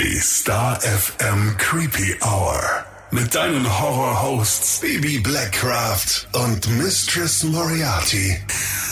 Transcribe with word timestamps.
Die 0.00 0.20
Star 0.20 0.80
FM 0.80 1.56
Creepy 1.58 2.14
Hour. 2.22 2.62
Mit 3.10 3.34
deinen 3.34 3.66
Horror-Hosts 3.80 4.80
Baby 4.80 5.18
Blackcraft 5.18 6.28
und 6.34 6.70
Mistress 6.78 7.42
Moriarty. 7.42 8.36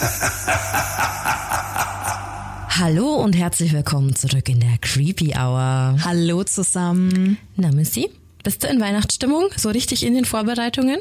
Hallo 2.81 3.23
und 3.23 3.37
herzlich 3.37 3.73
willkommen 3.73 4.17
zurück 4.17 4.49
in 4.49 4.59
der 4.59 4.79
Creepy 4.81 5.35
Hour. 5.37 5.97
Hallo 6.05 6.43
zusammen. 6.43 7.39
Na, 7.55 7.71
Missy, 7.71 8.11
bist 8.43 8.65
du 8.65 8.67
in 8.67 8.81
Weihnachtsstimmung? 8.81 9.51
So 9.57 9.71
richtig 9.71 10.05
in 10.05 10.15
den 10.15 10.25
Vorbereitungen? 10.25 10.99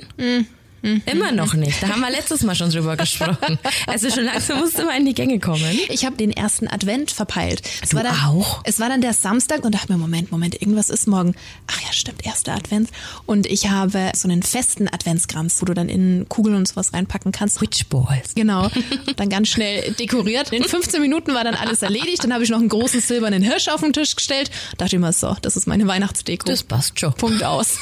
Mm. 0.85 1.01
Immer 1.07 1.31
noch 1.31 1.53
nicht. 1.55 1.81
Da 1.81 1.89
haben 1.89 2.01
wir 2.01 2.11
letztes 2.11 2.43
Mal 2.43 2.55
schon 2.55 2.69
drüber 2.69 2.95
gesprochen. 2.95 3.57
Also 3.87 4.09
schon 4.09 4.25
langsam 4.25 4.59
musst 4.59 4.77
du 4.77 4.85
mal 4.85 4.97
in 4.97 5.05
die 5.05 5.13
Gänge 5.15 5.39
kommen. 5.39 5.63
Ich 5.89 6.05
habe 6.05 6.15
den 6.15 6.31
ersten 6.31 6.67
Advent 6.67 7.11
verpeilt. 7.11 7.61
Es 7.81 7.89
Du 7.89 7.97
war 7.97 8.03
dann, 8.03 8.15
auch? 8.25 8.61
Es 8.65 8.79
war 8.79 8.89
dann 8.89 9.01
der 9.01 9.13
Samstag 9.13 9.63
und 9.63 9.73
dachte 9.73 9.91
mir, 9.91 9.97
Moment, 9.97 10.31
Moment, 10.31 10.61
irgendwas 10.61 10.89
ist 10.89 11.07
morgen. 11.07 11.35
Ach 11.67 11.81
ja, 11.81 11.91
stimmt, 11.91 12.25
erster 12.25 12.53
Advent. 12.53 12.89
Und 13.25 13.47
ich 13.47 13.69
habe 13.69 14.11
so 14.15 14.27
einen 14.27 14.43
festen 14.43 14.87
Adventskranz, 14.87 15.57
wo 15.61 15.65
du 15.65 15.73
dann 15.73 15.89
in 15.89 16.27
Kugeln 16.29 16.55
und 16.55 16.67
sowas 16.67 16.93
reinpacken 16.93 17.31
kannst. 17.31 17.61
Witch 17.61 17.85
Balls. 17.87 18.35
Genau. 18.35 18.69
Dann 19.15 19.29
ganz 19.29 19.47
schnell 19.49 19.93
dekoriert. 19.93 20.51
In 20.51 20.63
15 20.63 21.01
Minuten 21.01 21.33
war 21.33 21.43
dann 21.43 21.55
alles 21.55 21.81
erledigt. 21.81 22.23
Dann 22.23 22.33
habe 22.33 22.43
ich 22.43 22.49
noch 22.49 22.59
einen 22.59 22.69
großen 22.69 23.01
silbernen 23.01 23.41
Hirsch 23.41 23.67
auf 23.69 23.81
den 23.81 23.93
Tisch 23.93 24.15
gestellt. 24.15 24.51
Dachte 24.77 24.95
ich 24.97 25.01
mir 25.01 25.13
so, 25.13 25.35
das 25.41 25.57
ist 25.57 25.65
meine 25.67 25.87
Weihnachtsdeko. 25.87 26.47
Das 26.47 26.63
passt 26.63 26.99
schon. 26.99 27.13
Punkt 27.13 27.43
aus. 27.43 27.77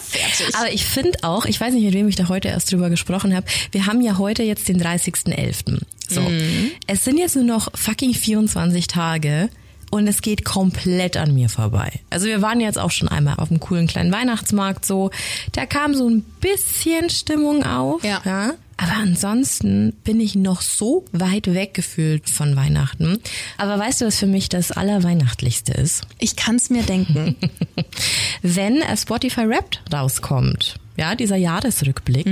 Fertig. 0.00 0.54
Aber 0.54 0.72
ich 0.72 0.84
finde 0.84 1.18
auch, 1.22 1.44
ich 1.44 1.60
weiß 1.60 1.74
nicht, 1.74 1.83
mit 1.84 1.94
wem 1.94 2.08
ich 2.08 2.16
da 2.16 2.28
heute 2.28 2.48
erst 2.48 2.72
drüber 2.72 2.90
gesprochen 2.90 3.34
habe, 3.34 3.46
wir 3.72 3.86
haben 3.86 4.00
ja 4.00 4.18
heute 4.18 4.42
jetzt 4.42 4.68
den 4.68 4.80
30.11. 4.80 5.80
So, 6.08 6.30
es 6.86 7.04
sind 7.04 7.18
jetzt 7.18 7.34
nur 7.34 7.44
noch 7.44 7.68
fucking 7.74 8.14
24 8.14 8.86
Tage 8.86 9.48
und 9.90 10.06
es 10.06 10.22
geht 10.22 10.44
komplett 10.44 11.16
an 11.16 11.34
mir 11.34 11.48
vorbei. 11.48 12.00
Also 12.10 12.26
wir 12.26 12.42
waren 12.42 12.60
jetzt 12.60 12.78
auch 12.78 12.90
schon 12.90 13.08
einmal 13.08 13.36
auf 13.38 13.50
einem 13.50 13.60
coolen 13.60 13.86
kleinen 13.86 14.12
Weihnachtsmarkt 14.12 14.84
so, 14.84 15.10
da 15.52 15.66
kam 15.66 15.94
so 15.94 16.08
ein 16.08 16.22
bisschen 16.40 17.10
Stimmung 17.10 17.64
auf, 17.64 18.02
Ja. 18.04 18.54
Aber 18.76 18.94
ansonsten 18.94 19.92
bin 20.02 20.20
ich 20.20 20.34
noch 20.34 20.60
so 20.60 21.04
weit 21.12 21.54
weg 21.54 21.74
gefühlt 21.74 22.28
von 22.28 22.56
Weihnachten. 22.56 23.20
Aber 23.56 23.78
weißt 23.78 24.00
du, 24.00 24.06
was 24.06 24.18
für 24.18 24.26
mich 24.26 24.48
das 24.48 24.72
Allerweihnachtlichste 24.72 25.72
ist? 25.72 26.02
Ich 26.18 26.34
kann's 26.34 26.70
mir 26.70 26.82
denken. 26.82 27.36
wenn 28.42 28.82
äh, 28.82 28.96
Spotify 28.96 29.48
Wrapped 29.48 29.80
rauskommt, 29.92 30.80
ja, 30.96 31.14
dieser 31.14 31.36
Jahresrückblick. 31.36 32.26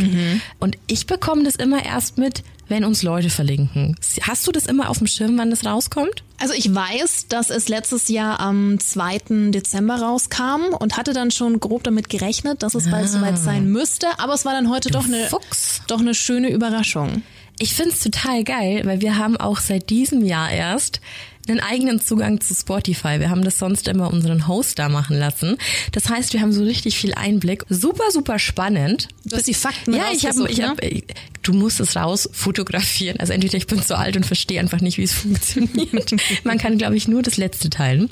Und 0.61 0.79
ich 0.87 1.07
bekomme 1.07 1.45
das 1.45 1.57
immer 1.57 1.85
erst 1.85 2.19
mit, 2.19 2.43
wenn 2.69 2.85
uns 2.85 3.03
Leute 3.03 3.29
verlinken. 3.29 3.97
Hast 4.23 4.47
du 4.47 4.53
das 4.53 4.67
immer 4.67 4.89
auf 4.89 4.99
dem 4.99 5.07
Schirm, 5.07 5.37
wann 5.37 5.51
das 5.51 5.67
rauskommt? 5.67 6.25
Also 6.39 6.55
ich 6.55 6.75
weiß, 6.75 7.27
dass 7.29 7.51
es 7.51 7.69
letztes 7.69 8.09
Jahr 8.09 8.41
am 8.41 8.81
2. 8.81 9.51
Dezember 9.51 9.97
rauskam 9.97 10.75
und 10.79 10.97
hatte 10.97 11.13
dann 11.13 11.31
schon 11.31 11.61
grob 11.61 11.85
damit 11.85 12.09
gerechnet, 12.09 12.63
dass 12.63 12.75
es 12.75 12.91
bald 12.91 13.09
soweit 13.09 13.39
sein 13.39 13.71
müsste. 13.71 14.07
Aber 14.19 14.35
es 14.35 14.45
war 14.45 14.53
dann 14.53 14.71
heute 14.71 14.91
doch 14.91 15.05
eine, 15.05 15.27
Fuchs. 15.27 15.83
doch 15.87 16.01
eine 16.01 16.15
schöne 16.15 16.51
Überraschung. 16.51 17.23
Ich 17.59 17.75
find's 17.75 18.01
total 18.01 18.43
geil, 18.43 18.83
weil 18.85 19.01
wir 19.03 19.19
haben 19.19 19.37
auch 19.37 19.59
seit 19.61 19.91
diesem 19.91 20.25
Jahr 20.25 20.51
erst 20.51 21.01
einen 21.49 21.61
eigenen 21.61 22.01
Zugang 22.01 22.41
zu 22.41 22.55
Spotify. 22.55 23.19
Wir 23.19 23.31
haben 23.31 23.43
das 23.43 23.59
sonst 23.59 23.89
immer 23.89 24.13
unseren 24.13 24.47
Host 24.47 24.79
da 24.79 24.89
machen 24.89 25.19
lassen. 25.19 25.57
Das 25.93 26.09
heißt, 26.09 26.33
wir 26.33 26.41
haben 26.41 26.53
so 26.53 26.63
richtig 26.63 26.97
viel 26.97 27.15
Einblick. 27.15 27.65
Super, 27.69 28.11
super 28.11 28.39
spannend. 28.39 29.09
Du 29.25 29.37
hast 29.37 29.49
die 29.49 29.55
Fakten 29.55 29.95
Ja, 29.95 30.07
ich 30.13 30.27
habe, 30.27 30.49
ich 30.49 30.59
ne? 30.59 30.69
hab, 30.69 30.83
äh, 30.83 31.03
du 31.43 31.53
musst 31.53 31.81
es 31.81 31.97
raus 31.97 32.29
fotografieren. 32.33 33.19
Also 33.19 33.33
entweder 33.33 33.57
ich 33.57 33.67
bin 33.67 33.83
zu 33.83 33.99
alt 33.99 34.17
und 34.17 34.25
verstehe 34.25 34.61
einfach 34.61 34.81
nicht, 34.81 34.99
wie 34.99 35.03
es 35.03 35.13
funktioniert. 35.23 36.15
Man 36.45 36.59
kann, 36.59 36.79
glaube 36.79 36.97
ich, 36.97 37.09
nur 37.09 37.23
das 37.23 37.37
letzte 37.37 37.71
teilen. 37.71 38.11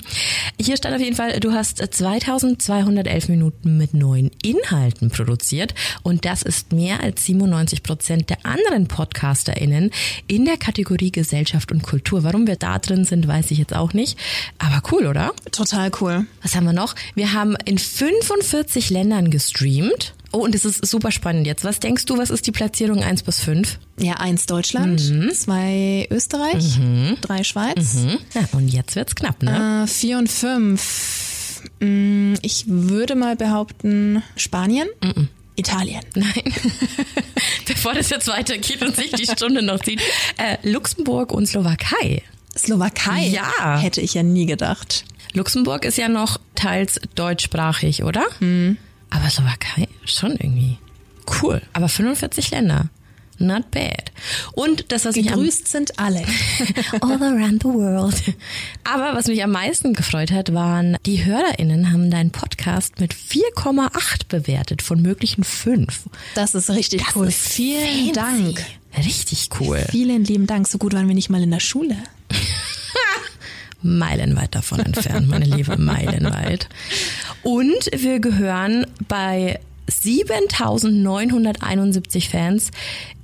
Hier 0.59 0.77
stand 0.77 0.95
auf 0.95 1.01
jeden 1.01 1.15
Fall, 1.15 1.39
du 1.39 1.53
hast 1.53 1.77
2211 1.77 3.29
Minuten 3.29 3.77
mit 3.77 3.93
neuen 3.93 4.31
Inhalten 4.43 5.09
produziert 5.09 5.73
und 6.03 6.25
das 6.25 6.43
ist 6.43 6.73
mehr 6.73 7.01
als 7.01 7.25
97 7.25 7.83
Prozent 7.83 8.29
der 8.29 8.45
anderen 8.45 8.87
PodcasterInnen 8.87 9.91
in 10.27 10.45
der 10.45 10.57
Kategorie 10.57 11.11
Gesellschaft 11.11 11.71
und 11.71 11.83
Kultur. 11.83 12.23
Warum 12.23 12.47
wir 12.47 12.55
da 12.55 12.79
drin 12.79 13.05
sind, 13.05 13.20
weiß 13.27 13.51
ich 13.51 13.57
jetzt 13.57 13.75
auch 13.75 13.93
nicht. 13.93 14.17
Aber 14.59 14.81
cool, 14.91 15.07
oder? 15.07 15.33
Total 15.51 15.91
cool. 16.01 16.25
Was 16.41 16.55
haben 16.55 16.65
wir 16.65 16.73
noch? 16.73 16.95
Wir 17.15 17.33
haben 17.33 17.55
in 17.65 17.77
45 17.77 18.89
Ländern 18.89 19.29
gestreamt. 19.31 20.13
Oh, 20.33 20.37
und 20.39 20.55
das 20.55 20.63
ist 20.63 20.85
super 20.85 21.11
spannend 21.11 21.45
jetzt. 21.45 21.65
Was 21.65 21.79
denkst 21.81 22.05
du, 22.05 22.17
was 22.17 22.29
ist 22.29 22.47
die 22.47 22.51
Platzierung 22.51 23.03
1 23.03 23.23
bis 23.23 23.39
5? 23.41 23.79
Ja, 23.99 24.13
eins 24.13 24.45
Deutschland, 24.45 24.99
zwei 25.35 26.07
Österreich, 26.09 26.79
drei 27.19 27.43
Schweiz, 27.43 27.95
Hm? 27.95 28.17
Ja, 28.33 28.41
und 28.53 28.69
jetzt 28.69 28.95
wird's 28.95 29.13
knapp, 29.15 29.43
ne? 29.43 29.83
äh, 29.83 29.87
vier 29.87 30.17
und 30.17 30.29
fünf. 30.29 31.61
Mm, 31.81 32.35
Ich 32.41 32.63
würde 32.67 33.15
mal 33.15 33.35
behaupten, 33.35 34.23
Spanien, 34.37 34.87
Italien. 35.57 36.01
Nein. 36.15 36.53
Bevor 37.67 37.93
das 37.93 38.09
jetzt 38.09 38.27
weitergeht 38.27 38.81
und 38.81 38.95
sich 38.95 39.11
die 39.11 39.25
Stunde 39.25 39.61
noch 39.61 39.79
zieht. 39.81 40.01
Äh, 40.37 40.57
Luxemburg 40.67 41.31
und 41.33 41.45
Slowakei. 41.45 42.23
Slowakei. 42.57 43.27
Ja. 43.27 43.79
Hätte 43.79 44.01
ich 44.01 44.13
ja 44.13 44.23
nie 44.23 44.45
gedacht. 44.45 45.05
Luxemburg 45.33 45.85
ist 45.85 45.97
ja 45.97 46.09
noch 46.09 46.39
teils 46.55 46.99
deutschsprachig, 47.15 48.03
oder? 48.03 48.25
Aber 49.09 49.29
Slowakei 49.29 49.87
schon 50.05 50.31
irgendwie 50.31 50.77
cool. 51.41 51.61
Aber 51.73 51.87
45 51.89 52.51
Länder. 52.51 52.89
Not 53.37 53.71
bad. 53.71 54.11
Und 54.53 54.91
das, 54.91 55.05
was 55.05 55.15
mich 55.15 55.31
am 55.31 55.39
Gegrüßt 55.39 55.67
sind 55.67 55.97
alle. 55.97 56.19
all 57.01 57.23
around 57.23 57.63
the 57.63 57.69
world. 57.69 58.13
Aber 58.83 59.15
was 59.17 59.25
mich 59.27 59.43
am 59.43 59.49
meisten 59.51 59.93
gefreut 59.93 60.31
hat, 60.31 60.53
waren, 60.53 60.95
die 61.07 61.25
HörerInnen 61.25 61.91
haben 61.91 62.11
deinen 62.11 62.29
Podcast 62.29 62.99
mit 62.99 63.15
4,8 63.15 64.27
bewertet 64.29 64.83
von 64.83 65.01
möglichen 65.01 65.43
5. 65.43 66.03
Das 66.35 66.53
ist 66.53 66.69
richtig 66.69 67.03
Das 67.03 67.15
cool. 67.15 67.29
ist 67.29 67.47
Vielen 67.47 67.81
fancy. 67.87 68.11
Dank. 68.13 68.63
Richtig 68.97 69.49
cool. 69.59 69.83
Vielen 69.89 70.23
lieben 70.23 70.45
Dank. 70.45 70.67
So 70.67 70.77
gut 70.77 70.93
waren 70.93 71.07
wir 71.07 71.15
nicht 71.15 71.29
mal 71.31 71.41
in 71.41 71.49
der 71.51 71.61
Schule. 71.61 71.95
Meilenweit 73.81 74.55
davon 74.55 74.79
entfernt, 74.79 75.27
meine 75.27 75.45
liebe 75.45 75.77
Meilenweit. 75.77 76.69
Und 77.43 77.89
wir 77.93 78.19
gehören 78.19 78.87
bei 79.07 79.59
7971 79.87 82.29
Fans 82.29 82.71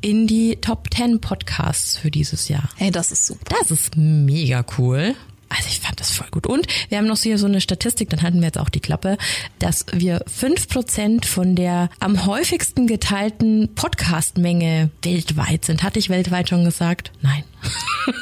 in 0.01 0.27
die 0.27 0.57
Top 0.57 0.93
10 0.93 1.21
Podcasts 1.21 1.97
für 1.97 2.11
dieses 2.11 2.49
Jahr. 2.49 2.69
Hey, 2.75 2.91
das 2.91 3.11
ist 3.11 3.25
super. 3.25 3.55
Das 3.59 3.71
ist 3.71 3.95
mega 3.95 4.63
cool. 4.77 5.15
Also 5.49 5.69
ich 5.69 5.79
fand 5.79 5.99
das 5.99 6.11
voll 6.11 6.27
gut. 6.29 6.45
Und 6.45 6.67
wir 6.89 6.97
haben 6.97 7.07
noch 7.07 7.17
hier 7.17 7.37
so 7.37 7.45
eine 7.45 7.61
Statistik, 7.61 8.09
dann 8.09 8.21
hatten 8.21 8.39
wir 8.39 8.47
jetzt 8.47 8.59
auch 8.59 8.69
die 8.69 8.81
Klappe, 8.81 9.17
dass 9.59 9.85
wir 9.93 10.25
5% 10.25 11.25
von 11.25 11.55
der 11.55 11.89
am 11.99 12.25
häufigsten 12.25 12.85
geteilten 12.85 13.73
Podcast-Menge 13.73 14.89
weltweit 15.03 15.63
sind. 15.63 15.83
Hatte 15.83 15.99
ich 15.99 16.09
weltweit 16.09 16.49
schon 16.49 16.65
gesagt? 16.65 17.11
Nein. 17.21 17.43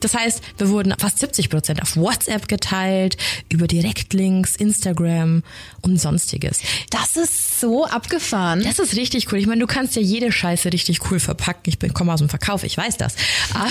Das 0.00 0.14
heißt, 0.14 0.42
wir 0.58 0.68
wurden 0.70 0.94
fast 0.98 1.18
70 1.18 1.50
Prozent 1.50 1.82
auf 1.82 1.96
WhatsApp 1.96 2.48
geteilt, 2.48 3.16
über 3.48 3.66
Direktlinks, 3.66 4.56
Instagram 4.56 5.42
und 5.82 6.00
sonstiges. 6.00 6.60
Das 6.90 7.16
ist 7.16 7.60
so 7.60 7.84
abgefahren. 7.86 8.62
Das 8.62 8.78
ist 8.78 8.96
richtig 8.96 9.30
cool. 9.32 9.38
Ich 9.38 9.46
meine, 9.46 9.60
du 9.60 9.66
kannst 9.66 9.96
ja 9.96 10.02
jede 10.02 10.32
Scheiße 10.32 10.72
richtig 10.72 11.10
cool 11.10 11.20
verpacken. 11.20 11.62
Ich 11.66 11.78
bin 11.78 11.94
komme 11.94 12.12
aus 12.12 12.20
dem 12.20 12.28
Verkauf, 12.28 12.64
ich 12.64 12.76
weiß 12.76 12.96
das. 12.96 13.14
Aber, 13.54 13.70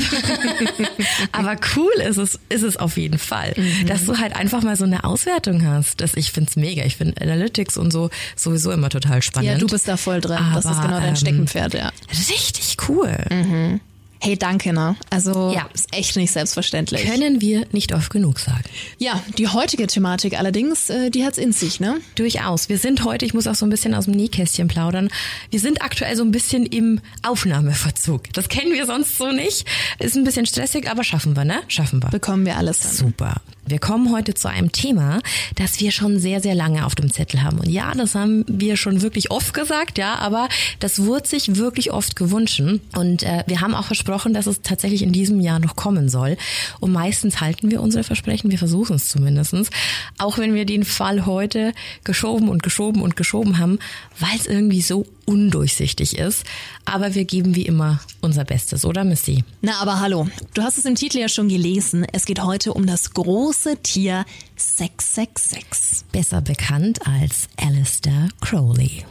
aber 1.32 1.56
cool 1.76 1.92
ist 2.08 2.18
es, 2.18 2.40
ist 2.50 2.64
es 2.64 2.78
auf 2.78 2.98
jeden 2.98 3.20
Fall, 3.20 3.54
dass 3.88 4.06
du 4.06 4.18
halt 4.18 4.36
einfach 4.36 4.62
mal 4.64 4.76
so 4.76 4.86
eine 4.86 5.04
Auswertung 5.04 5.66
hast. 5.66 6.02
Das, 6.02 6.14
ich 6.16 6.32
find's 6.32 6.56
mega. 6.56 6.84
Ich 6.84 6.98
finde 6.98 7.22
Analytics 7.22 7.78
und 7.78 7.92
so 7.92 8.10
sowieso 8.36 8.72
immer 8.72 8.90
total 8.90 9.22
spannend. 9.22 9.52
ja, 9.52 9.58
du 9.58 9.68
bist 9.68 9.88
da 9.88 9.98
voll 9.98 10.22
drin. 10.22 10.40
das 10.54 10.66
ist 10.66 10.72
Aber, 10.72 10.82
genau 10.88 11.00
dein 11.00 11.10
ähm, 11.10 11.16
Steckenpferd, 11.16 11.74
ja. 11.74 11.92
richtig 12.10 12.78
cool. 12.88 13.80
Hey, 14.22 14.38
danke, 14.38 14.74
ne? 14.74 14.98
Also, 15.10 15.54
Ja. 15.56 15.70
ist 15.74 15.94
echt 15.94 16.18
nicht 16.18 16.32
selbstverständlich. 16.34 17.06
Können 17.06 17.40
wir 17.40 17.66
nicht 17.72 17.94
oft 17.94 18.10
genug 18.12 18.40
sagen. 18.40 18.64
Ja, 18.98 19.24
die 19.38 19.48
heutige 19.48 19.88
Thematik 19.88 20.38
allerdings, 20.38 20.90
äh, 20.90 21.10
die 21.10 21.24
hat's 21.26 21.38
in 21.38 21.54
sich, 21.54 21.80
ne? 21.80 22.02
Durchaus. 22.16 22.68
Wir 22.68 22.78
sind 22.78 23.06
heute, 23.06 23.26
ich 23.26 23.34
muss 23.34 23.48
auch 23.48 23.56
so 23.56 23.66
ein 23.66 23.70
bisschen 23.70 23.94
aus 23.94 24.06
dem 24.06 24.16
Nähkästchen 24.16 24.68
plaudern, 24.68 25.10
wir 25.52 25.60
sind 25.62 25.82
aktuell 25.82 26.18
so 26.18 26.24
ein 26.24 26.32
bisschen 26.32 26.66
im 26.66 27.00
Aufnahmeverzug. 27.24 28.34
Das 28.34 28.50
kennen 28.50 28.74
wir 28.74 28.86
sonst 28.86 29.18
so 29.18 29.32
nicht. 29.32 29.66
Ist 30.00 30.18
ein 30.18 30.26
bisschen 30.26 30.46
stressig, 30.46 30.90
aber 30.90 31.04
schaffen 31.06 31.36
wir, 31.38 31.46
ne? 31.46 31.62
Schaffen 31.70 32.04
wir. 32.04 32.10
Bekommen 32.10 32.46
wir 32.46 32.58
alles 32.58 32.82
dann. 32.82 32.92
Super. 32.92 33.36
Wir 33.70 33.80
kommen 33.80 34.12
heute 34.12 34.34
zu 34.34 34.50
einem 34.50 34.72
Thema, 34.72 35.22
das 35.56 35.80
wir 35.80 35.92
schon 35.92 36.20
sehr, 36.20 36.42
sehr 36.42 36.56
lange 36.56 36.86
auf 36.86 36.96
dem 36.96 37.12
Zettel 37.12 37.44
haben. 37.44 37.60
Und 37.60 37.70
ja, 37.70 37.94
das 37.94 38.16
haben 38.16 38.44
wir 38.48 38.78
schon 38.78 39.02
wirklich 39.02 39.32
oft 39.32 39.54
gesagt, 39.54 39.98
ja, 39.98 40.16
aber 40.16 40.50
das 40.80 41.04
wurde 41.04 41.28
sich 41.28 41.56
wirklich 41.56 41.92
oft 41.92 42.16
gewünscht. 42.16 42.62
Und 42.96 43.24
äh, 43.24 43.44
wir 43.48 43.62
haben 43.62 43.76
auch 43.76 43.86
versprochen, 43.86 44.34
dass 44.34 44.48
es 44.48 44.62
tatsächlich 44.62 45.04
in 45.04 45.12
diesem 45.12 45.40
Jahr 45.40 45.60
noch 45.60 45.76
kommen 45.76 46.10
soll. 46.10 46.38
Und 46.80 46.92
meistens 46.92 47.42
halten 47.42 47.70
wir 47.70 47.82
unsere 47.82 48.04
Versprechen, 48.04 48.52
wir 48.52 48.58
versuchen 48.58 48.96
es 48.96 49.10
zumindestens, 49.10 49.70
Auch 50.18 50.38
wenn 50.38 50.54
wir 50.54 50.66
den 50.66 50.84
Fall 50.84 51.26
heute 51.26 51.74
geschoben 52.04 52.50
und 52.50 52.64
geschoben 52.64 53.02
und 53.02 53.16
geschoben 53.16 53.60
haben, 53.60 53.80
weil 54.20 54.36
es 54.36 54.48
irgendwie 54.48 54.82
so 54.82 55.06
undurchsichtig 55.30 56.18
ist. 56.18 56.44
Aber 56.86 57.14
wir 57.14 57.24
geben 57.24 57.56
wie 57.56 57.66
immer 57.68 58.00
unser 58.20 58.46
Bestes, 58.46 58.84
oder 58.84 59.04
Missy? 59.04 59.44
Na, 59.62 59.80
aber 59.80 60.00
hallo. 60.00 60.28
Du 60.56 60.64
hast 60.64 60.80
es 60.80 60.86
im 60.86 60.96
Titel 60.96 61.20
ja 61.20 61.30
schon 61.30 61.50
gelesen. 61.50 62.06
Es 62.12 62.26
geht 62.26 62.44
heute 62.44 62.74
um 62.74 62.88
das 62.88 63.14
große 63.14 63.78
Tier 63.84 64.26
666. 64.56 66.06
Besser 66.12 66.42
bekannt 66.42 67.06
als 67.06 67.48
Alistair 67.58 68.30
Crowley. 68.42 69.06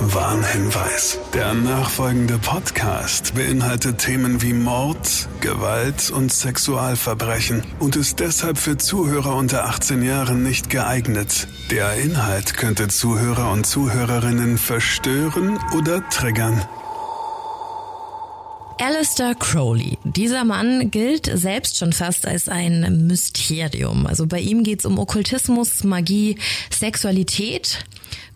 Warnhinweis. 0.00 1.18
Der 1.34 1.54
nachfolgende 1.54 2.38
Podcast 2.38 3.34
beinhaltet 3.34 3.98
Themen 3.98 4.40
wie 4.42 4.52
Mord, 4.52 5.28
Gewalt 5.40 6.10
und 6.10 6.32
Sexualverbrechen 6.32 7.64
und 7.80 7.96
ist 7.96 8.20
deshalb 8.20 8.58
für 8.58 8.76
Zuhörer 8.76 9.34
unter 9.34 9.64
18 9.64 10.02
Jahren 10.02 10.44
nicht 10.44 10.70
geeignet. 10.70 11.48
Der 11.72 11.94
Inhalt 11.94 12.54
könnte 12.54 12.86
Zuhörer 12.88 13.50
und 13.50 13.66
Zuhörerinnen 13.66 14.56
verstören 14.56 15.58
oder 15.76 16.08
triggern. 16.08 16.62
Alistair 18.80 19.34
Crowley. 19.34 19.98
Dieser 20.04 20.44
Mann 20.44 20.92
gilt 20.92 21.28
selbst 21.34 21.76
schon 21.76 21.92
fast 21.92 22.26
als 22.26 22.48
ein 22.48 23.08
Mysterium. 23.08 24.06
Also 24.06 24.26
bei 24.26 24.38
ihm 24.38 24.62
geht 24.62 24.80
es 24.80 24.86
um 24.86 25.00
Okkultismus, 25.00 25.82
Magie, 25.82 26.38
Sexualität, 26.70 27.84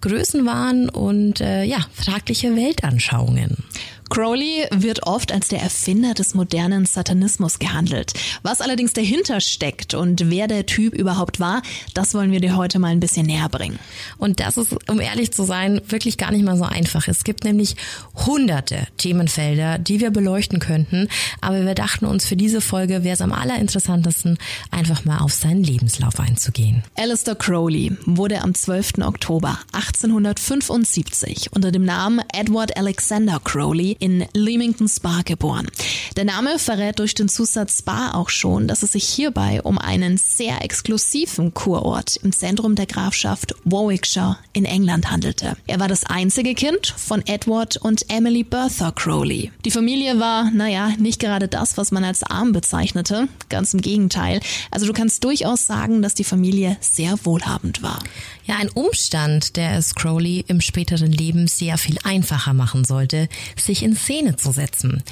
Größenwahn 0.03 0.89
und 0.89 1.41
äh, 1.41 1.65
ja, 1.65 1.79
fragliche 1.95 2.55
Weltanschauungen. 2.55 3.57
Crowley 4.13 4.67
wird 4.71 5.07
oft 5.07 5.33
als 5.33 5.49
der 5.49 5.63
Erfinder 5.63 6.13
des 6.13 6.35
modernen 6.35 6.85
Satanismus 6.85 7.59
gehandelt. 7.59 8.13
Was 8.43 8.61
allerdings 8.61 8.93
dahinter 8.93 9.41
steckt 9.41 9.95
und 9.95 10.29
wer 10.29 10.49
der 10.49 10.67
Typ 10.67 10.93
überhaupt 10.93 11.41
war, 11.41 11.63
das 11.95 12.13
wollen 12.13 12.31
wir 12.31 12.41
dir 12.41 12.55
heute 12.55 12.79
mal 12.79 12.89
ein 12.89 13.01
bisschen 13.01 13.25
näher 13.25 13.49
bringen. 13.49 13.79
Und 14.19 14.39
das 14.41 14.59
ist, 14.59 14.77
um 14.91 15.01
ehrlich 15.01 15.33
zu 15.33 15.45
sein, 15.45 15.81
wirklich 15.89 16.19
gar 16.19 16.31
nicht 16.31 16.45
mal 16.45 16.59
so 16.59 16.65
einfach. 16.65 17.09
Es 17.09 17.25
gibt 17.25 17.45
nämlich 17.45 17.75
hunderte 18.27 18.87
Themenfelder, 18.99 19.79
die 19.79 20.01
wir 20.01 20.11
beleuchten 20.11 20.59
könnten, 20.59 21.09
aber 21.41 21.65
wir 21.65 21.75
dachten 21.75 22.05
uns, 22.05 22.27
für 22.27 22.37
diese 22.37 22.61
Folge 22.61 23.05
wäre 23.05 23.15
es 23.15 23.23
am 23.23 23.33
allerinteressantesten, 23.33 24.37
einfach 24.71 25.07
mal 25.07 25.21
auf 25.21 25.33
seinen 25.33 25.65
Lebenslauf 25.65 26.21
einzugehen. 26.21 26.83
Alistair 26.99 27.35
Crowley 27.35 27.97
wurde 28.05 28.43
am 28.43 28.53
12. 28.53 28.99
Oktober 29.07 29.59
1875 29.73 31.55
unter 31.55 31.73
dem 31.73 31.87
Namen 31.87 32.21
Edward 32.35 32.77
Alexander 32.77 33.41
Crowley 33.43 33.97
in 34.03 34.27
Leamington 34.35 34.89
Spa 34.89 35.23
geboren. 35.25 35.69
Der 36.17 36.25
Name 36.25 36.59
verrät 36.59 36.99
durch 36.99 37.15
den 37.15 37.29
Zusatz 37.29 37.79
Spa 37.79 38.11
auch 38.15 38.31
schon, 38.31 38.67
dass 38.67 38.83
es 38.83 38.93
sich 38.93 39.05
hierbei 39.05 39.63
um 39.63 39.79
einen 39.79 40.17
sehr 40.17 40.63
exklusiven 40.63 41.55
Kurort 41.55 42.17
im 42.17 42.33
Zentrum 42.33 42.75
der 42.75 42.87
Grafschaft 42.87 43.55
Warwickshire 43.65 44.39
in 44.53 44.65
England 44.65 45.09
handelte. 45.09 45.57
Er 45.69 45.79
war 45.79 45.87
das 45.87 46.05
einzige 46.05 46.55
Kind 46.55 46.93
von 46.97 47.25
Edward 47.27 47.77
und 47.77 48.11
Emily 48.11 48.43
Bertha 48.43 48.91
Crowley. 48.91 49.53
Die 49.65 49.71
Familie 49.71 50.19
war, 50.19 50.51
naja, 50.51 50.91
nicht 50.99 51.21
gerade 51.21 51.47
das, 51.47 51.77
was 51.77 51.93
man 51.93 52.03
als 52.03 52.25
arm 52.25 52.53
bezeichnete, 52.53 53.29
ganz 53.49 53.73
im 53.73 53.81
Gegenteil. 53.81 54.41
Also 54.73 54.87
du 54.87 54.93
kannst 54.93 55.23
durchaus 55.23 55.67
sagen, 55.67 56.03
dass 56.03 56.15
die 56.15 56.25
Familie 56.25 56.77
sehr 56.81 57.15
wohlhabend 57.23 57.85
war. 57.85 58.03
Ja, 58.45 58.57
ein 58.57 58.71
Umstand, 58.71 59.57
der 59.57 59.79
es 59.79 59.95
Crowley 59.95 60.45
im 60.49 60.61
späteren 60.61 61.13
Leben 61.13 61.47
sehr 61.47 61.79
viel 61.79 61.97
einfacher 62.03 62.55
machen 62.55 62.85
sollte, 62.85 63.29
sich 63.57 63.85
in 63.85 63.95
Szene 63.95 64.37
zu 64.37 64.51
setzen. 64.51 65.03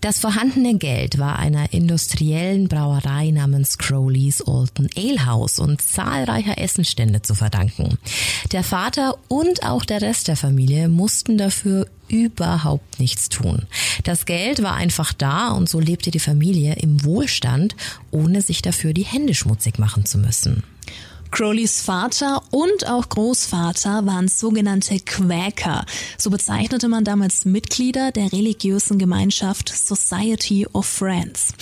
Das 0.00 0.18
vorhandene 0.18 0.76
Geld 0.76 1.18
war 1.18 1.38
einer 1.38 1.72
industriellen 1.72 2.66
Brauerei 2.66 3.30
namens 3.30 3.78
Crowley's 3.78 4.42
Alton 4.42 4.88
Ale 4.96 5.24
House 5.24 5.60
und 5.60 5.80
zahlreicher 5.80 6.58
Essenstände 6.58 7.22
zu 7.22 7.36
verdanken. 7.36 7.98
Der 8.50 8.64
Vater 8.64 9.16
und 9.28 9.62
auch 9.62 9.84
der 9.84 10.02
Rest 10.02 10.26
der 10.26 10.36
Familie 10.36 10.88
mussten 10.88 11.38
dafür 11.38 11.86
überhaupt 12.08 12.98
nichts 12.98 13.28
tun. 13.28 13.66
Das 14.02 14.26
Geld 14.26 14.62
war 14.62 14.74
einfach 14.74 15.12
da 15.12 15.50
und 15.50 15.68
so 15.68 15.78
lebte 15.78 16.10
die 16.10 16.18
Familie 16.18 16.74
im 16.74 17.04
Wohlstand, 17.04 17.76
ohne 18.10 18.42
sich 18.42 18.62
dafür 18.62 18.92
die 18.92 19.04
Hände 19.04 19.34
schmutzig 19.34 19.78
machen 19.78 20.04
zu 20.04 20.18
müssen. 20.18 20.64
Crowleys 21.30 21.80
Vater 21.80 22.42
und 22.50 22.88
auch 22.88 23.08
Großvater 23.08 24.04
waren 24.06 24.28
sogenannte 24.28 24.98
Quäker. 24.98 25.84
So 26.18 26.30
bezeichnete 26.30 26.88
man 26.88 27.04
damals 27.04 27.44
Mitglieder 27.44 28.12
der 28.12 28.32
religiösen 28.32 28.98
Gemeinschaft 28.98 29.68
Society 29.68 30.66
of 30.72 30.86
Friends. 30.86 31.54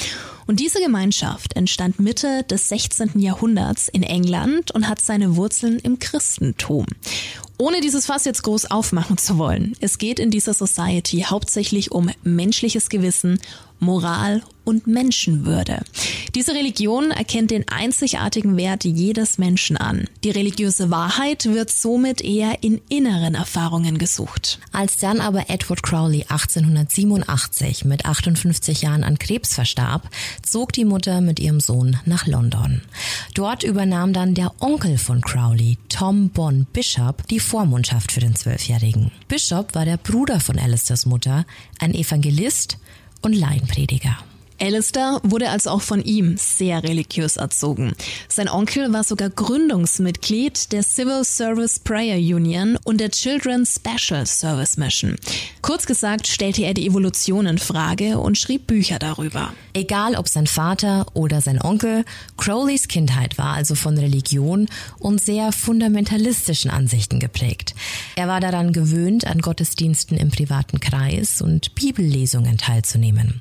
Und 0.48 0.60
diese 0.60 0.80
Gemeinschaft 0.80 1.56
entstand 1.56 2.00
Mitte 2.00 2.42
des 2.44 2.70
16. 2.70 3.20
Jahrhunderts 3.20 3.88
in 3.88 4.02
England 4.02 4.70
und 4.70 4.88
hat 4.88 4.98
seine 4.98 5.36
Wurzeln 5.36 5.78
im 5.78 5.98
Christentum. 5.98 6.86
Ohne 7.58 7.82
dieses 7.82 8.06
Fass 8.06 8.24
jetzt 8.24 8.44
groß 8.44 8.70
aufmachen 8.70 9.18
zu 9.18 9.36
wollen, 9.36 9.76
es 9.80 9.98
geht 9.98 10.18
in 10.18 10.30
dieser 10.30 10.54
Society 10.54 11.26
hauptsächlich 11.28 11.92
um 11.92 12.08
menschliches 12.22 12.88
Gewissen, 12.88 13.40
Moral 13.80 14.42
und 14.64 14.86
Menschenwürde. 14.86 15.82
Diese 16.34 16.52
Religion 16.52 17.10
erkennt 17.10 17.50
den 17.50 17.66
einzigartigen 17.68 18.56
Wert 18.56 18.84
jedes 18.84 19.38
Menschen 19.38 19.76
an. 19.76 20.08
Die 20.24 20.30
religiöse 20.30 20.90
Wahrheit 20.90 21.46
wird 21.46 21.70
somit 21.70 22.20
eher 22.20 22.62
in 22.62 22.80
inneren 22.88 23.34
Erfahrungen 23.34 23.98
gesucht. 23.98 24.58
Als 24.72 24.98
dann 24.98 25.20
aber 25.20 25.48
Edward 25.48 25.82
Crowley 25.82 26.26
1887 26.28 27.84
mit 27.84 28.04
58 28.04 28.82
Jahren 28.82 29.04
an 29.04 29.18
Krebs 29.18 29.54
verstarb, 29.54 30.08
zog 30.46 30.72
die 30.72 30.84
Mutter 30.84 31.20
mit 31.20 31.40
ihrem 31.40 31.60
Sohn 31.60 31.98
nach 32.04 32.26
London. 32.26 32.82
Dort 33.34 33.62
übernahm 33.62 34.12
dann 34.12 34.34
der 34.34 34.52
Onkel 34.60 34.98
von 34.98 35.20
Crowley, 35.20 35.78
Tom 35.88 36.30
Bon 36.30 36.66
Bishop, 36.72 37.26
die 37.28 37.40
Vormundschaft 37.40 38.12
für 38.12 38.20
den 38.20 38.34
Zwölfjährigen. 38.34 39.10
Bishop 39.28 39.74
war 39.74 39.84
der 39.84 39.96
Bruder 39.96 40.40
von 40.40 40.58
Alistairs 40.58 41.06
Mutter, 41.06 41.44
ein 41.78 41.94
Evangelist 41.94 42.78
und 43.22 43.34
Laienprediger. 43.34 44.16
Alistair 44.60 45.20
wurde 45.22 45.50
also 45.50 45.70
auch 45.70 45.82
von 45.82 46.02
ihm 46.02 46.36
sehr 46.36 46.82
religiös 46.82 47.36
erzogen. 47.36 47.92
Sein 48.28 48.48
Onkel 48.48 48.92
war 48.92 49.04
sogar 49.04 49.30
Gründungsmitglied 49.30 50.72
der 50.72 50.82
Civil 50.82 51.24
Service 51.24 51.78
Prayer 51.78 52.18
Union 52.18 52.76
und 52.84 53.00
der 53.00 53.10
Children's 53.10 53.76
Special 53.76 54.26
Service 54.26 54.76
Mission. 54.76 55.16
Kurz 55.62 55.86
gesagt 55.86 56.26
stellte 56.26 56.62
er 56.62 56.74
die 56.74 56.86
Evolution 56.86 57.46
in 57.46 57.58
Frage 57.58 58.18
und 58.18 58.36
schrieb 58.36 58.66
Bücher 58.66 58.98
darüber. 58.98 59.52
Egal 59.74 60.16
ob 60.16 60.28
sein 60.28 60.46
Vater 60.48 61.06
oder 61.14 61.40
sein 61.40 61.62
Onkel, 61.62 62.04
Crowleys 62.36 62.88
Kindheit 62.88 63.38
war 63.38 63.54
also 63.54 63.76
von 63.76 63.96
Religion 63.96 64.66
und 64.98 65.20
sehr 65.20 65.52
fundamentalistischen 65.52 66.70
Ansichten 66.70 67.20
geprägt. 67.20 67.74
Er 68.16 68.26
war 68.26 68.40
daran 68.40 68.72
gewöhnt, 68.72 69.26
an 69.26 69.40
Gottesdiensten 69.40 70.16
im 70.16 70.30
privaten 70.30 70.80
Kreis 70.80 71.40
und 71.40 71.74
Bibellesungen 71.76 72.58
teilzunehmen. 72.58 73.40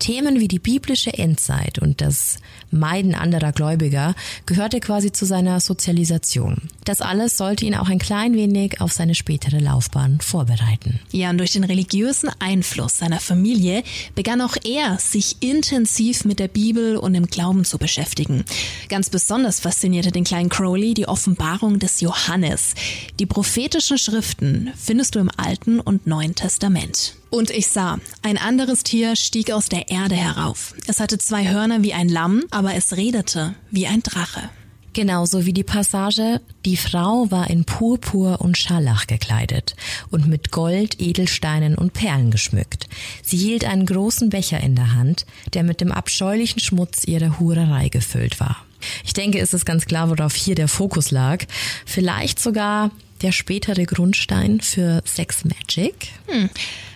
Themen 0.00 0.40
wie 0.40 0.47
wie 0.48 0.56
die 0.56 0.58
biblische 0.58 1.12
Endzeit 1.12 1.78
und 1.78 2.00
das 2.00 2.38
Meiden 2.70 3.14
anderer 3.14 3.52
Gläubiger 3.52 4.14
gehörte 4.46 4.80
quasi 4.80 5.12
zu 5.12 5.26
seiner 5.26 5.60
Sozialisation. 5.60 6.56
Das 6.84 7.02
alles 7.02 7.36
sollte 7.36 7.66
ihn 7.66 7.74
auch 7.74 7.88
ein 7.88 7.98
klein 7.98 8.34
wenig 8.34 8.80
auf 8.80 8.92
seine 8.92 9.14
spätere 9.14 9.58
Laufbahn 9.58 10.20
vorbereiten. 10.22 11.00
Ja, 11.12 11.28
und 11.28 11.38
durch 11.38 11.52
den 11.52 11.64
religiösen 11.64 12.30
Einfluss 12.38 12.96
seiner 12.98 13.20
Familie 13.20 13.82
begann 14.14 14.40
auch 14.40 14.56
er, 14.64 14.98
sich 14.98 15.36
intensiv 15.40 16.24
mit 16.24 16.38
der 16.38 16.48
Bibel 16.48 16.96
und 16.96 17.12
dem 17.12 17.26
Glauben 17.26 17.66
zu 17.66 17.76
beschäftigen. 17.76 18.44
Ganz 18.88 19.10
besonders 19.10 19.60
faszinierte 19.60 20.12
den 20.12 20.24
kleinen 20.24 20.48
Crowley 20.48 20.94
die 20.94 21.08
Offenbarung 21.08 21.78
des 21.78 22.00
Johannes. 22.00 22.74
Die 23.18 23.26
prophetischen 23.26 23.98
Schriften 23.98 24.70
findest 24.76 25.14
du 25.14 25.18
im 25.18 25.30
Alten 25.36 25.78
und 25.78 26.06
Neuen 26.06 26.34
Testament. 26.34 27.17
Und 27.30 27.50
ich 27.50 27.68
sah, 27.68 27.98
ein 28.22 28.38
anderes 28.38 28.84
Tier 28.84 29.14
stieg 29.14 29.50
aus 29.50 29.68
der 29.68 29.90
Erde 29.90 30.14
herauf. 30.14 30.74
Es 30.86 30.98
hatte 30.98 31.18
zwei 31.18 31.48
Hörner 31.48 31.82
wie 31.82 31.92
ein 31.92 32.08
Lamm, 32.08 32.44
aber 32.50 32.74
es 32.74 32.96
redete 32.96 33.54
wie 33.70 33.86
ein 33.86 34.02
Drache. 34.02 34.48
Genauso 34.94 35.44
wie 35.44 35.52
die 35.52 35.62
Passage, 35.62 36.40
die 36.64 36.76
Frau 36.76 37.30
war 37.30 37.50
in 37.50 37.64
Purpur 37.64 38.40
und 38.40 38.56
Scharlach 38.56 39.06
gekleidet 39.06 39.76
und 40.10 40.26
mit 40.26 40.50
Gold, 40.50 41.00
Edelsteinen 41.00 41.76
und 41.76 41.92
Perlen 41.92 42.30
geschmückt. 42.30 42.88
Sie 43.22 43.36
hielt 43.36 43.64
einen 43.64 43.86
großen 43.86 44.30
Becher 44.30 44.60
in 44.60 44.74
der 44.74 44.94
Hand, 44.94 45.26
der 45.52 45.62
mit 45.62 45.80
dem 45.80 45.92
abscheulichen 45.92 46.60
Schmutz 46.60 47.04
ihrer 47.04 47.38
Hurerei 47.38 47.90
gefüllt 47.90 48.40
war. 48.40 48.64
Ich 49.04 49.12
denke, 49.12 49.38
es 49.38 49.54
ist 49.54 49.66
ganz 49.66 49.84
klar, 49.84 50.10
worauf 50.10 50.34
hier 50.34 50.54
der 50.54 50.68
Fokus 50.68 51.10
lag. 51.10 51.44
Vielleicht 51.84 52.40
sogar 52.40 52.90
der 53.22 53.32
spätere 53.32 53.84
Grundstein 53.84 54.60
für 54.60 55.02
Sex 55.04 55.44
Magic. 55.44 56.08
Hm. 56.26 56.48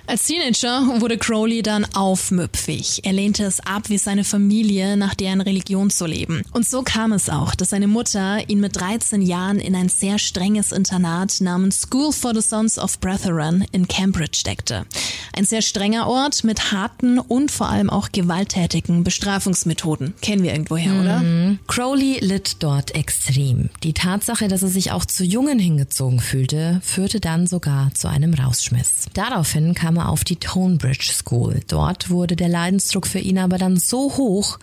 Als 0.06 0.24
Teenager 0.24 1.00
wurde 1.00 1.16
Crowley 1.16 1.62
dann 1.62 1.86
aufmüpfig. 1.94 3.04
Er 3.04 3.12
lehnte 3.12 3.44
es 3.44 3.60
ab, 3.60 3.88
wie 3.88 3.98
seine 3.98 4.24
Familie 4.24 4.96
nach 4.96 5.14
deren 5.14 5.40
Religion 5.40 5.90
zu 5.90 6.06
leben. 6.06 6.42
Und 6.52 6.68
so 6.68 6.82
kam 6.82 7.12
es 7.12 7.30
auch, 7.30 7.54
dass 7.54 7.70
seine 7.70 7.86
Mutter 7.86 8.48
ihn 8.48 8.60
mit 8.60 8.76
13 8.76 9.22
Jahren 9.22 9.60
in 9.60 9.76
ein 9.76 9.88
sehr 9.88 10.18
strenges 10.18 10.72
Internat 10.72 11.40
namens 11.40 11.82
School 11.82 12.12
for 12.12 12.34
the 12.34 12.42
Sons 12.42 12.78
of 12.78 12.98
Brethren 12.98 13.64
in 13.70 13.86
Cambridge 13.86 14.38
steckte. 14.38 14.86
Ein 15.34 15.44
sehr 15.44 15.62
strenger 15.62 16.08
Ort 16.08 16.44
mit 16.44 16.72
harten 16.72 17.18
und 17.18 17.50
vor 17.50 17.70
allem 17.70 17.88
auch 17.88 18.10
gewalttätigen 18.12 19.04
Bestrafungsmethoden. 19.04 20.14
Kennen 20.20 20.42
wir 20.42 20.52
irgendwoher, 20.52 21.00
oder? 21.00 21.20
Mhm. 21.20 21.58
Crowley 21.68 22.18
litt 22.20 22.56
dort 22.58 22.94
extrem. 22.94 23.70
Die 23.82 23.94
Tatsache, 23.94 24.48
dass 24.48 24.62
er 24.62 24.68
sich 24.68 24.90
auch 24.90 25.06
zu 25.06 25.24
Jungen 25.24 25.58
hingezogen 25.58 26.20
fühlte, 26.20 26.80
führte 26.82 27.20
dann 27.20 27.46
sogar 27.46 27.94
zu 27.94 28.08
einem 28.08 28.34
Rausschmiss. 28.34 29.06
Daraufhin 29.14 29.74
kam 29.74 29.91
er 29.96 30.08
auf 30.08 30.24
die 30.24 30.36
Tonebridge 30.36 31.12
School. 31.12 31.60
Dort 31.68 32.10
wurde 32.10 32.36
der 32.36 32.48
Leidensdruck 32.48 33.06
für 33.06 33.18
ihn 33.18 33.38
aber 33.38 33.58
dann 33.58 33.76
so 33.76 34.16
hoch, 34.16 34.58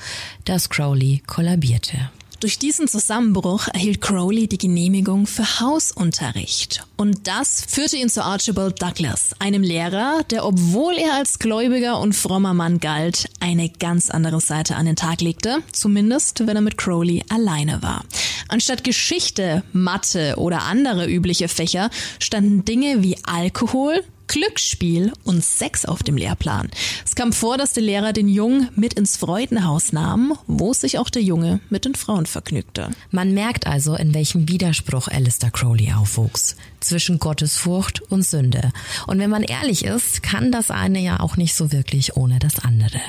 dass 0.46 0.70
Crowley 0.70 1.22
kollabierte. 1.28 2.10
Durch 2.40 2.58
diesen 2.58 2.88
Zusammenbruch 2.88 3.68
erhielt 3.68 4.00
Crowley 4.00 4.48
die 4.48 4.58
Genehmigung 4.58 5.28
für 5.28 5.60
Hausunterricht. 5.60 6.86
Und 6.96 7.28
das 7.28 7.66
führte 7.68 7.98
ihn 7.98 8.08
zu 8.08 8.24
Archibald 8.24 8.82
Douglas, 8.82 9.36
einem 9.40 9.62
Lehrer, 9.62 10.24
der, 10.30 10.46
obwohl 10.46 10.94
er 10.94 11.16
als 11.16 11.40
gläubiger 11.40 12.00
und 12.00 12.14
frommer 12.14 12.54
Mann 12.54 12.80
galt, 12.80 13.30
eine 13.42 13.68
ganz 13.68 14.10
andere 14.10 14.40
Seite 14.40 14.78
an 14.78 14.86
den 14.86 14.96
Tag 14.96 15.20
legte, 15.20 15.58
zumindest 15.74 16.48
wenn 16.48 16.56
er 16.56 16.62
mit 16.62 16.78
Crowley 16.78 17.26
alleine 17.28 17.84
war. 17.84 18.06
Anstatt 18.48 18.86
Geschichte, 18.86 19.64
Mathe 19.74 20.36
oder 20.38 20.62
andere 20.62 21.10
übliche 21.10 21.50
Fächer 21.50 21.90
standen 22.20 22.64
Dinge 22.64 23.04
wie 23.04 23.18
Alkohol, 23.26 24.02
Glücksspiel 24.30 25.12
und 25.24 25.44
Sex 25.44 25.86
auf 25.86 26.04
dem 26.04 26.16
Lehrplan. 26.16 26.70
Es 27.04 27.16
kam 27.16 27.34
vor, 27.34 27.58
dass 27.58 27.74
der 27.74 27.82
Lehrer 27.82 28.14
den 28.14 28.28
Jungen 28.28 28.70
mit 28.76 28.94
ins 28.94 29.18
Freudenhaus 29.18 29.92
nahm, 29.92 30.38
wo 30.46 30.72
sich 30.72 31.00
auch 31.00 31.10
der 31.10 31.24
Junge 31.24 31.62
mit 31.72 31.84
den 31.86 31.96
Frauen 31.96 32.28
vergnügte. 32.28 32.92
Man 33.10 33.34
merkt 33.34 33.66
also, 33.66 33.96
in 33.96 34.14
welchem 34.14 34.48
Widerspruch 34.48 35.08
Alistair 35.08 35.50
Crowley 35.50 35.92
aufwuchs. 35.94 36.56
Zwischen 36.80 37.20
Gottesfurcht 37.20 38.02
und 38.04 38.24
Sünde. 38.24 38.72
Und 39.08 39.20
wenn 39.20 39.32
man 39.32 39.44
ehrlich 39.44 39.84
ist, 39.84 40.24
kann 40.24 40.52
das 40.52 40.72
eine 40.72 41.00
ja 41.00 41.20
auch 41.20 41.36
nicht 41.36 41.56
so 41.56 41.72
wirklich 41.72 42.16
ohne 42.16 42.40
das 42.40 42.60
andere. 42.60 43.02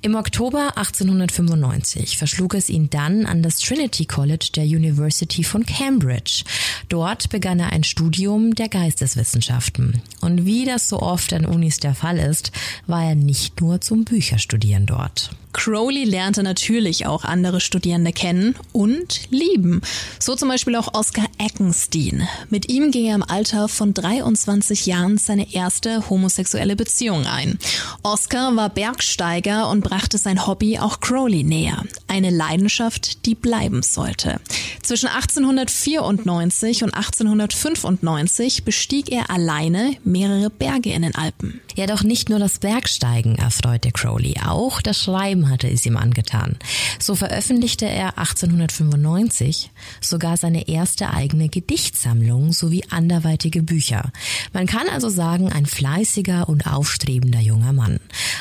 Im 0.00 0.16
Oktober 0.16 0.76
1895 0.76 2.16
verschlug 2.16 2.54
es 2.54 2.70
ihn 2.70 2.90
dann 2.90 3.26
an 3.26 3.42
das 3.42 3.58
Trinity 3.58 4.06
College 4.06 4.48
der 4.56 4.64
University 4.64 5.44
von 5.44 5.64
Cambridge. 5.64 6.42
Dort 6.88 7.28
begann 7.28 7.60
er 7.60 7.70
ein 7.70 7.84
Studium 7.84 8.54
der 8.54 8.68
Geisteswissenschaften. 8.68 10.02
Und 10.20 10.46
wie 10.46 10.53
das 10.62 10.88
so 10.88 11.00
oft 11.00 11.32
an 11.32 11.44
Unis 11.44 11.78
der 11.78 11.94
Fall 11.94 12.18
ist, 12.18 12.52
war 12.86 13.02
er 13.02 13.16
nicht 13.16 13.60
nur 13.60 13.80
zum 13.80 14.04
Bücherstudieren 14.04 14.86
dort. 14.86 15.30
Crowley 15.54 16.04
lernte 16.04 16.42
natürlich 16.42 17.06
auch 17.06 17.24
andere 17.24 17.60
Studierende 17.60 18.12
kennen 18.12 18.56
und 18.72 19.22
lieben. 19.30 19.80
So 20.18 20.34
zum 20.34 20.48
Beispiel 20.48 20.76
auch 20.76 20.92
Oscar 20.92 21.24
Eckenstein. 21.38 22.28
Mit 22.50 22.68
ihm 22.68 22.90
ging 22.90 23.06
er 23.06 23.14
im 23.14 23.22
Alter 23.22 23.68
von 23.68 23.94
23 23.94 24.84
Jahren 24.84 25.16
seine 25.16 25.54
erste 25.54 26.10
homosexuelle 26.10 26.76
Beziehung 26.76 27.26
ein. 27.26 27.58
Oscar 28.02 28.54
war 28.56 28.68
Bergsteiger 28.68 29.70
und 29.70 29.82
brachte 29.82 30.18
sein 30.18 30.46
Hobby 30.46 30.78
auch 30.78 31.00
Crowley 31.00 31.44
näher. 31.44 31.82
Eine 32.08 32.30
Leidenschaft, 32.30 33.24
die 33.24 33.36
bleiben 33.36 33.82
sollte. 33.82 34.40
Zwischen 34.82 35.08
1894 35.08 36.82
und 36.82 36.94
1895 36.94 38.64
bestieg 38.64 39.10
er 39.10 39.30
alleine 39.30 39.96
mehrere 40.04 40.50
Berge 40.50 40.92
in 40.92 41.02
den 41.02 41.14
Alpen. 41.14 41.60
Ja, 41.76 41.86
doch 41.86 42.02
nicht 42.02 42.28
nur 42.28 42.38
das 42.38 42.58
Bergsteigen 42.58 43.36
erfreute 43.36 43.92
Crowley, 43.92 44.34
auch 44.44 44.82
das 44.82 45.02
Schreiben 45.02 45.43
hatte 45.48 45.68
es 45.68 45.84
ihm 45.86 45.96
angetan. 45.96 46.56
So 46.98 47.14
veröffentlichte 47.14 47.86
er 47.86 48.18
1895 48.18 49.70
sogar 50.00 50.36
seine 50.36 50.68
erste 50.68 51.10
eigene 51.10 51.48
Gedichtsammlung 51.48 52.52
sowie 52.52 52.84
anderweitige 52.90 53.62
Bücher. 53.62 54.12
Man 54.52 54.66
kann 54.66 54.88
also 54.88 55.08
sagen, 55.08 55.52
ein 55.52 55.66
fleißiger 55.66 56.48
und 56.48 56.66
aufstrebender 56.66 57.40
junger 57.40 57.72
Mann. 57.72 58.00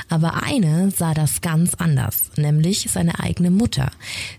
Aber 0.10 0.44
eine 0.44 0.92
sah 0.92 1.14
das 1.14 1.42
ganz 1.42 1.74
anders, 1.76 2.32
nämlich 2.38 2.90
seine 2.92 3.20
eigene 3.20 3.52
Mutter. 3.52 3.92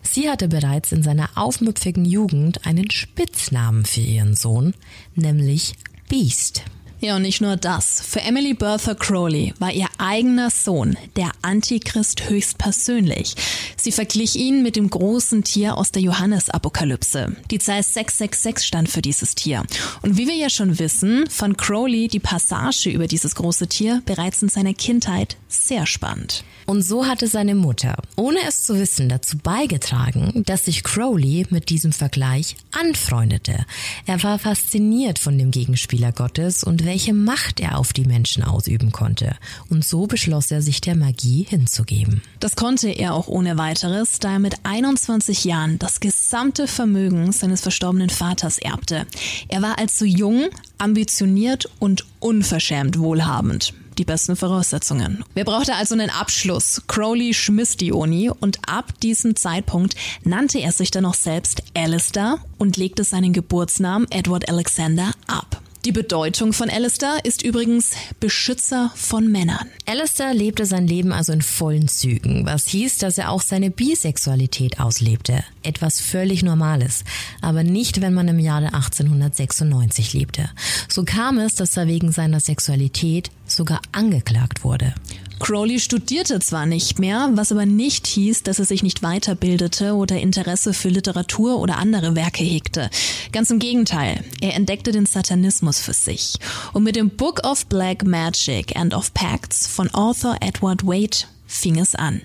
Sie 0.02 0.28
hatte 0.28 0.49
bereits 0.49 0.92
in 0.92 1.02
seiner 1.02 1.30
aufmüpfigen 1.35 2.04
Jugend 2.04 2.66
einen 2.66 2.90
Spitznamen 2.90 3.85
für 3.85 4.00
ihren 4.00 4.35
Sohn, 4.35 4.75
nämlich 5.14 5.75
Beast. 6.09 6.62
Ja, 7.00 7.16
und 7.16 7.22
nicht 7.22 7.40
nur 7.40 7.56
das. 7.56 8.00
Für 8.00 8.22
Emily 8.22 8.54
Bertha 8.54 8.94
Crowley 8.94 9.52
war 9.58 9.70
ihr 9.72 9.88
eigener 9.98 10.50
Sohn 10.50 10.96
der 11.16 11.30
Antichrist 11.42 12.30
höchstpersönlich. 12.30 13.34
Sie 13.76 13.92
verglich 13.92 14.36
ihn 14.36 14.62
mit 14.62 14.76
dem 14.76 14.88
großen 14.88 15.44
Tier 15.44 15.76
aus 15.76 15.92
der 15.92 16.02
Johannesapokalypse. 16.02 17.36
Die 17.50 17.58
Zahl 17.58 17.82
666 17.82 18.66
stand 18.66 18.88
für 18.88 19.02
dieses 19.02 19.34
Tier. 19.34 19.64
Und 20.02 20.16
wie 20.16 20.26
wir 20.26 20.34
ja 20.34 20.48
schon 20.48 20.78
wissen, 20.78 21.26
fand 21.28 21.58
Crowley 21.58 22.08
die 22.08 22.20
Passage 22.20 22.88
über 22.88 23.06
dieses 23.06 23.34
große 23.34 23.66
Tier 23.66 24.02
bereits 24.06 24.42
in 24.42 24.48
seiner 24.48 24.72
Kindheit 24.72 25.36
sehr 25.54 25.87
spannend. 25.87 26.44
Und 26.66 26.82
so 26.82 27.06
hatte 27.06 27.26
seine 27.26 27.54
Mutter, 27.54 27.96
ohne 28.16 28.38
es 28.49 28.62
zu 28.62 28.78
wissen, 28.78 29.08
dazu 29.08 29.37
beigetragen, 29.37 30.44
dass 30.46 30.64
sich 30.64 30.82
Crowley 30.82 31.46
mit 31.50 31.68
diesem 31.68 31.92
Vergleich 31.92 32.56
anfreundete. 32.73 33.66
Er 34.06 34.23
war 34.23 34.38
fasziniert 34.38 35.18
von 35.18 35.37
dem 35.37 35.50
Gegenspieler 35.50 36.12
Gottes 36.12 36.64
und 36.64 36.84
welche 36.84 37.12
Macht 37.12 37.61
er 37.61 37.78
auf 37.78 37.92
die 37.92 38.06
Menschen 38.06 38.42
ausüben 38.42 38.92
konnte. 38.92 39.37
Und 39.68 39.84
so 39.84 40.06
beschloss 40.06 40.50
er, 40.50 40.62
sich 40.62 40.80
der 40.80 40.96
Magie 40.96 41.46
hinzugeben. 41.49 42.23
Das 42.40 42.56
konnte 42.56 42.88
er 42.88 43.14
auch 43.14 43.28
ohne 43.28 43.58
weiteres, 43.58 44.18
da 44.18 44.32
er 44.32 44.38
mit 44.38 44.56
21 44.62 45.44
Jahren 45.44 45.78
das 45.78 46.00
gesamte 46.00 46.66
Vermögen 46.66 47.32
seines 47.32 47.61
verstorbenen 47.61 48.11
Vaters 48.11 48.58
erbte. 48.58 49.06
Er 49.49 49.61
war 49.61 49.78
also 49.78 50.06
jung, 50.06 50.49
ambitioniert 50.78 51.68
und 51.78 52.06
unverschämt 52.20 52.99
wohlhabend 52.99 53.75
die 53.98 54.04
besten 54.04 54.36
Voraussetzungen. 54.36 55.24
Wer 55.34 55.44
brauchte 55.44 55.74
also 55.74 55.94
einen 55.94 56.10
Abschluss? 56.10 56.82
Crowley 56.86 57.34
schmiss 57.34 57.76
die 57.76 57.92
Uni 57.92 58.30
und 58.30 58.58
ab 58.68 59.00
diesem 59.00 59.36
Zeitpunkt 59.36 59.94
nannte 60.22 60.60
er 60.60 60.72
sich 60.72 60.90
dann 60.90 61.06
auch 61.06 61.14
selbst 61.14 61.62
Alistair 61.74 62.38
und 62.58 62.76
legte 62.76 63.04
seinen 63.04 63.32
Geburtsnamen 63.32 64.06
Edward 64.10 64.48
Alexander 64.48 65.12
ab. 65.26 65.60
Die 65.84 65.92
Bedeutung 65.92 66.54
von 66.54 66.70
Alistair 66.70 67.18
ist 67.24 67.42
übrigens 67.42 67.90
Beschützer 68.18 68.90
von 68.94 69.30
Männern. 69.30 69.68
Alistair 69.84 70.32
lebte 70.32 70.64
sein 70.64 70.86
Leben 70.86 71.12
also 71.12 71.34
in 71.34 71.42
vollen 71.42 71.88
Zügen, 71.88 72.46
was 72.46 72.66
hieß, 72.68 72.96
dass 72.96 73.18
er 73.18 73.30
auch 73.30 73.42
seine 73.42 73.70
Bisexualität 73.70 74.80
auslebte. 74.80 75.44
Etwas 75.62 76.00
völlig 76.00 76.42
Normales, 76.42 77.04
aber 77.42 77.64
nicht, 77.64 78.00
wenn 78.00 78.14
man 78.14 78.28
im 78.28 78.38
Jahre 78.38 78.72
1896 78.72 80.14
lebte. 80.14 80.48
So 80.88 81.04
kam 81.04 81.36
es, 81.36 81.54
dass 81.54 81.76
er 81.76 81.86
wegen 81.86 82.12
seiner 82.12 82.40
Sexualität 82.40 83.30
sogar 83.46 83.82
angeklagt 83.92 84.64
wurde. 84.64 84.94
Crowley 85.38 85.78
studierte 85.80 86.38
zwar 86.40 86.66
nicht 86.66 86.98
mehr, 86.98 87.30
was 87.34 87.52
aber 87.52 87.66
nicht 87.66 88.06
hieß, 88.06 88.44
dass 88.44 88.58
er 88.58 88.64
sich 88.64 88.82
nicht 88.82 89.00
weiterbildete 89.00 89.94
oder 89.94 90.20
Interesse 90.20 90.72
für 90.72 90.88
Literatur 90.88 91.58
oder 91.58 91.78
andere 91.78 92.14
Werke 92.14 92.42
hegte. 92.42 92.88
Ganz 93.32 93.50
im 93.50 93.58
Gegenteil, 93.58 94.24
er 94.40 94.54
entdeckte 94.54 94.92
den 94.92 95.06
Satanismus 95.06 95.80
für 95.80 95.92
sich. 95.92 96.34
Und 96.72 96.84
mit 96.84 96.96
dem 96.96 97.10
Book 97.10 97.40
of 97.44 97.66
Black 97.66 98.04
Magic 98.04 98.76
and 98.76 98.94
of 98.94 99.12
Pacts 99.12 99.66
von 99.66 99.92
Author 99.92 100.36
Edward 100.40 100.86
Wade 100.86 101.26
fing 101.46 101.78
es 101.78 101.94
an. 101.94 102.20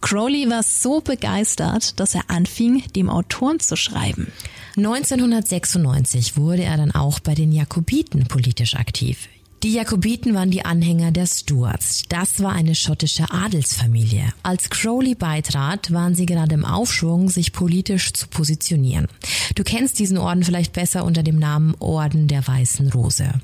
Crowley 0.00 0.48
war 0.48 0.62
so 0.62 1.00
begeistert, 1.00 1.98
dass 2.00 2.14
er 2.14 2.28
anfing, 2.28 2.82
dem 2.94 3.10
Autoren 3.10 3.60
zu 3.60 3.76
schreiben. 3.76 4.32
1996 4.76 6.36
wurde 6.36 6.64
er 6.64 6.76
dann 6.76 6.92
auch 6.92 7.20
bei 7.20 7.34
den 7.34 7.52
Jakobiten 7.52 8.26
politisch 8.26 8.74
aktiv. 8.74 9.28
Die 9.62 9.74
Jakobiten 9.74 10.34
waren 10.34 10.50
die 10.50 10.64
Anhänger 10.64 11.12
der 11.12 11.26
Stuarts. 11.26 12.02
Das 12.08 12.42
war 12.42 12.52
eine 12.52 12.74
schottische 12.74 13.30
Adelsfamilie. 13.30 14.24
Als 14.42 14.70
Crowley 14.70 15.14
beitrat, 15.14 15.92
waren 15.92 16.16
sie 16.16 16.26
gerade 16.26 16.54
im 16.54 16.64
Aufschwung, 16.64 17.28
sich 17.28 17.52
politisch 17.52 18.12
zu 18.12 18.26
positionieren. 18.26 19.06
Du 19.54 19.62
kennst 19.62 20.00
diesen 20.00 20.18
Orden 20.18 20.42
vielleicht 20.42 20.72
besser 20.72 21.04
unter 21.04 21.22
dem 21.22 21.38
Namen 21.38 21.76
Orden 21.78 22.26
der 22.26 22.44
Weißen 22.44 22.90
Rose. 22.90 23.34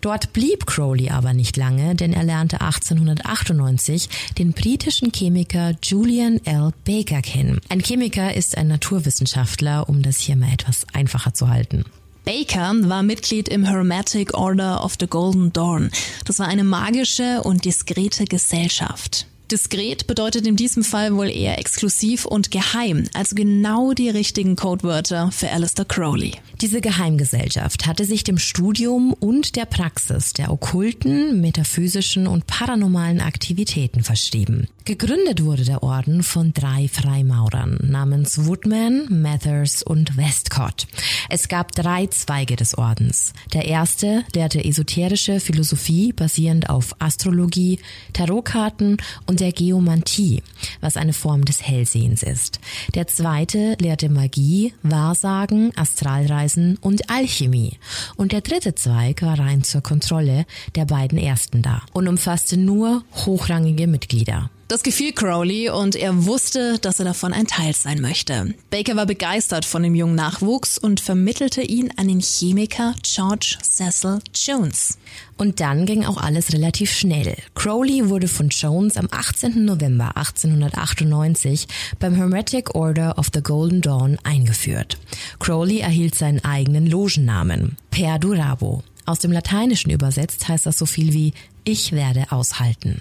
Dort 0.00 0.32
blieb 0.32 0.64
Crowley 0.66 1.10
aber 1.10 1.32
nicht 1.32 1.56
lange, 1.56 1.96
denn 1.96 2.12
er 2.12 2.22
lernte 2.22 2.60
1898 2.60 4.08
den 4.38 4.52
britischen 4.52 5.10
Chemiker 5.10 5.72
Julian 5.82 6.38
L. 6.44 6.70
Baker 6.84 7.20
kennen. 7.20 7.60
Ein 7.68 7.80
Chemiker 7.80 8.32
ist 8.32 8.56
ein 8.56 8.68
Naturwissenschaftler, 8.68 9.88
um 9.88 10.02
das 10.02 10.18
hier 10.18 10.36
mal 10.36 10.52
etwas 10.52 10.86
einfacher 10.92 11.34
zu 11.34 11.48
halten. 11.48 11.84
Baker 12.24 12.72
war 12.88 13.02
Mitglied 13.02 13.50
im 13.50 13.64
Hermetic 13.64 14.32
Order 14.32 14.82
of 14.82 14.96
the 14.98 15.06
Golden 15.06 15.52
Dawn. 15.52 15.90
Das 16.24 16.38
war 16.38 16.48
eine 16.48 16.64
magische 16.64 17.42
und 17.42 17.66
diskrete 17.66 18.24
Gesellschaft. 18.24 19.26
Diskret 19.50 20.06
bedeutet 20.06 20.46
in 20.46 20.56
diesem 20.56 20.84
Fall 20.84 21.14
wohl 21.14 21.28
eher 21.28 21.58
exklusiv 21.58 22.24
und 22.24 22.50
geheim, 22.50 23.04
also 23.12 23.36
genau 23.36 23.92
die 23.92 24.08
richtigen 24.08 24.56
Codewörter 24.56 25.30
für 25.32 25.50
Alistair 25.50 25.84
Crowley. 25.84 26.32
Diese 26.62 26.80
Geheimgesellschaft 26.80 27.86
hatte 27.86 28.06
sich 28.06 28.24
dem 28.24 28.38
Studium 28.38 29.12
und 29.12 29.54
der 29.56 29.66
Praxis 29.66 30.32
der 30.32 30.50
okkulten, 30.50 31.42
metaphysischen 31.42 32.26
und 32.26 32.46
paranormalen 32.46 33.20
Aktivitäten 33.20 34.02
verschrieben. 34.02 34.66
Gegründet 34.86 35.42
wurde 35.42 35.64
der 35.64 35.82
Orden 35.82 36.22
von 36.22 36.52
drei 36.52 36.88
Freimaurern 36.88 37.78
namens 37.80 38.44
Woodman, 38.44 39.06
Mathers 39.08 39.82
und 39.82 40.18
Westcott. 40.18 40.86
Es 41.30 41.48
gab 41.48 41.72
drei 41.72 42.06
Zweige 42.08 42.54
des 42.54 42.76
Ordens. 42.76 43.32
Der 43.54 43.64
erste 43.64 44.24
lehrte 44.34 44.62
esoterische 44.62 45.40
Philosophie 45.40 46.12
basierend 46.12 46.68
auf 46.68 46.94
Astrologie, 46.98 47.78
Tarotkarten 48.12 48.98
und 49.26 49.40
der 49.40 49.52
Geomantie, 49.52 50.42
was 50.82 50.98
eine 50.98 51.14
Form 51.14 51.46
des 51.46 51.62
Hellsehens 51.62 52.22
ist. 52.22 52.60
Der 52.94 53.06
zweite 53.06 53.78
lehrte 53.80 54.10
Magie, 54.10 54.74
Wahrsagen, 54.82 55.72
Astralreisen 55.76 56.76
und 56.76 57.08
Alchemie. 57.08 57.78
Und 58.16 58.32
der 58.32 58.42
dritte 58.42 58.74
Zweig 58.74 59.22
war 59.22 59.38
rein 59.38 59.64
zur 59.64 59.80
Kontrolle 59.80 60.44
der 60.74 60.84
beiden 60.84 61.16
ersten 61.16 61.62
da 61.62 61.80
und 61.94 62.06
umfasste 62.06 62.58
nur 62.58 63.02
hochrangige 63.24 63.86
Mitglieder. 63.86 64.50
Das 64.66 64.82
gefiel 64.82 65.12
Crowley 65.12 65.68
und 65.68 65.94
er 65.94 66.24
wusste, 66.24 66.78
dass 66.78 66.98
er 66.98 67.04
davon 67.04 67.34
ein 67.34 67.46
Teil 67.46 67.74
sein 67.74 68.00
möchte. 68.00 68.54
Baker 68.70 68.96
war 68.96 69.04
begeistert 69.04 69.66
von 69.66 69.82
dem 69.82 69.94
jungen 69.94 70.14
Nachwuchs 70.14 70.78
und 70.78 71.00
vermittelte 71.00 71.60
ihn 71.60 71.92
an 71.98 72.08
den 72.08 72.20
Chemiker 72.20 72.94
George 73.02 73.58
Cecil 73.62 74.20
Jones. 74.34 74.96
Und 75.36 75.60
dann 75.60 75.84
ging 75.84 76.06
auch 76.06 76.16
alles 76.16 76.54
relativ 76.54 76.90
schnell. 76.90 77.36
Crowley 77.54 78.08
wurde 78.08 78.26
von 78.26 78.48
Jones 78.48 78.96
am 78.96 79.08
18. 79.10 79.66
November 79.66 80.16
1898 80.16 81.68
beim 81.98 82.14
Hermetic 82.14 82.74
Order 82.74 83.18
of 83.18 83.28
the 83.34 83.42
Golden 83.42 83.82
Dawn 83.82 84.18
eingeführt. 84.22 84.96
Crowley 85.40 85.80
erhielt 85.80 86.14
seinen 86.14 86.42
eigenen 86.42 86.86
Logennamen, 86.86 87.76
Perdurabo. 87.90 88.82
Aus 89.04 89.18
dem 89.18 89.32
Lateinischen 89.32 89.90
übersetzt 89.90 90.48
heißt 90.48 90.64
das 90.64 90.78
so 90.78 90.86
viel 90.86 91.12
wie 91.12 91.34
ich 91.64 91.92
werde 91.92 92.30
aushalten. 92.30 93.00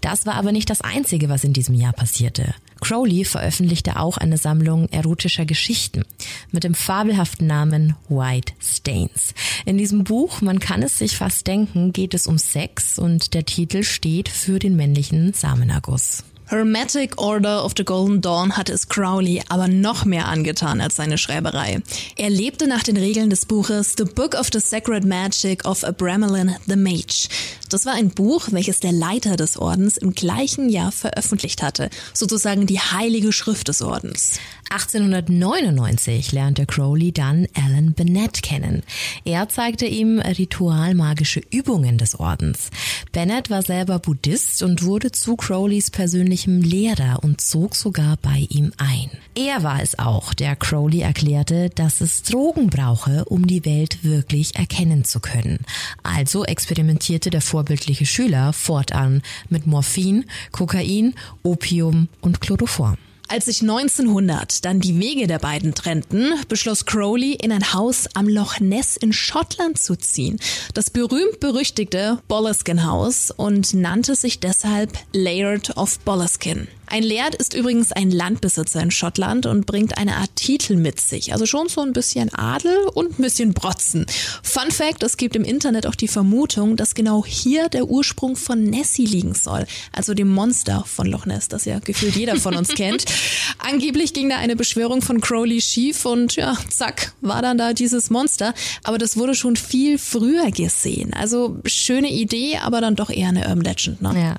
Das 0.00 0.26
war 0.26 0.34
aber 0.34 0.52
nicht 0.52 0.70
das 0.70 0.80
Einzige, 0.80 1.28
was 1.28 1.44
in 1.44 1.52
diesem 1.52 1.74
Jahr 1.74 1.92
passierte. 1.92 2.54
Crowley 2.80 3.24
veröffentlichte 3.24 3.98
auch 3.98 4.18
eine 4.18 4.36
Sammlung 4.36 4.88
erotischer 4.90 5.46
Geschichten 5.46 6.04
mit 6.52 6.64
dem 6.64 6.74
fabelhaften 6.74 7.46
Namen 7.46 7.96
White 8.08 8.52
Stains. 8.60 9.34
In 9.64 9.78
diesem 9.78 10.04
Buch, 10.04 10.40
man 10.40 10.60
kann 10.60 10.82
es 10.82 10.98
sich 10.98 11.16
fast 11.16 11.46
denken, 11.46 11.92
geht 11.92 12.14
es 12.14 12.26
um 12.26 12.38
Sex 12.38 12.98
und 12.98 13.34
der 13.34 13.46
Titel 13.46 13.82
steht 13.82 14.28
für 14.28 14.58
den 14.58 14.76
männlichen 14.76 15.32
Samenerguss. 15.32 16.24
Hermetic 16.48 17.20
Order 17.20 17.64
of 17.64 17.72
the 17.76 17.84
Golden 17.84 18.20
Dawn 18.20 18.56
hatte 18.56 18.72
es 18.72 18.88
Crowley 18.88 19.42
aber 19.48 19.66
noch 19.66 20.04
mehr 20.04 20.28
angetan 20.28 20.80
als 20.80 20.94
seine 20.94 21.18
Schreiberei. 21.18 21.82
Er 22.14 22.30
lebte 22.30 22.68
nach 22.68 22.84
den 22.84 22.96
Regeln 22.96 23.30
des 23.30 23.46
Buches 23.46 23.94
The 23.98 24.04
Book 24.04 24.34
of 24.34 24.50
the 24.52 24.60
Sacred 24.60 25.04
Magic 25.04 25.64
of 25.64 25.82
Abramelin 25.82 26.54
the 26.66 26.76
Mage. 26.76 27.28
Das 27.68 27.84
war 27.84 27.94
ein 27.94 28.10
Buch, 28.10 28.46
welches 28.52 28.78
der 28.78 28.92
Leiter 28.92 29.36
des 29.36 29.56
Ordens 29.56 29.96
im 29.96 30.14
gleichen 30.14 30.68
Jahr 30.68 30.92
veröffentlicht 30.92 31.64
hatte, 31.64 31.90
sozusagen 32.14 32.66
die 32.66 32.78
heilige 32.78 33.32
Schrift 33.32 33.66
des 33.66 33.82
Ordens. 33.82 34.38
1899 34.70 36.32
lernte 36.32 36.66
Crowley 36.66 37.12
dann 37.12 37.46
Alan 37.54 37.92
Bennett 37.92 38.42
kennen. 38.42 38.82
Er 39.24 39.48
zeigte 39.48 39.86
ihm 39.86 40.18
ritualmagische 40.18 41.40
Übungen 41.50 41.98
des 41.98 42.18
Ordens. 42.18 42.70
Bennett 43.12 43.48
war 43.48 43.62
selber 43.62 43.98
Buddhist 43.98 44.62
und 44.62 44.82
wurde 44.82 45.12
zu 45.12 45.36
Crowleys 45.36 45.90
persönlichem 45.90 46.60
Lehrer 46.60 47.20
und 47.22 47.40
zog 47.40 47.76
sogar 47.76 48.16
bei 48.16 48.46
ihm 48.48 48.72
ein. 48.76 49.10
Er 49.34 49.62
war 49.62 49.82
es 49.82 49.98
auch, 49.98 50.34
der 50.34 50.56
Crowley 50.56 51.00
erklärte, 51.00 51.70
dass 51.70 52.00
es 52.00 52.22
Drogen 52.22 52.68
brauche, 52.68 53.24
um 53.26 53.46
die 53.46 53.64
Welt 53.64 54.02
wirklich 54.02 54.56
erkennen 54.56 55.04
zu 55.04 55.20
können. 55.20 55.60
Also 56.02 56.44
experimentierte 56.44 57.30
der 57.30 57.40
vorbildliche 57.40 58.06
Schüler 58.06 58.52
fortan 58.52 59.22
mit 59.48 59.66
Morphin, 59.66 60.24
Kokain, 60.50 61.14
Opium 61.42 62.08
und 62.20 62.40
Chloroform. 62.40 62.96
Als 63.28 63.46
sich 63.46 63.60
1900 63.60 64.64
dann 64.64 64.78
die 64.78 65.00
Wege 65.00 65.26
der 65.26 65.40
beiden 65.40 65.74
trennten, 65.74 66.34
beschloss 66.48 66.86
Crowley, 66.86 67.32
in 67.32 67.50
ein 67.50 67.72
Haus 67.72 68.06
am 68.14 68.28
Loch 68.28 68.60
Ness 68.60 68.96
in 68.96 69.12
Schottland 69.12 69.78
zu 69.78 69.96
ziehen. 69.96 70.38
Das 70.74 70.90
berühmt-berüchtigte 70.90 72.20
Boleskine 72.28 72.86
House 72.86 73.32
und 73.36 73.74
nannte 73.74 74.14
sich 74.14 74.38
deshalb 74.38 74.92
Laird 75.12 75.76
of 75.76 75.98
Boleskine. 76.00 76.68
Ein 76.88 77.02
Laird 77.02 77.34
ist 77.34 77.54
übrigens 77.54 77.90
ein 77.92 78.10
Landbesitzer 78.10 78.80
in 78.80 78.90
Schottland 78.90 79.46
und 79.46 79.66
bringt 79.66 79.98
eine 79.98 80.16
Art 80.16 80.30
Titel 80.36 80.76
mit 80.76 81.00
sich. 81.00 81.32
Also 81.32 81.44
schon 81.44 81.68
so 81.68 81.80
ein 81.80 81.92
bisschen 81.92 82.32
Adel 82.32 82.76
und 82.94 83.18
ein 83.18 83.22
bisschen 83.22 83.54
Brotzen. 83.54 84.06
Fun 84.42 84.70
Fact, 84.70 85.02
es 85.02 85.16
gibt 85.16 85.34
im 85.34 85.42
Internet 85.42 85.86
auch 85.86 85.96
die 85.96 86.06
Vermutung, 86.06 86.76
dass 86.76 86.94
genau 86.94 87.24
hier 87.26 87.68
der 87.68 87.86
Ursprung 87.86 88.36
von 88.36 88.62
Nessie 88.62 89.06
liegen 89.06 89.34
soll. 89.34 89.66
Also 89.92 90.14
dem 90.14 90.28
Monster 90.28 90.84
von 90.86 91.08
Loch 91.08 91.26
Ness, 91.26 91.48
das 91.48 91.64
ja 91.64 91.80
gefühlt 91.80 92.14
jeder 92.14 92.36
von 92.36 92.54
uns 92.54 92.68
kennt. 92.74 93.04
Angeblich 93.58 94.12
ging 94.12 94.28
da 94.28 94.36
eine 94.36 94.54
Beschwörung 94.54 95.02
von 95.02 95.20
Crowley 95.20 95.60
schief 95.60 96.04
und 96.04 96.36
ja, 96.36 96.56
zack, 96.68 97.12
war 97.20 97.42
dann 97.42 97.58
da 97.58 97.72
dieses 97.72 98.10
Monster. 98.10 98.54
Aber 98.84 98.98
das 98.98 99.16
wurde 99.16 99.34
schon 99.34 99.56
viel 99.56 99.98
früher 99.98 100.50
gesehen. 100.52 101.14
Also 101.14 101.58
schöne 101.64 102.10
Idee, 102.12 102.58
aber 102.58 102.80
dann 102.80 102.94
doch 102.94 103.10
eher 103.10 103.28
eine 103.28 103.48
Urban 103.48 103.62
Legend. 103.62 104.02
Ne? 104.02 104.12
Ja. 104.14 104.36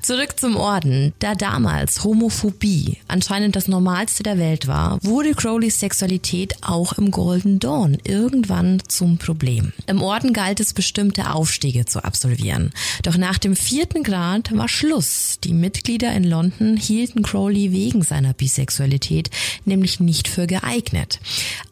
Zurück 0.00 0.40
zum 0.40 0.56
Orden. 0.56 1.12
Da 1.18 1.34
damals 1.34 1.89
als 1.90 2.04
Homophobie 2.04 2.98
anscheinend 3.08 3.56
das 3.56 3.66
Normalste 3.66 4.22
der 4.22 4.38
Welt 4.38 4.68
war, 4.68 5.02
wurde 5.02 5.34
Crowleys 5.34 5.80
Sexualität 5.80 6.54
auch 6.60 6.92
im 6.92 7.10
Golden 7.10 7.58
Dawn 7.58 7.98
irgendwann 8.04 8.80
zum 8.86 9.18
Problem. 9.18 9.72
Im 9.88 10.00
Orden 10.00 10.32
galt 10.32 10.60
es, 10.60 10.72
bestimmte 10.72 11.32
Aufstiege 11.32 11.86
zu 11.86 12.04
absolvieren. 12.04 12.70
Doch 13.02 13.16
nach 13.16 13.38
dem 13.38 13.56
vierten 13.56 14.04
Grad 14.04 14.56
war 14.56 14.68
Schluss. 14.68 15.38
Die 15.42 15.52
Mitglieder 15.52 16.12
in 16.12 16.22
London 16.22 16.76
hielten 16.76 17.24
Crowley 17.24 17.72
wegen 17.72 18.02
seiner 18.02 18.34
Bisexualität 18.34 19.28
nämlich 19.64 19.98
nicht 19.98 20.28
für 20.28 20.46
geeignet. 20.46 21.18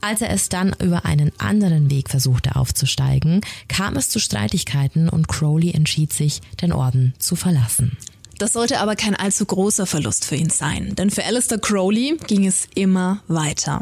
Als 0.01 0.21
er 0.21 0.31
es 0.31 0.49
dann 0.49 0.75
über 0.83 1.05
einen 1.05 1.31
anderen 1.39 1.93
Weg 1.93 2.11
versuchte 2.11 2.57
aufzusteigen, 2.57 3.41
kam 3.69 3.95
es 3.95 4.09
zu 4.09 4.19
Streitigkeiten 4.19 5.09
und 5.09 5.29
Crowley 5.29 5.71
entschied 5.71 6.13
sich, 6.13 6.41
den 6.61 6.73
Orden 6.73 7.15
zu 7.21 7.37
verlassen. 7.37 7.97
Das 8.39 8.53
sollte 8.53 8.79
aber 8.79 8.95
kein 8.95 9.17
allzu 9.17 9.45
großer 9.45 9.85
Verlust 9.85 10.25
für 10.25 10.37
ihn 10.37 10.49
sein, 10.49 10.95
denn 10.95 11.11
für 11.11 11.25
Alistair 11.25 11.59
Crowley 11.59 12.17
ging 12.29 12.47
es 12.47 12.69
immer 12.77 13.21
weiter. 13.27 13.81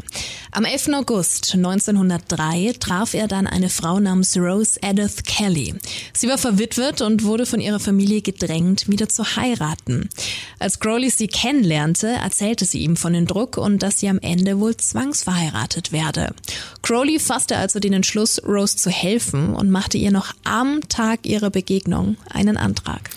Am 0.51 0.65
11. 0.65 0.89
August 0.95 1.53
1903 1.53 2.73
traf 2.79 3.13
er 3.13 3.27
dann 3.27 3.45
eine 3.45 3.69
Frau 3.69 3.99
namens 3.99 4.35
Rose 4.35 4.79
Edith 4.81 5.23
Kelly. 5.25 5.75
Sie 6.13 6.27
war 6.27 6.39
verwitwet 6.39 7.01
und 7.01 7.23
wurde 7.23 7.45
von 7.45 7.61
ihrer 7.61 7.79
Familie 7.79 8.23
gedrängt, 8.23 8.89
wieder 8.89 9.07
zu 9.07 9.35
heiraten. 9.35 10.09
Als 10.57 10.79
Crowley 10.79 11.11
sie 11.11 11.27
kennenlernte, 11.27 12.07
erzählte 12.07 12.65
sie 12.65 12.79
ihm 12.79 12.97
von 12.97 13.13
dem 13.13 13.27
Druck 13.27 13.57
und 13.57 13.83
dass 13.83 13.99
sie 13.99 14.09
am 14.09 14.19
Ende 14.19 14.59
wohl 14.59 14.75
zwangsverheiratet 14.75 15.91
werde. 15.91 16.33
Crowley 16.81 17.19
fasste 17.19 17.57
also 17.57 17.79
den 17.79 17.93
Entschluss, 17.93 18.41
Rose 18.43 18.75
zu 18.75 18.89
helfen 18.89 19.53
und 19.53 19.69
machte 19.69 19.99
ihr 19.99 20.11
noch 20.11 20.33
am 20.43 20.81
Tag 20.89 21.27
ihrer 21.27 21.51
Begegnung 21.51 22.17
einen 22.31 22.57
Antrag. 22.57 23.11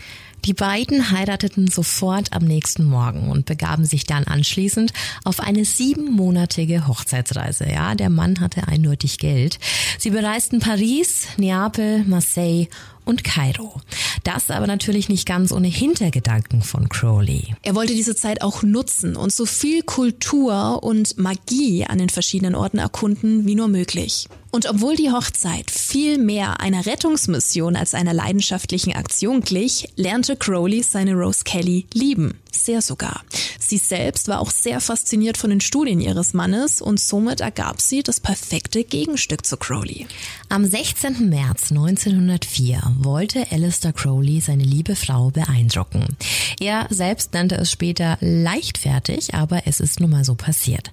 Die 0.45 0.55
beiden 0.55 1.11
heirateten 1.11 1.69
sofort 1.69 2.33
am 2.33 2.45
nächsten 2.45 2.85
Morgen 2.85 3.31
und 3.31 3.47
begaben 3.47 3.85
sich 3.85 4.05
dann 4.05 4.25
anschließend 4.25 4.93
auf 5.25 5.41
eine 5.41 5.65
siebenmonatige 5.65 6.87
Hochzeitsreise. 6.87 7.69
Ja, 7.69 7.95
der 7.95 8.11
Mann 8.11 8.41
hatte 8.41 8.69
eindeutig 8.69 9.19
Geld. 9.19 9.59
Sie 9.99 10.11
bereisten 10.11 10.61
Paris, 10.61 11.27
Neapel, 11.37 12.05
Marseille 12.05 12.69
und 13.05 13.25
Kairo. 13.25 13.81
Das 14.25 14.51
aber 14.51 14.67
natürlich 14.67 15.09
nicht 15.09 15.27
ganz 15.27 15.53
ohne 15.53 15.69
Hintergedanken 15.69 16.63
von 16.63 16.89
Crowley. 16.89 17.55
Er 17.63 17.75
wollte 17.75 17.95
diese 17.95 18.15
Zeit 18.15 18.43
auch 18.43 18.63
nutzen 18.63 19.17
und 19.17 19.33
so 19.33 19.47
viel 19.47 19.83
Kultur 19.83 20.83
und 20.83 21.19
Magie 21.19 21.85
an 21.87 21.99
den 21.99 22.09
verschiedenen 22.09 22.55
Orten 22.55 22.79
erkunden 22.79 23.47
wie 23.47 23.55
nur 23.55 23.69
möglich. 23.69 24.29
Und 24.51 24.69
obwohl 24.69 24.97
die 24.97 25.11
Hochzeit 25.11 25.71
viel 25.71 26.19
mehr 26.19 26.61
einer 26.61 26.85
Rettungsmission 26.85 27.77
als 27.77 27.95
einer 27.95 28.13
leidenschaftlichen 28.13 28.95
Aktion 28.95 29.43
glich, 29.43 29.89
lernte 29.95 30.37
Crowley 30.37 30.83
seine 30.83 31.15
Rose 31.15 31.45
Kelly 31.45 31.87
lieben. 31.95 32.41
Sehr 32.65 32.83
sogar. 32.83 33.23
Sie 33.59 33.79
selbst 33.79 34.27
war 34.27 34.41
auch 34.41 34.51
sehr 34.51 34.81
fasziniert 34.81 35.37
von 35.37 35.51
den 35.51 35.61
Studien 35.61 36.01
ihres 36.01 36.35
Mannes 36.35 36.83
und 36.83 36.99
somit 36.99 37.41
ergab 37.41 37.81
sie 37.81 38.03
das 38.03 38.19
perfekte 38.19 38.83
Gegenstück 38.83 39.47
zu 39.47 39.57
Crowley. 39.57 40.07
Am 40.49 40.65
16. 40.65 41.29
März 41.29 41.71
1904 41.71 42.97
wollte 42.99 43.47
Alistair 43.53 43.93
Crowley 43.93 44.41
seine 44.41 44.65
liebe 44.65 44.97
Frau 44.97 45.31
beeindrucken. 45.31 46.17
Er 46.59 46.89
selbst 46.91 47.33
nannte 47.33 47.57
es 47.57 47.71
später 47.71 48.19
leichtfertig, 48.21 49.35
aber 49.35 49.67
es 49.67 49.79
ist 49.79 50.01
nun 50.01 50.11
mal 50.11 50.25
so 50.25 50.35
passiert. 50.35 50.91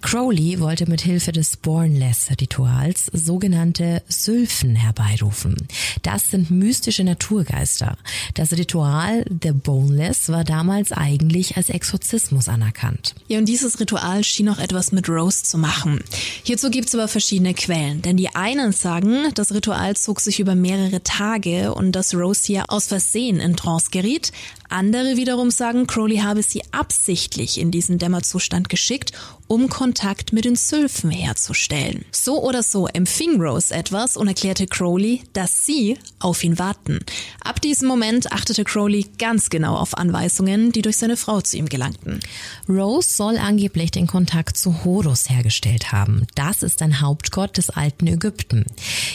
Crowley 0.00 0.60
wollte 0.60 0.88
mit 0.88 1.00
Hilfe 1.00 1.32
des 1.32 1.56
Bornless-Rituals 1.56 3.06
sogenannte 3.12 4.02
Sylphen 4.08 4.76
herbeirufen. 4.76 5.56
Das 6.02 6.30
sind 6.30 6.50
mystische 6.50 7.02
Naturgeister. 7.02 7.96
Das 8.34 8.52
Ritual 8.52 9.24
The 9.42 9.52
Boneless 9.52 10.28
war 10.28 10.44
damals 10.44 10.92
eigentlich 10.92 11.09
als 11.56 11.70
Exorzismus 11.70 12.48
anerkannt. 12.48 13.14
Ja, 13.28 13.38
und 13.38 13.46
dieses 13.46 13.80
Ritual 13.80 14.24
schien 14.24 14.48
auch 14.48 14.58
etwas 14.58 14.92
mit 14.92 15.08
Rose 15.08 15.42
zu 15.42 15.58
machen. 15.58 16.02
Hierzu 16.42 16.70
gibt's 16.70 16.94
aber 16.94 17.08
verschiedene 17.08 17.54
Quellen, 17.54 18.02
denn 18.02 18.16
die 18.16 18.34
einen 18.34 18.72
sagen, 18.72 19.30
das 19.34 19.52
Ritual 19.52 19.96
zog 19.96 20.20
sich 20.20 20.40
über 20.40 20.54
mehrere 20.54 21.02
Tage 21.02 21.74
und 21.74 21.92
dass 21.92 22.14
Rose 22.14 22.42
hier 22.46 22.64
aus 22.68 22.86
Versehen 22.86 23.40
in 23.40 23.56
Trance 23.56 23.90
geriet. 23.90 24.32
Andere 24.70 25.16
wiederum 25.16 25.50
sagen, 25.50 25.86
Crowley 25.86 26.18
habe 26.18 26.42
sie 26.42 26.62
absichtlich 26.70 27.58
in 27.58 27.70
diesen 27.70 27.98
Dämmerzustand 27.98 28.68
geschickt, 28.68 29.12
um 29.50 29.68
Kontakt 29.68 30.32
mit 30.32 30.44
den 30.44 30.54
Sylphen 30.54 31.10
herzustellen. 31.10 32.04
So 32.12 32.40
oder 32.40 32.62
so 32.62 32.86
empfing 32.86 33.40
Rose 33.40 33.74
etwas 33.74 34.16
und 34.16 34.28
erklärte 34.28 34.68
Crowley, 34.68 35.22
dass 35.32 35.66
sie 35.66 35.98
auf 36.20 36.44
ihn 36.44 36.60
warten. 36.60 37.00
Ab 37.42 37.60
diesem 37.60 37.88
Moment 37.88 38.30
achtete 38.30 38.62
Crowley 38.62 39.06
ganz 39.18 39.50
genau 39.50 39.74
auf 39.74 39.98
Anweisungen, 39.98 40.70
die 40.70 40.82
durch 40.82 40.98
seine 40.98 41.16
Frau 41.16 41.40
zu 41.40 41.56
ihm 41.56 41.68
gelangten. 41.68 42.20
Rose 42.68 43.10
soll 43.10 43.38
angeblich 43.38 43.90
den 43.90 44.06
Kontakt 44.06 44.56
zu 44.56 44.84
Horus 44.84 45.28
hergestellt 45.28 45.90
haben. 45.90 46.28
Das 46.36 46.62
ist 46.62 46.80
ein 46.80 47.00
Hauptgott 47.00 47.56
des 47.56 47.70
alten 47.70 48.06
Ägypten. 48.06 48.66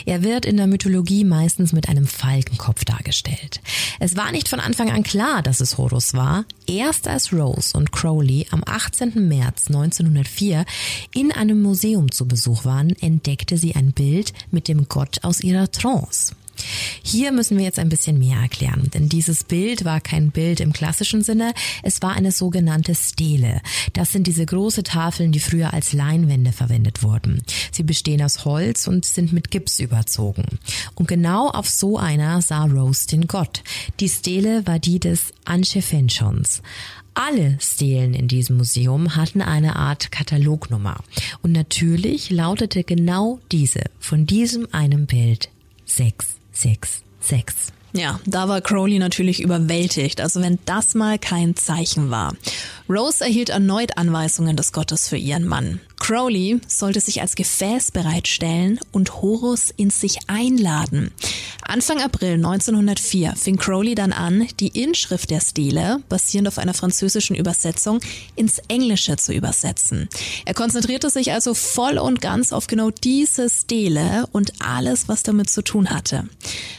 Er 0.05 0.21
wird 0.21 0.45
in 0.45 0.57
der 0.57 0.67
Mythologie 0.67 1.23
meistens 1.23 1.71
mit 1.71 1.87
einem 1.87 2.07
Falkenkopf 2.07 2.83
dargestellt. 2.83 3.61
Es 4.01 4.17
war 4.17 4.33
nicht 4.33 4.49
von 4.49 4.59
Anfang 4.59 4.91
an 4.91 5.03
klar, 5.03 5.43
dass 5.45 5.60
es 5.60 5.77
Horus 5.77 6.13
war. 6.13 6.45
Erst 6.67 7.08
als 7.08 7.31
Rose 7.31 7.77
und 7.77 7.91
Crowley 7.91 8.47
am 8.51 8.63
18. 8.65 9.27
März 9.27 9.67
1904 9.67 10.65
in 11.13 11.31
einem 11.31 11.62
Museum 11.62 12.12
zu 12.12 12.27
Besuch 12.27 12.65
waren, 12.65 12.89
entdeckte 13.01 13.58
sie 13.58 13.75
ein 13.75 13.91
Bild 13.91 14.34
mit 14.51 14.67
dem 14.67 14.88
Gott 14.88 15.23
aus 15.23 15.41
ihrer 15.41 15.71
Trance. 15.71 16.36
Hier 17.03 17.31
müssen 17.31 17.57
wir 17.57 17.65
jetzt 17.65 17.79
ein 17.79 17.89
bisschen 17.89 18.17
mehr 18.17 18.39
erklären, 18.39 18.89
denn 18.93 19.09
dieses 19.09 19.43
Bild 19.43 19.85
war 19.85 20.01
kein 20.01 20.31
Bild 20.31 20.59
im 20.59 20.73
klassischen 20.73 21.23
Sinne, 21.23 21.53
es 21.83 22.01
war 22.01 22.13
eine 22.13 22.31
sogenannte 22.31 22.95
Stele. 22.95 23.61
Das 23.93 24.11
sind 24.11 24.27
diese 24.27 24.45
große 24.45 24.83
Tafeln, 24.83 25.31
die 25.31 25.39
früher 25.39 25.73
als 25.73 25.93
Leinwände 25.93 26.51
verwendet 26.51 27.03
wurden. 27.03 27.41
Sie 27.71 27.83
bestehen 27.83 28.21
aus 28.21 28.45
Holz 28.45 28.87
und 28.87 29.05
sind 29.05 29.33
mit 29.33 29.51
Gips 29.51 29.79
überzogen. 29.79 30.59
Und 30.95 31.07
genau 31.07 31.49
auf 31.49 31.69
so 31.69 31.97
einer 31.97 32.41
sah 32.41 32.65
Rose 32.65 33.07
den 33.07 33.27
Gott. 33.27 33.63
Die 33.99 34.09
Stele 34.09 34.65
war 34.67 34.79
die 34.79 34.99
des 34.99 35.33
Anchefenchons. 35.45 36.61
Alle 37.13 37.57
Stelen 37.61 38.13
in 38.13 38.27
diesem 38.27 38.57
Museum 38.57 39.15
hatten 39.15 39.41
eine 39.41 39.77
Art 39.77 40.11
Katalognummer. 40.11 40.97
Und 41.41 41.53
natürlich 41.53 42.29
lautete 42.29 42.83
genau 42.83 43.39
diese 43.53 43.83
von 43.99 44.25
diesem 44.25 44.67
einem 44.73 45.05
Bild 45.05 45.49
6. 45.85 46.35
6, 46.55 47.03
6. 47.19 47.53
Ja, 47.93 48.19
da 48.25 48.49
war 48.49 48.59
Crowley 48.59 48.99
natürlich 48.99 49.41
überwältigt, 49.41 50.19
also 50.19 50.41
wenn 50.41 50.59
das 50.65 50.95
mal 50.95 51.17
kein 51.17 51.55
Zeichen 51.55 52.11
war. 52.11 52.35
Rose 52.87 53.23
erhielt 53.23 53.49
erneut 53.49 53.97
Anweisungen 53.97 54.55
des 54.55 54.71
Gottes 54.71 55.09
für 55.09 55.17
ihren 55.17 55.45
Mann. 55.45 55.79
Crowley 55.99 56.59
sollte 56.67 56.99
sich 56.99 57.21
als 57.21 57.35
Gefäß 57.35 57.91
bereitstellen 57.91 58.79
und 58.91 59.21
Horus 59.23 59.73
in 59.75 59.89
sich 59.89 60.19
einladen. 60.27 61.11
Anfang 61.67 61.99
April 61.99 62.33
1904 62.35 63.33
fing 63.35 63.57
Crowley 63.57 63.95
dann 63.95 64.13
an, 64.13 64.47
die 64.59 64.67
Inschrift 64.67 65.31
der 65.31 65.39
Stele, 65.39 65.97
basierend 66.09 66.47
auf 66.47 66.59
einer 66.59 66.75
französischen 66.75 67.35
Übersetzung, 67.35 68.01
ins 68.35 68.59
Englische 68.67 69.17
zu 69.17 69.33
übersetzen. 69.33 70.07
Er 70.45 70.53
konzentrierte 70.53 71.09
sich 71.09 71.31
also 71.31 71.55
voll 71.55 71.97
und 71.97 72.21
ganz 72.21 72.53
auf 72.53 72.67
genau 72.67 72.91
diese 72.91 73.49
Stele 73.49 74.27
und 74.31 74.53
alles, 74.59 75.07
was 75.07 75.23
damit 75.23 75.49
zu 75.49 75.63
tun 75.63 75.89
hatte. 75.89 76.29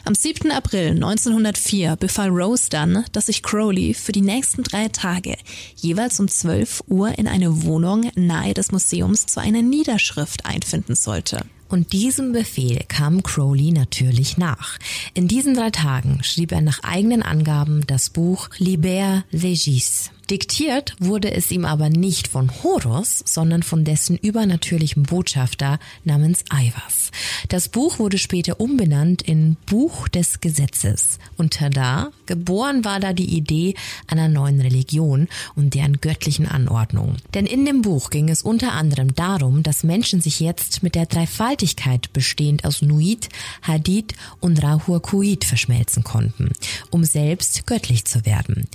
Am 0.04 0.14
7. 0.14 0.52
April 0.52 0.90
1904 0.90 1.96
befahl 1.96 2.28
Rose 2.28 2.70
dann, 2.70 3.04
dass 3.10 3.26
sich 3.26 3.42
Crowley 3.42 3.92
für 3.92 4.12
die 4.12 4.20
nächsten 4.20 4.62
drei 4.62 4.86
Tage 4.88 5.36
jeweils 5.74 5.95
um 6.20 6.28
12 6.28 6.85
Uhr 6.88 7.18
in 7.18 7.26
eine 7.26 7.62
Wohnung 7.64 8.11
nahe 8.14 8.54
des 8.54 8.70
Museums 8.70 9.26
zu 9.26 9.40
einer 9.40 9.62
Niederschrift 9.62 10.44
einfinden 10.44 10.94
sollte. 10.94 11.40
Und 11.68 11.92
diesem 11.92 12.32
Befehl 12.32 12.85
kam 12.87 13.22
Crowley 13.22 13.72
natürlich 13.72 14.37
nach. 14.37 14.78
In 15.14 15.26
diesen 15.26 15.54
drei 15.54 15.70
Tagen 15.70 16.22
schrieb 16.22 16.52
er 16.52 16.61
nach 16.61 16.85
eigenen 16.85 17.22
Angaben 17.22 17.85
das 17.87 18.11
Buch 18.11 18.50
Liber 18.59 19.24
Legis. 19.30 20.11
Diktiert 20.28 20.96
wurde 20.98 21.32
es 21.32 21.52
ihm 21.52 21.64
aber 21.64 21.88
nicht 21.88 22.26
von 22.26 22.50
Horus, 22.64 23.22
sondern 23.24 23.62
von 23.62 23.84
dessen 23.84 24.16
übernatürlichem 24.16 25.04
Botschafter 25.04 25.78
namens 26.02 26.44
Ivas. 26.52 27.12
Das 27.48 27.68
Buch 27.68 28.00
wurde 28.00 28.18
später 28.18 28.60
umbenannt 28.60 29.22
in 29.22 29.56
Buch 29.66 30.08
des 30.08 30.40
Gesetzes. 30.40 31.20
Und 31.36 31.54
tada, 31.54 32.10
geboren 32.26 32.84
war 32.84 32.98
da 32.98 33.12
die 33.12 33.36
Idee 33.36 33.74
einer 34.08 34.28
neuen 34.28 34.60
Religion 34.60 35.28
und 35.54 35.74
deren 35.74 36.00
göttlichen 36.00 36.48
Anordnung. 36.48 37.16
Denn 37.34 37.46
in 37.46 37.64
dem 37.64 37.82
Buch 37.82 38.10
ging 38.10 38.28
es 38.28 38.42
unter 38.42 38.72
anderem 38.72 39.14
darum, 39.14 39.62
dass 39.62 39.84
Menschen 39.84 40.20
sich 40.20 40.40
jetzt 40.40 40.82
mit 40.82 40.96
der 40.96 41.06
Dreifaltigkeit 41.06 42.12
bestehend 42.12 42.64
aus 42.64 42.82
Nuit, 42.82 43.28
Hadith 43.62 44.14
und 44.40 44.60
Rahuakuit 44.60 45.44
verschmelzen 45.44 46.02
konnten, 46.02 46.50
um 46.90 47.04
selbst 47.04 47.64
göttlich 47.68 48.06
zu 48.06 48.26
werden. 48.26 48.66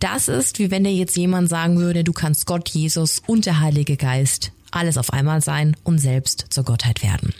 Das 0.00 0.26
ist, 0.26 0.58
wie 0.58 0.72
wenn 0.72 0.82
der 0.82 0.95
jetzt 0.96 1.16
jemand 1.16 1.48
sagen 1.48 1.78
würde, 1.78 2.04
du 2.04 2.12
kannst 2.12 2.46
Gott, 2.46 2.68
Jesus 2.68 3.22
und 3.26 3.46
der 3.46 3.60
Heilige 3.60 3.96
Geist 3.96 4.52
alles 4.70 4.98
auf 4.98 5.12
einmal 5.12 5.40
sein 5.40 5.76
und 5.84 5.98
selbst 5.98 6.46
zur 6.50 6.64
Gottheit 6.64 7.02
werden. 7.02 7.32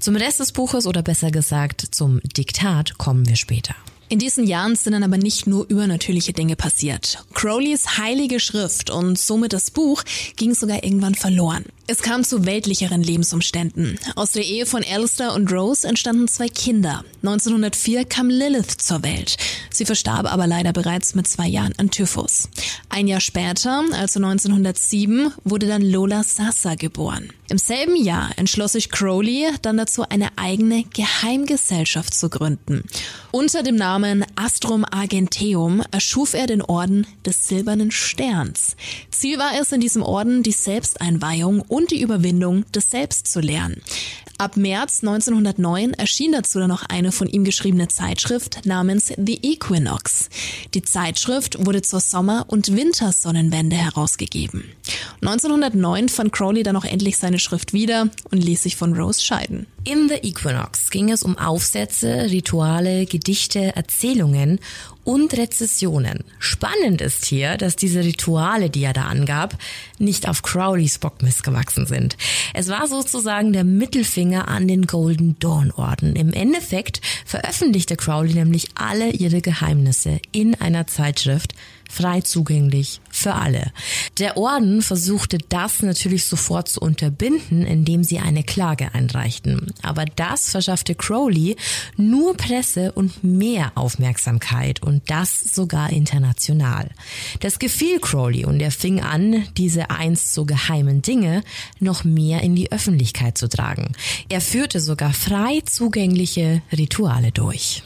Zum 0.00 0.16
Rest 0.16 0.40
des 0.40 0.52
Buches 0.52 0.86
oder 0.86 1.02
besser 1.02 1.30
gesagt 1.30 1.86
zum 1.92 2.20
Diktat 2.36 2.98
kommen 2.98 3.28
wir 3.28 3.36
später. 3.36 3.74
In 4.08 4.18
diesen 4.18 4.46
Jahren 4.46 4.76
sind 4.76 4.92
dann 4.92 5.04
aber 5.04 5.16
nicht 5.16 5.46
nur 5.46 5.66
übernatürliche 5.70 6.34
Dinge 6.34 6.54
passiert. 6.54 7.24
Crowleys 7.32 7.96
heilige 7.96 8.40
Schrift 8.40 8.90
und 8.90 9.18
somit 9.18 9.54
das 9.54 9.70
Buch 9.70 10.02
ging 10.36 10.54
sogar 10.54 10.84
irgendwann 10.84 11.14
verloren. 11.14 11.64
Es 11.88 12.00
kam 12.00 12.22
zu 12.22 12.46
weltlicheren 12.46 13.02
Lebensumständen. 13.02 13.98
Aus 14.14 14.32
der 14.32 14.44
Ehe 14.44 14.66
von 14.66 14.84
Alistair 14.84 15.34
und 15.34 15.52
Rose 15.52 15.86
entstanden 15.86 16.28
zwei 16.28 16.48
Kinder. 16.48 17.04
1904 17.22 18.04
kam 18.04 18.30
Lilith 18.30 18.70
zur 18.78 19.02
Welt. 19.02 19.36
Sie 19.70 19.84
verstarb 19.84 20.32
aber 20.32 20.46
leider 20.46 20.72
bereits 20.72 21.16
mit 21.16 21.26
zwei 21.26 21.48
Jahren 21.48 21.74
an 21.78 21.90
Typhus. 21.90 22.48
Ein 22.88 23.08
Jahr 23.08 23.20
später, 23.20 23.82
also 23.92 24.20
1907, 24.20 25.32
wurde 25.42 25.66
dann 25.66 25.82
Lola 25.82 26.22
Sassa 26.22 26.76
geboren. 26.76 27.30
Im 27.48 27.58
selben 27.58 27.96
Jahr 27.96 28.30
entschloss 28.36 28.72
sich 28.72 28.90
Crowley 28.90 29.48
dann 29.60 29.76
dazu, 29.76 30.04
eine 30.08 30.28
eigene 30.36 30.84
Geheimgesellschaft 30.84 32.14
zu 32.14 32.30
gründen. 32.30 32.84
Unter 33.30 33.62
dem 33.62 33.76
Namen 33.76 34.24
Astrum 34.36 34.86
Argenteum 34.90 35.82
erschuf 35.90 36.32
er 36.32 36.46
den 36.46 36.62
Orden 36.62 37.06
des 37.26 37.48
Silbernen 37.48 37.90
Sterns. 37.90 38.76
Ziel 39.10 39.38
war 39.38 39.52
es 39.60 39.70
in 39.72 39.80
diesem 39.80 40.02
Orden, 40.02 40.42
die 40.42 40.52
Selbsteinweihung 40.52 41.60
und 41.60 41.81
die 41.90 42.00
Überwindung 42.00 42.70
des 42.72 42.90
Selbst 42.90 43.26
zu 43.26 43.40
lernen. 43.40 43.82
Ab 44.38 44.56
März 44.56 45.02
1909 45.02 45.94
erschien 45.94 46.32
dazu 46.32 46.58
dann 46.58 46.68
noch 46.68 46.82
eine 46.88 47.12
von 47.12 47.28
ihm 47.28 47.44
geschriebene 47.44 47.88
Zeitschrift 47.88 48.66
namens 48.66 49.12
The 49.16 49.38
Equinox. 49.40 50.30
Die 50.74 50.82
Zeitschrift 50.82 51.64
wurde 51.64 51.82
zur 51.82 52.00
Sommer- 52.00 52.46
und 52.48 52.74
Wintersonnenwende 52.74 53.76
herausgegeben. 53.76 54.64
1909 55.20 56.08
fand 56.08 56.32
Crowley 56.32 56.64
dann 56.64 56.74
auch 56.74 56.84
endlich 56.84 57.18
seine 57.18 57.38
Schrift 57.38 57.72
wieder 57.72 58.08
und 58.30 58.42
ließ 58.42 58.64
sich 58.64 58.74
von 58.74 58.94
Rose 58.94 59.22
scheiden. 59.22 59.66
In 59.84 60.08
The 60.08 60.16
Equinox 60.16 60.90
ging 60.90 61.10
es 61.10 61.22
um 61.22 61.38
Aufsätze, 61.38 62.30
Rituale, 62.30 63.06
Gedichte, 63.06 63.76
Erzählungen 63.76 64.58
und 65.04 65.36
Rezessionen. 65.36 66.24
Spannend 66.38 67.00
ist 67.00 67.24
hier, 67.24 67.56
dass 67.56 67.76
diese 67.76 68.04
Rituale, 68.04 68.70
die 68.70 68.84
er 68.84 68.92
da 68.92 69.04
angab, 69.04 69.56
nicht 69.98 70.28
auf 70.28 70.42
Crowleys 70.42 70.98
Bockmist 70.98 71.42
gewachsen 71.42 71.86
sind. 71.86 72.16
Es 72.54 72.68
war 72.68 72.86
sozusagen 72.86 73.52
der 73.52 73.64
Mittelfinger 73.64 74.48
an 74.48 74.68
den 74.68 74.86
Golden 74.86 75.38
Dawn 75.38 75.70
Orden. 75.72 76.14
Im 76.16 76.32
Endeffekt 76.32 77.00
veröffentlichte 77.24 77.96
Crowley 77.96 78.34
nämlich 78.34 78.68
alle 78.74 79.10
ihre 79.10 79.40
Geheimnisse 79.40 80.20
in 80.32 80.54
einer 80.60 80.86
Zeitschrift, 80.86 81.54
frei 81.92 82.22
zugänglich 82.22 83.00
für 83.10 83.34
alle. 83.34 83.70
Der 84.18 84.38
Orden 84.38 84.80
versuchte 84.80 85.38
das 85.50 85.82
natürlich 85.82 86.24
sofort 86.24 86.68
zu 86.68 86.80
unterbinden, 86.80 87.66
indem 87.66 88.02
sie 88.02 88.18
eine 88.18 88.42
Klage 88.42 88.94
einreichten. 88.94 89.72
Aber 89.82 90.06
das 90.06 90.50
verschaffte 90.50 90.94
Crowley 90.94 91.56
nur 91.96 92.34
Presse 92.36 92.92
und 92.92 93.22
mehr 93.22 93.72
Aufmerksamkeit 93.74 94.82
und 94.82 95.02
das 95.10 95.40
sogar 95.40 95.90
international. 95.90 96.88
Das 97.40 97.58
gefiel 97.58 98.00
Crowley 98.00 98.46
und 98.46 98.60
er 98.60 98.70
fing 98.70 99.02
an, 99.02 99.44
diese 99.58 99.90
einst 99.90 100.32
so 100.32 100.46
geheimen 100.46 101.02
Dinge 101.02 101.42
noch 101.78 102.04
mehr 102.04 102.40
in 102.40 102.56
die 102.56 102.72
Öffentlichkeit 102.72 103.36
zu 103.36 103.48
tragen. 103.48 103.92
Er 104.30 104.40
führte 104.40 104.80
sogar 104.80 105.12
frei 105.12 105.60
zugängliche 105.66 106.62
Rituale 106.72 107.32
durch. 107.32 107.82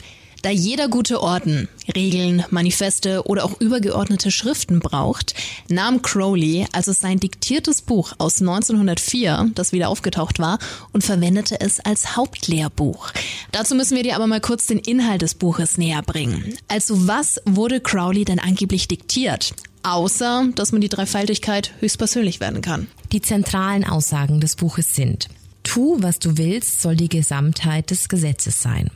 Da 0.46 0.52
jeder 0.52 0.86
gute 0.86 1.22
Orden 1.22 1.68
Regeln, 1.92 2.44
Manifeste 2.50 3.26
oder 3.26 3.44
auch 3.44 3.60
übergeordnete 3.60 4.30
Schriften 4.30 4.78
braucht, 4.78 5.34
nahm 5.68 6.02
Crowley 6.02 6.68
also 6.70 6.92
sein 6.92 7.18
diktiertes 7.18 7.82
Buch 7.82 8.12
aus 8.18 8.40
1904, 8.40 9.50
das 9.56 9.72
wieder 9.72 9.88
aufgetaucht 9.88 10.38
war, 10.38 10.60
und 10.92 11.02
verwendete 11.02 11.60
es 11.60 11.80
als 11.80 12.14
Hauptlehrbuch. 12.16 13.10
Dazu 13.50 13.74
müssen 13.74 13.96
wir 13.96 14.04
dir 14.04 14.14
aber 14.14 14.28
mal 14.28 14.40
kurz 14.40 14.68
den 14.68 14.78
Inhalt 14.78 15.22
des 15.22 15.34
Buches 15.34 15.78
näher 15.78 16.02
bringen. 16.02 16.56
Also 16.68 17.08
was 17.08 17.40
wurde 17.44 17.80
Crowley 17.80 18.24
denn 18.24 18.38
angeblich 18.38 18.86
diktiert? 18.86 19.52
Außer, 19.82 20.46
dass 20.54 20.70
man 20.70 20.80
die 20.80 20.88
Dreifaltigkeit 20.88 21.72
höchstpersönlich 21.80 22.38
werden 22.38 22.62
kann. 22.62 22.86
Die 23.10 23.20
zentralen 23.20 23.82
Aussagen 23.82 24.40
des 24.40 24.54
Buches 24.54 24.94
sind, 24.94 25.26
tu, 25.64 25.96
was 25.98 26.20
du 26.20 26.38
willst, 26.38 26.82
soll 26.82 26.94
die 26.94 27.08
Gesamtheit 27.08 27.90
des 27.90 28.08
Gesetzes 28.08 28.62
sein. 28.62 28.92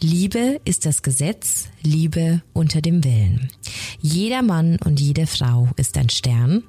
Liebe 0.00 0.60
ist 0.64 0.86
das 0.86 1.02
Gesetz, 1.02 1.68
Liebe 1.82 2.42
unter 2.52 2.80
dem 2.80 3.02
Willen. 3.02 3.48
Jeder 4.00 4.42
Mann 4.42 4.78
und 4.84 5.00
jede 5.00 5.26
Frau 5.26 5.68
ist 5.76 5.98
ein 5.98 6.08
Stern 6.08 6.62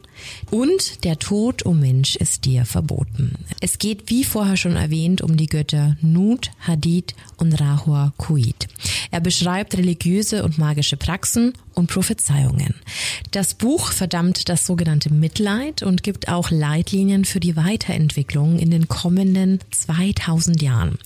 und 0.50 1.04
der 1.04 1.20
Tod, 1.20 1.66
o 1.66 1.70
oh 1.70 1.74
Mensch, 1.74 2.16
ist 2.16 2.46
dir 2.46 2.66
verboten. 2.66 3.36
Es 3.62 3.78
geht, 3.78 4.10
wie 4.10 4.24
vorher 4.24 4.58
schon 4.58 4.76
erwähnt, 4.76 5.22
um 5.22 5.38
die 5.38 5.46
Götter 5.46 5.96
Nut, 6.02 6.52
Hadid 6.60 7.14
und 7.38 7.54
Rahua 7.54 8.14
Kuit. 8.18 8.68
Er 9.12 9.22
beschreibt 9.22 9.78
religiöse 9.78 10.44
und 10.44 10.58
magische 10.58 10.98
Praxen 10.98 11.54
und 11.74 11.88
Prophezeiungen. 11.88 12.76
Das 13.32 13.54
Buch 13.54 13.92
verdammt 13.92 14.50
das 14.50 14.66
sogenannte 14.66 15.14
Mitleid 15.14 15.84
und 15.84 16.04
gibt 16.04 16.30
auch 16.30 16.52
Leitlinien 16.52 17.26
für 17.26 17.40
die 17.40 17.56
Weiterentwicklung 17.56 18.60
in 18.60 18.72
den 18.72 18.88
kommenden 18.88 19.60
2000 19.72 20.62
Jahren. 20.62 20.98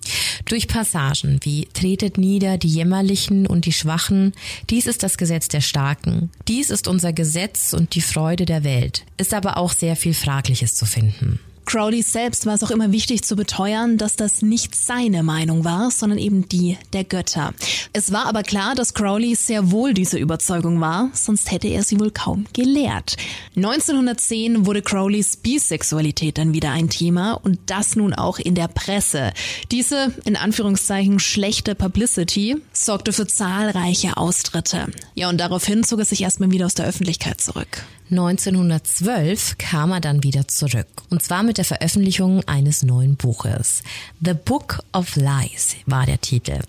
Durch 0.46 0.68
Passagen 0.68 1.40
wie 1.44 1.68
tretet 1.74 2.18
nieder 2.18 2.58
die 2.58 2.68
Jämmerlichen 2.68 3.48
und 3.48 3.66
die 3.66 3.74
Schwachen, 3.74 4.34
dies 4.70 4.88
ist 4.88 5.04
das 5.04 5.18
Gesetz 5.18 5.48
der 5.48 5.62
Starken, 5.62 6.30
dies 6.48 6.70
ist 6.70 6.88
unser 6.88 7.14
Gesetz 7.14 7.74
und 7.74 7.96
die 7.96 8.02
Freude 8.02 8.46
der 8.46 8.64
Welt, 8.64 9.06
ist 9.18 9.34
aber 9.34 9.58
auch 9.58 9.72
sehr 9.72 9.96
viel 9.96 10.14
Fragliches 10.14 10.76
zu 10.76 10.86
finden. 10.86 11.40
Crowley 11.66 12.02
selbst 12.02 12.46
war 12.46 12.56
es 12.56 12.64
auch 12.64 12.72
immer 12.72 12.92
wichtig 12.92 13.24
zu 13.24 13.36
beteuern, 13.36 13.98
dass 13.98 14.16
das 14.16 14.42
nicht 14.42 14.76
seine 14.76 15.24
Meinung 15.24 15.64
war, 15.64 15.92
sondern 15.92 16.20
eben 16.20 16.48
die 16.48 16.78
der 16.94 17.04
Götter. 17.04 17.54
Es 17.94 18.12
war 18.12 18.26
aber 18.26 18.44
klar, 18.44 18.76
dass 18.76 18.94
Crowley 18.94 19.36
sehr 19.36 19.72
wohl 19.72 19.94
diese 19.94 20.18
Überzeugung 20.18 20.82
war, 20.82 21.10
sonst 21.14 21.52
hätte 21.52 21.68
er 21.68 21.84
sie 21.84 22.00
wohl 22.00 22.12
kaum 22.12 22.46
gelehrt. 22.54 23.18
1910 23.56 24.66
wurde 24.66 24.82
Crowleys 24.82 25.38
Bisexualität 25.38 26.38
dann 26.38 26.54
wieder 26.54 26.72
ein 26.72 26.90
Thema 26.90 27.34
und 27.34 27.60
das 27.68 27.96
nun 27.96 28.14
auch 28.14 28.40
in 28.40 28.56
der 28.56 28.68
Presse. 28.68 29.32
Diese, 29.72 30.14
in 30.26 30.36
Anführungszeichen, 30.36 31.20
schlechte 31.20 31.76
Publicity 31.76 32.58
sorgte 32.72 33.14
für 33.14 33.28
zahlreiche 33.28 34.18
Austritte. 34.18 34.88
Ja, 35.16 35.30
und 35.30 35.40
daraufhin 35.40 35.84
zog 35.84 36.00
er 36.00 36.06
sich 36.06 36.22
erstmal 36.22 36.52
wieder 36.52 36.66
aus 36.66 36.76
der 36.76 36.86
Öffentlichkeit 36.86 37.42
zurück. 37.42 37.84
1912 38.12 39.58
kam 39.58 39.92
er 39.92 40.02
dann 40.02 40.24
wieder 40.24 40.48
zurück. 40.48 40.88
Und 41.10 41.24
zwar 41.24 41.44
mit 41.44 41.58
der 41.58 41.66
Veröffentlichung 41.66 42.44
eines 42.48 42.84
neuen 42.84 43.16
Buches. 43.16 43.84
The 44.22 44.34
Book 44.34 44.84
of 44.94 45.16
Lies 45.16 45.76
war 45.86 46.06
der 46.06 46.22
Titel. 46.22 46.60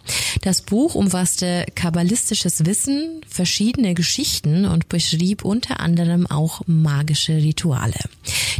Das 0.43 0.63
Buch 0.63 0.95
umfasste 0.95 1.67
kabbalistisches 1.75 2.65
Wissen, 2.67 3.21
verschiedene 3.29 3.95
Geschichten 3.95 4.65
und 4.65 4.89
beschrieb 4.89 5.45
unter 5.45 5.81
anderem 5.81 6.27
auch 6.27 6.63
magische 6.67 7.37
Rituale. 7.37 7.99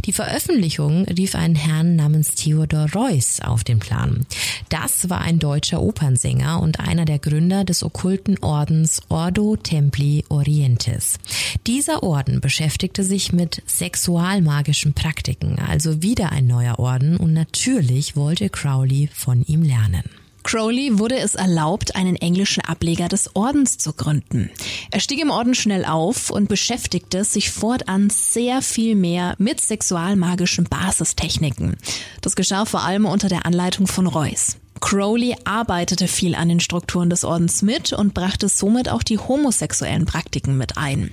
Die 0.05 0.13
Veröffentlichung 0.13 1.05
rief 1.05 1.35
einen 1.35 1.55
Herrn 1.55 1.95
namens 1.95 2.35
Theodor 2.35 2.87
Reuss 2.93 3.39
auf 3.41 3.63
den 3.63 3.79
Plan. 3.79 4.25
Das 4.69 5.09
war 5.09 5.21
ein 5.21 5.39
deutscher 5.39 5.81
Opernsänger 5.81 6.61
und 6.61 6.79
einer 6.79 7.05
der 7.05 7.19
Gründer 7.19 7.63
des 7.63 7.83
okkulten 7.83 8.37
Ordens 8.43 9.01
Ordo 9.09 9.55
Templi 9.55 10.25
Orientis. 10.29 11.17
Dieser 11.65 12.03
Orden 12.03 12.41
beschäftigte 12.41 12.64
sich 12.69 13.31
mit 13.31 13.61
sexualmagischen 13.65 14.93
Praktiken, 14.93 15.59
also 15.59 16.01
wieder 16.01 16.31
ein 16.31 16.47
neuer 16.47 16.79
Orden 16.79 17.17
und 17.17 17.33
natürlich 17.33 18.15
wollte 18.15 18.49
Crowley 18.49 19.09
von 19.13 19.43
ihm 19.43 19.61
lernen. 19.61 20.03
Crowley 20.43 20.99
wurde 20.99 21.17
es 21.17 21.33
erlaubt, 21.33 21.95
einen 21.95 22.15
englischen 22.15 22.63
Ableger 22.63 23.07
des 23.07 23.35
Ordens 23.35 23.79
zu 23.79 23.93
gründen. 23.93 24.51
Er 24.91 24.99
stieg 24.99 25.19
im 25.19 25.31
Orden 25.31 25.55
schnell 25.55 25.85
auf 25.85 26.29
und 26.29 26.49
beschäftigte 26.49 27.23
sich 27.23 27.49
fortan 27.49 28.11
sehr 28.11 28.61
viel 28.61 28.95
mehr 28.95 29.35
mit 29.39 29.59
sexualmagischen 29.59 30.65
Basistechniken. 30.65 31.77
Das 32.21 32.35
geschah 32.35 32.65
vor 32.65 32.83
allem 32.83 33.05
unter 33.05 33.27
der 33.27 33.45
Anleitung 33.45 33.87
von 33.87 34.05
Royce. 34.05 34.57
Crowley 34.81 35.35
arbeitete 35.45 36.07
viel 36.07 36.35
an 36.35 36.49
den 36.49 36.59
Strukturen 36.59 37.09
des 37.09 37.23
Ordens 37.23 37.63
mit 37.63 37.93
und 37.93 38.13
brachte 38.13 38.47
somit 38.47 38.87
auch 38.87 39.01
die 39.01 39.17
homosexuellen 39.17 40.05
Praktiken 40.05 40.57
mit 40.57 40.77
ein. 40.77 41.09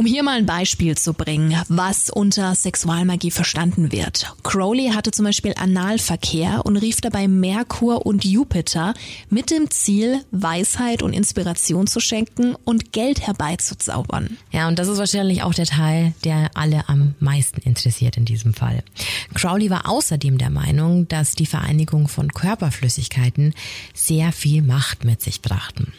Um 0.00 0.06
hier 0.06 0.22
mal 0.22 0.38
ein 0.38 0.46
Beispiel 0.46 0.96
zu 0.96 1.12
bringen, 1.12 1.54
was 1.68 2.08
unter 2.08 2.54
Sexualmagie 2.54 3.30
verstanden 3.30 3.92
wird. 3.92 4.34
Crowley 4.42 4.92
hatte 4.94 5.10
zum 5.10 5.26
Beispiel 5.26 5.52
Analverkehr 5.58 6.64
und 6.64 6.78
rief 6.78 7.02
dabei 7.02 7.28
Merkur 7.28 8.06
und 8.06 8.24
Jupiter 8.24 8.94
mit 9.28 9.50
dem 9.50 9.70
Ziel, 9.70 10.24
Weisheit 10.30 11.02
und 11.02 11.12
Inspiration 11.12 11.86
zu 11.86 12.00
schenken 12.00 12.54
und 12.64 12.94
Geld 12.94 13.26
herbeizuzaubern. 13.26 14.38
Ja, 14.52 14.68
und 14.68 14.78
das 14.78 14.88
ist 14.88 14.96
wahrscheinlich 14.96 15.42
auch 15.42 15.52
der 15.52 15.66
Teil, 15.66 16.14
der 16.24 16.48
alle 16.54 16.88
am 16.88 17.14
meisten 17.20 17.60
interessiert 17.60 18.16
in 18.16 18.24
diesem 18.24 18.54
Fall. 18.54 18.82
Crowley 19.34 19.68
war 19.68 19.86
außerdem 19.86 20.38
der 20.38 20.48
Meinung, 20.48 21.08
dass 21.08 21.34
die 21.34 21.44
Vereinigung 21.44 22.08
von 22.08 22.32
Körperflüssigkeiten 22.32 23.52
sehr 23.92 24.32
viel 24.32 24.62
Macht 24.62 25.04
mit 25.04 25.20
sich 25.20 25.42
brachten. 25.42 25.92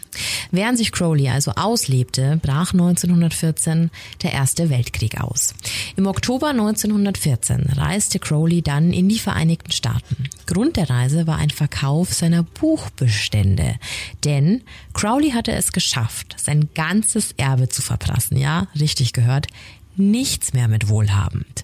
Während 0.49 0.79
sich 0.79 0.91
Crowley 0.91 1.29
also 1.29 1.51
auslebte, 1.51 2.39
brach 2.41 2.73
1914 2.73 3.90
der 4.23 4.34
Erste 4.34 4.69
Weltkrieg 4.69 5.19
aus. 5.21 5.54
Im 5.95 6.08
Oktober 6.08 6.49
1914 6.49 7.73
reiste 7.75 8.19
Crowley 8.19 8.62
dann 8.62 8.93
in 8.93 9.10
die 9.10 9.19
Vereinigten 9.19 9.71
Staaten. 9.71 10.30
Grund 10.45 10.77
der 10.77 10.89
Reise 10.89 11.27
war 11.27 11.38
ein 11.38 11.49
Verkauf 11.49 12.13
seiner 12.13 12.43
Buchbestände, 12.43 13.75
denn 14.23 14.62
Crowley 14.93 15.32
hatte 15.32 15.51
es 15.51 15.71
geschafft, 15.71 16.36
sein 16.38 16.69
ganzes 16.73 17.34
Erbe 17.38 17.69
zu 17.69 17.82
verprassen. 17.82 18.38
Ja, 18.38 18.67
richtig 18.80 19.13
gehört 19.13 19.47
nichts 19.95 20.54
mehr 20.54 20.67
mit 20.67 20.89
wohlhabend. 20.89 21.63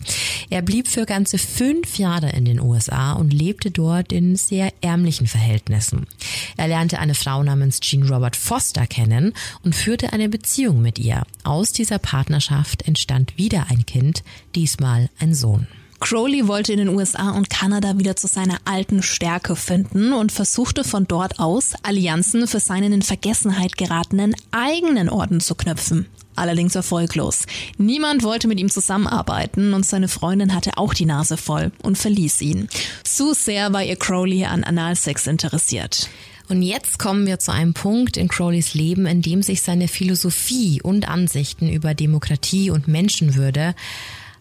Er 0.50 0.62
blieb 0.62 0.88
für 0.88 1.06
ganze 1.06 1.38
fünf 1.38 1.98
Jahre 1.98 2.30
in 2.30 2.46
den 2.46 2.60
USA 2.60 3.14
und 3.14 3.34
lebte 3.34 3.72
dort 3.72 4.12
in 4.12 4.36
sehr 4.36 4.72
ärmlichen 4.82 5.28
Verhältnissen. 5.28 6.08
Er 6.56 6.68
lernte 6.68 7.00
eine 7.00 7.16
Frau 7.16 7.44
namens 7.44 7.80
Jean 7.80 8.04
Robert 8.04 8.36
Foster 8.36 8.88
kennen 8.88 9.34
und 9.64 9.76
führte 9.76 10.14
eine 10.14 10.30
Beziehung 10.30 10.82
mit 10.82 11.00
ihr. 11.00 11.24
Aus 11.44 11.72
dieser 11.72 12.00
Partnerschaft 12.00 12.88
entstand 12.88 13.38
wieder 13.38 13.68
ein 13.70 13.86
Kind, 13.86 14.24
diesmal 14.56 15.10
ein 15.20 15.34
Sohn. 15.34 15.68
Crowley 16.00 16.48
wollte 16.48 16.74
in 16.74 16.80
den 16.80 16.90
USA 16.90 17.32
und 17.32 17.50
Kanada 17.50 17.98
wieder 17.98 18.16
zu 18.16 18.28
seiner 18.28 18.60
alten 18.66 19.02
Stärke 19.02 19.56
finden 19.56 20.14
und 20.14 20.32
versuchte 20.32 20.84
von 20.84 21.08
dort 21.08 21.40
aus 21.40 21.74
Allianzen 21.84 22.48
für 22.48 22.60
seinen 22.60 22.94
in 22.94 23.02
Vergessenheit 23.02 23.78
geratenen 23.78 24.36
eigenen 24.52 25.10
Orden 25.10 25.40
zu 25.40 25.56
knüpfen 25.56 26.08
allerdings 26.38 26.76
erfolglos. 26.76 27.46
Niemand 27.78 28.24
wollte 28.24 28.48
mit 28.48 28.60
ihm 28.60 28.70
zusammenarbeiten 28.70 29.74
und 29.74 29.86
seine 29.86 30.08
Freundin 30.08 30.54
hatte 30.54 30.78
auch 30.78 30.94
die 30.94 31.06
Nase 31.06 31.36
voll 31.36 31.72
und 31.84 31.98
verließ 31.98 32.42
ihn. 32.42 32.70
Zu 33.04 33.34
sehr 33.34 33.74
war 33.74 33.84
ihr 33.84 33.96
Crowley 33.96 34.46
an 34.46 34.64
Analsex 34.64 35.28
interessiert. 35.28 36.10
Und 36.50 36.62
jetzt 36.62 36.98
kommen 36.98 37.26
wir 37.28 37.40
zu 37.40 37.52
einem 37.52 37.74
Punkt 37.74 38.16
in 38.16 38.30
Crowleys 38.30 38.74
Leben, 38.74 39.06
in 39.06 39.22
dem 39.22 39.42
sich 39.42 39.62
seine 39.62 39.90
Philosophie 39.90 40.82
und 40.82 41.10
Ansichten 41.10 41.70
über 41.70 41.94
Demokratie 41.94 42.70
und 42.70 42.88
Menschenwürde 42.88 43.76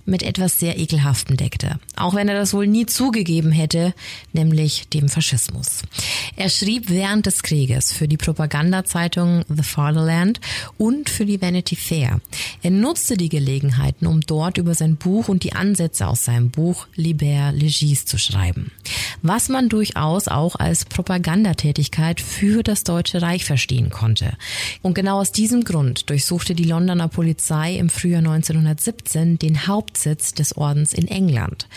mit 0.06 0.22
etwas 0.22 0.58
sehr 0.58 0.78
Ekelhaftem 0.78 1.36
deckte, 1.36 1.78
auch 1.96 2.14
wenn 2.14 2.28
er 2.28 2.38
das 2.38 2.54
wohl 2.54 2.66
nie 2.66 2.86
zugegeben 2.86 3.52
hätte, 3.52 3.94
nämlich 4.32 4.88
dem 4.88 5.08
Faschismus. 5.08 5.82
Er 6.36 6.48
schrieb 6.48 6.88
während 6.88 7.26
des 7.26 7.42
Krieges 7.42 7.92
für 7.92 8.08
die 8.08 8.16
Propagandazeitung 8.16 9.44
The 9.48 9.62
Fatherland 9.62 10.40
und 10.78 11.10
für 11.10 11.26
die 11.26 11.40
Vanity 11.40 11.76
Fair. 11.76 12.20
Er 12.62 12.70
nutzte 12.70 13.16
die 13.16 13.28
Gelegenheiten, 13.28 14.06
um 14.06 14.20
dort 14.20 14.58
über 14.58 14.74
sein 14.74 14.96
Buch 14.96 15.28
und 15.28 15.42
die 15.42 15.52
Ansätze 15.52 16.06
aus 16.06 16.24
seinem 16.24 16.50
Buch 16.50 16.86
Liber 16.94 17.52
Legis 17.52 18.06
zu 18.06 18.18
schreiben, 18.18 18.70
was 19.22 19.48
man 19.48 19.68
durchaus 19.68 20.28
auch 20.28 20.56
als 20.56 20.84
Propagandatätigkeit 20.84 22.20
für 22.20 22.62
das 22.62 22.84
Deutsche 22.84 23.22
Reich 23.22 23.44
verstehen 23.44 23.90
konnte. 23.90 24.32
Und 24.82 24.94
genau 24.94 25.20
aus 25.20 25.32
diesem 25.32 25.64
Grund 25.64 26.10
durchsuchte 26.10 26.54
die 26.54 26.64
Londoner 26.64 27.08
Polizei 27.08 27.76
im 27.76 27.88
Frühjahr 27.88 28.18
1917 28.18 29.38
den 29.38 29.66
Hauptsitz 29.96 30.34
des 30.34 30.56
Ordens 30.56 30.92
in 30.92 31.08
England. 31.08 31.68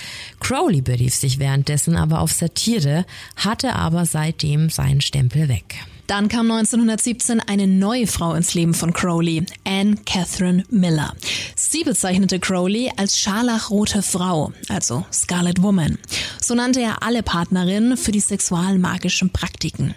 Crowley 0.42 0.82
berief 0.82 1.16
sich 1.16 1.40
währenddessen 1.40 1.96
aber 1.96 2.20
auf 2.20 2.34
Satire, 2.34 3.06
hatte 3.38 3.76
aber 3.76 4.06
seitdem 4.06 4.70
seinen 4.70 5.00
Stempel 5.00 5.48
weg. 5.48 5.76
Dann 6.08 6.28
kam 6.28 6.52
1917 6.52 7.40
eine 7.40 7.68
neue 7.68 8.08
Frau 8.08 8.34
ins 8.34 8.56
Leben 8.56 8.74
von 8.74 8.94
Crowley, 8.94 9.46
Anne 9.64 9.96
Catherine 10.06 10.66
Miller. 10.70 11.14
Sie 11.56 11.84
bezeichnete 11.84 12.40
Crowley 12.40 12.92
als 12.98 13.18
scharlachrote 13.20 14.02
Frau, 14.02 14.52
also 14.68 15.06
Scarlet 15.14 15.62
Woman. 15.62 15.98
So 16.42 16.56
nannte 16.56 16.82
er 16.82 17.04
alle 17.04 17.24
Partnerinnen 17.24 17.96
für 17.96 18.12
die 18.12 18.20
sexualmagischen 18.20 19.30
Praktiken. 19.30 19.96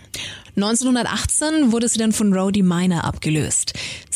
1918 0.55 1.73
wurde 1.73 1.89
sie 1.89 1.99
dann 1.99 2.13
von 2.13 2.35
Rhodey 2.35 2.63
Miner 2.63 3.05
abgelöst. 3.05 3.73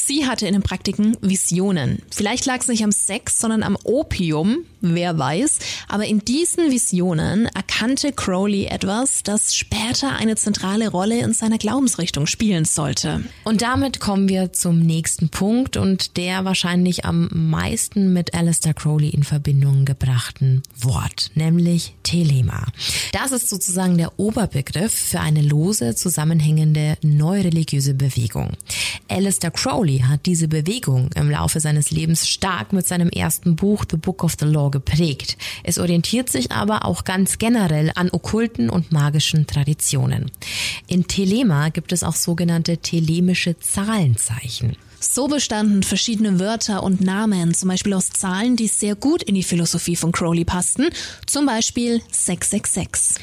Sie 0.06 0.24
hatte 0.24 0.46
in 0.46 0.52
den 0.52 0.62
Praktiken 0.62 1.16
Visionen. 1.20 2.00
Vielleicht 2.14 2.46
lag 2.46 2.60
es 2.60 2.68
nicht 2.68 2.84
am 2.84 2.92
Sex, 2.92 3.40
sondern 3.40 3.64
am 3.64 3.76
Opium, 3.82 4.58
wer 4.94 5.18
weiß. 5.18 5.58
Aber 5.88 6.06
in 6.06 6.20
diesen 6.20 6.70
Visionen 6.70 7.46
erkannte 7.46 8.12
Crowley 8.12 8.66
etwas, 8.66 9.22
das 9.22 9.54
später 9.54 10.16
eine 10.16 10.36
zentrale 10.36 10.88
Rolle 10.88 11.20
in 11.20 11.32
seiner 11.32 11.58
Glaubensrichtung 11.58 12.26
spielen 12.26 12.64
sollte. 12.64 13.24
Und 13.44 13.62
damit 13.62 14.00
kommen 14.00 14.28
wir 14.28 14.52
zum 14.52 14.80
nächsten 14.80 15.28
Punkt 15.28 15.76
und 15.76 16.16
der 16.16 16.44
wahrscheinlich 16.44 17.04
am 17.04 17.28
meisten 17.32 18.12
mit 18.12 18.34
Alistair 18.34 18.74
Crowley 18.74 19.10
in 19.10 19.24
Verbindung 19.24 19.84
gebrachten 19.84 20.62
Wort, 20.78 21.30
nämlich 21.34 21.94
Telema. 22.02 22.66
Das 23.12 23.32
ist 23.32 23.48
sozusagen 23.48 23.98
der 23.98 24.18
Oberbegriff 24.18 24.92
für 24.92 25.20
eine 25.20 25.42
lose 25.42 25.94
zusammenhängende 25.94 26.96
neureligiöse 27.02 27.94
Bewegung. 27.94 28.52
Alistair 29.08 29.50
Crowley 29.50 30.00
hat 30.00 30.26
diese 30.26 30.48
Bewegung 30.48 31.10
im 31.14 31.30
Laufe 31.30 31.60
seines 31.60 31.90
Lebens 31.90 32.28
stark 32.28 32.72
mit 32.72 32.86
seinem 32.86 33.08
ersten 33.08 33.56
Buch 33.56 33.84
The 33.90 33.96
Book 33.96 34.24
of 34.24 34.34
the 34.38 34.46
Law 34.46 34.70
geprägt. 34.76 35.38
Es 35.62 35.78
orientiert 35.78 36.28
sich 36.28 36.52
aber 36.52 36.84
auch 36.84 37.04
ganz 37.04 37.38
generell 37.38 37.90
an 37.94 38.10
okkulten 38.12 38.68
und 38.68 38.92
magischen 38.92 39.46
Traditionen. 39.46 40.30
In 40.86 41.08
Telema 41.08 41.70
gibt 41.70 41.92
es 41.92 42.02
auch 42.02 42.14
sogenannte 42.14 42.76
telemische 42.78 43.58
Zahlenzeichen. 43.58 44.76
So 45.00 45.28
bestanden 45.28 45.82
verschiedene 45.82 46.40
Wörter 46.40 46.82
und 46.82 47.00
Namen, 47.00 47.54
zum 47.54 47.68
Beispiel 47.68 47.94
aus 47.94 48.10
Zahlen, 48.10 48.56
die 48.56 48.66
sehr 48.66 48.94
gut 48.94 49.22
in 49.22 49.34
die 49.34 49.42
Philosophie 49.42 49.96
von 49.96 50.12
Crowley 50.12 50.44
passten, 50.44 50.90
zum 51.26 51.46
Beispiel 51.46 52.02
666. 52.10 53.22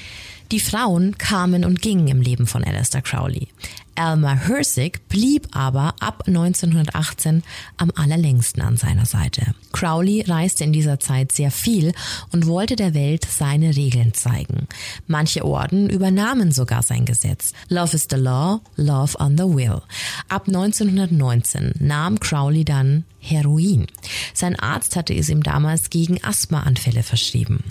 Die 0.53 0.59
Frauen 0.59 1.17
kamen 1.17 1.65
und 1.65 1.81
gingen 1.81 2.07
im 2.09 2.21
Leben 2.21 2.45
von 2.45 2.63
Alistair 2.63 3.01
Crowley. 3.01 3.47
Alma 3.95 4.35
Hersig 4.35 4.99
blieb 5.09 5.47
aber 5.51 5.95
ab 5.99 6.25
1918 6.27 7.41
am 7.77 7.91
allerlängsten 7.95 8.61
an 8.61 8.77
seiner 8.77 9.07
Seite. 9.07 9.55
Crowley 9.71 10.21
reiste 10.21 10.63
in 10.63 10.71
dieser 10.71 10.99
Zeit 10.99 11.31
sehr 11.31 11.49
viel 11.49 11.91
und 12.31 12.45
wollte 12.45 12.75
der 12.75 12.93
Welt 12.93 13.25
seine 13.27 13.75
Regeln 13.75 14.13
zeigen. 14.13 14.67
Manche 15.07 15.43
Orden 15.43 15.89
übernahmen 15.89 16.51
sogar 16.51 16.83
sein 16.83 17.05
Gesetz. 17.05 17.53
Love 17.69 17.95
is 17.95 18.05
the 18.11 18.17
law, 18.17 18.61
love 18.75 19.17
on 19.17 19.35
the 19.35 19.45
will. 19.45 19.81
Ab 20.29 20.43
1919 20.45 21.71
nahm 21.79 22.19
Crowley 22.19 22.63
dann 22.63 23.05
Heroin. 23.17 23.87
Sein 24.35 24.59
Arzt 24.59 24.95
hatte 24.95 25.15
es 25.15 25.29
ihm 25.29 25.41
damals 25.41 25.89
gegen 25.89 26.23
Asthmaanfälle 26.23 27.01
verschrieben. 27.01 27.63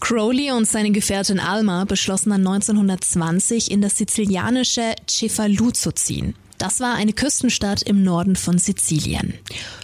Crowley 0.00 0.52
und 0.52 0.66
seine 0.66 0.90
Gefährtin 0.90 1.40
Alma 1.40 1.84
beschlossen 1.84 2.30
dann 2.30 2.46
1920 2.46 3.70
in 3.70 3.80
das 3.80 3.98
sizilianische 3.98 4.94
Cefalù 5.08 5.70
zu 5.72 5.92
ziehen. 5.92 6.34
Das 6.58 6.80
war 6.80 6.94
eine 6.94 7.12
Küstenstadt 7.12 7.82
im 7.82 8.02
Norden 8.02 8.36
von 8.36 8.58
Sizilien. 8.58 9.34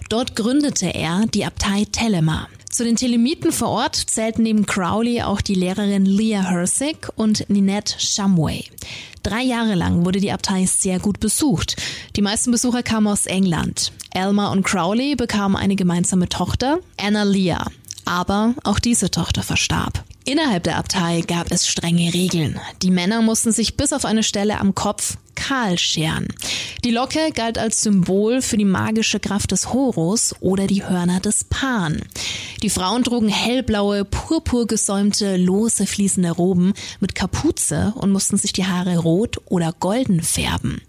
Dort 0.08 0.34
gründete 0.34 0.92
er 0.92 1.26
die 1.26 1.44
Abtei 1.44 1.86
Telema. 1.90 2.48
Zu 2.70 2.82
den 2.82 2.96
Telemiten 2.96 3.52
vor 3.52 3.68
Ort 3.68 3.94
zählten 3.94 4.42
neben 4.42 4.66
Crowley 4.66 5.22
auch 5.22 5.40
die 5.40 5.54
Lehrerin 5.54 6.06
Leah 6.06 6.42
Hersig 6.42 7.08
und 7.14 7.48
Ninette 7.48 7.94
Shumway. 8.00 8.64
Drei 9.22 9.42
Jahre 9.42 9.76
lang 9.76 10.04
wurde 10.04 10.20
die 10.20 10.32
Abtei 10.32 10.66
sehr 10.66 10.98
gut 10.98 11.20
besucht. 11.20 11.76
Die 12.16 12.22
meisten 12.22 12.50
Besucher 12.50 12.82
kamen 12.82 13.06
aus 13.06 13.26
England. 13.26 13.92
Elmer 14.10 14.50
und 14.50 14.64
Crowley 14.64 15.14
bekamen 15.14 15.56
eine 15.56 15.76
gemeinsame 15.76 16.28
Tochter, 16.28 16.80
Anna 16.96 17.22
Leah. 17.22 17.70
Aber 18.04 18.54
auch 18.64 18.78
diese 18.78 19.10
Tochter 19.10 19.42
verstarb. 19.42 20.04
Innerhalb 20.26 20.62
der 20.62 20.78
Abtei 20.78 21.20
gab 21.20 21.50
es 21.50 21.68
strenge 21.68 22.14
Regeln. 22.14 22.58
Die 22.80 22.90
Männer 22.90 23.20
mussten 23.20 23.52
sich 23.52 23.76
bis 23.76 23.92
auf 23.92 24.06
eine 24.06 24.22
Stelle 24.22 24.58
am 24.58 24.74
Kopf 24.74 25.18
kahl 25.34 25.78
scheren. 25.78 26.28
Die 26.82 26.90
Locke 26.90 27.30
galt 27.34 27.58
als 27.58 27.82
Symbol 27.82 28.40
für 28.40 28.56
die 28.56 28.64
magische 28.64 29.20
Kraft 29.20 29.50
des 29.50 29.74
Horus 29.74 30.34
oder 30.40 30.66
die 30.66 30.82
Hörner 30.82 31.20
des 31.20 31.44
Pan. 31.44 32.00
Die 32.62 32.70
Frauen 32.70 33.04
trugen 33.04 33.28
hellblaue, 33.28 34.06
purpurgesäumte, 34.06 35.36
lose 35.36 35.86
fließende 35.86 36.30
Roben 36.30 36.72
mit 37.00 37.14
Kapuze 37.14 37.92
und 37.96 38.10
mussten 38.10 38.38
sich 38.38 38.54
die 38.54 38.64
Haare 38.64 38.96
rot 38.96 39.42
oder 39.44 39.74
golden 39.78 40.22
färben. 40.22 40.80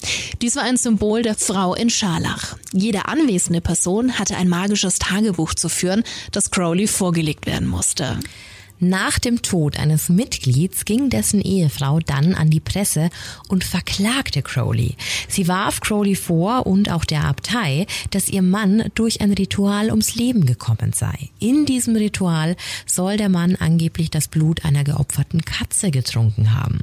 Dies 0.41 0.56
war 0.56 0.63
ein 0.63 0.78
Symbol 0.78 1.24
der 1.24 1.36
Frau 1.36 1.76
in 1.76 1.89
Scharlach. 1.89 2.56
Jede 2.71 3.10
anwesende 3.10 3.60
Person 3.60 4.17
hatte 4.17 4.38
ein 4.38 4.48
magisches 4.48 5.00
Tagebuch 5.00 5.56
zu 5.56 5.67
führen, 5.67 6.04
das 6.32 6.52
Crowley 6.52 6.88
vorgelegt 6.88 7.45
werden 7.45 7.67
musste. 7.67 8.17
Nach 8.88 9.17
dem 9.17 9.41
Tod 9.41 9.80
eines 9.80 10.10
Mitglieds 10.10 10.86
ging 10.86 11.10
dessen 11.10 11.41
Ehefrau 11.41 12.00
dann 12.02 12.36
an 12.36 12.52
die 12.52 12.60
Presse 12.60 13.10
und 13.48 13.63
verklagte 13.63 14.43
Crowley. 14.43 14.95
Sie 15.28 15.48
warf 15.48 15.82
Crowley 15.82 16.13
vor 16.13 16.67
und 16.67 16.91
auch 16.91 17.04
der 17.04 17.24
Abtei, 17.24 17.88
dass 18.12 18.30
ihr 18.30 18.43
Mann 18.43 18.91
durch 18.93 19.21
ein 19.21 19.34
Ritual 19.34 19.89
ums 19.89 20.13
Leben 20.13 20.45
gekommen 20.45 20.93
sei. 20.93 21.30
In 21.39 21.65
diesem 21.65 21.95
Ritual 21.95 22.56
soll 22.86 23.17
der 23.17 23.30
Mann 23.30 23.56
angeblich 23.56 24.12
das 24.12 24.28
Blut 24.28 24.63
einer 24.65 24.84
geopferten 24.84 25.43
Katze 25.43 25.89
getrunken 25.89 26.54
haben. 26.54 26.82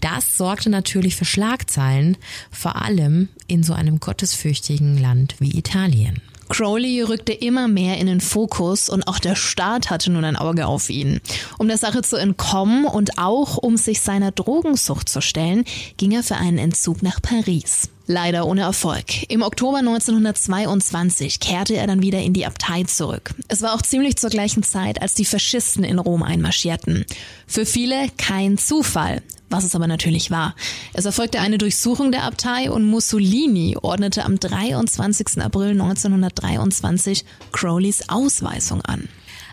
Das 0.00 0.36
sorgte 0.36 0.70
natürlich 0.70 1.14
für 1.14 1.24
Schlagzeilen, 1.24 2.16
vor 2.50 2.82
allem 2.82 3.28
in 3.46 3.62
so 3.62 3.74
einem 3.74 4.00
gottesfürchtigen 4.00 5.00
Land 5.00 5.36
wie 5.38 5.56
Italien. 5.56 6.20
Crowley 6.48 7.02
rückte 7.02 7.32
immer 7.32 7.68
mehr 7.68 7.98
in 7.98 8.06
den 8.06 8.20
Fokus 8.20 8.88
und 8.88 9.06
auch 9.08 9.18
der 9.18 9.34
Staat 9.34 9.90
hatte 9.90 10.10
nun 10.10 10.24
ein 10.24 10.36
Auge 10.36 10.66
auf 10.66 10.90
ihn. 10.90 11.20
Um 11.58 11.68
der 11.68 11.78
Sache 11.78 12.02
zu 12.02 12.16
entkommen 12.16 12.84
und 12.84 13.18
auch 13.18 13.56
um 13.56 13.76
sich 13.76 14.00
seiner 14.00 14.32
Drogensucht 14.32 15.08
zu 15.08 15.20
stellen, 15.20 15.64
ging 15.96 16.12
er 16.12 16.22
für 16.22 16.36
einen 16.36 16.58
Entzug 16.58 17.02
nach 17.02 17.20
Paris. 17.20 17.88
Leider 18.06 18.46
ohne 18.46 18.62
Erfolg. 18.62 19.30
Im 19.30 19.40
Oktober 19.40 19.78
1922 19.78 21.40
kehrte 21.40 21.74
er 21.76 21.86
dann 21.86 22.02
wieder 22.02 22.20
in 22.20 22.34
die 22.34 22.44
Abtei 22.44 22.84
zurück. 22.84 23.34
Es 23.48 23.62
war 23.62 23.74
auch 23.74 23.80
ziemlich 23.80 24.16
zur 24.16 24.28
gleichen 24.28 24.62
Zeit, 24.62 25.00
als 25.00 25.14
die 25.14 25.24
Faschisten 25.24 25.84
in 25.84 25.98
Rom 25.98 26.22
einmarschierten. 26.22 27.06
Für 27.46 27.64
viele 27.64 28.08
kein 28.18 28.58
Zufall 28.58 29.22
was 29.54 29.62
es 29.62 29.76
aber 29.76 29.86
natürlich 29.86 30.32
war. 30.32 30.56
Es 30.94 31.04
erfolgte 31.04 31.38
eine 31.38 31.58
Durchsuchung 31.58 32.10
der 32.10 32.24
Abtei 32.24 32.72
und 32.72 32.84
Mussolini 32.84 33.76
ordnete 33.80 34.24
am 34.24 34.40
23. 34.40 35.40
April 35.40 35.70
1923 35.70 37.24
Crowleys 37.52 38.08
Ausweisung 38.08 38.80
an. 38.82 39.08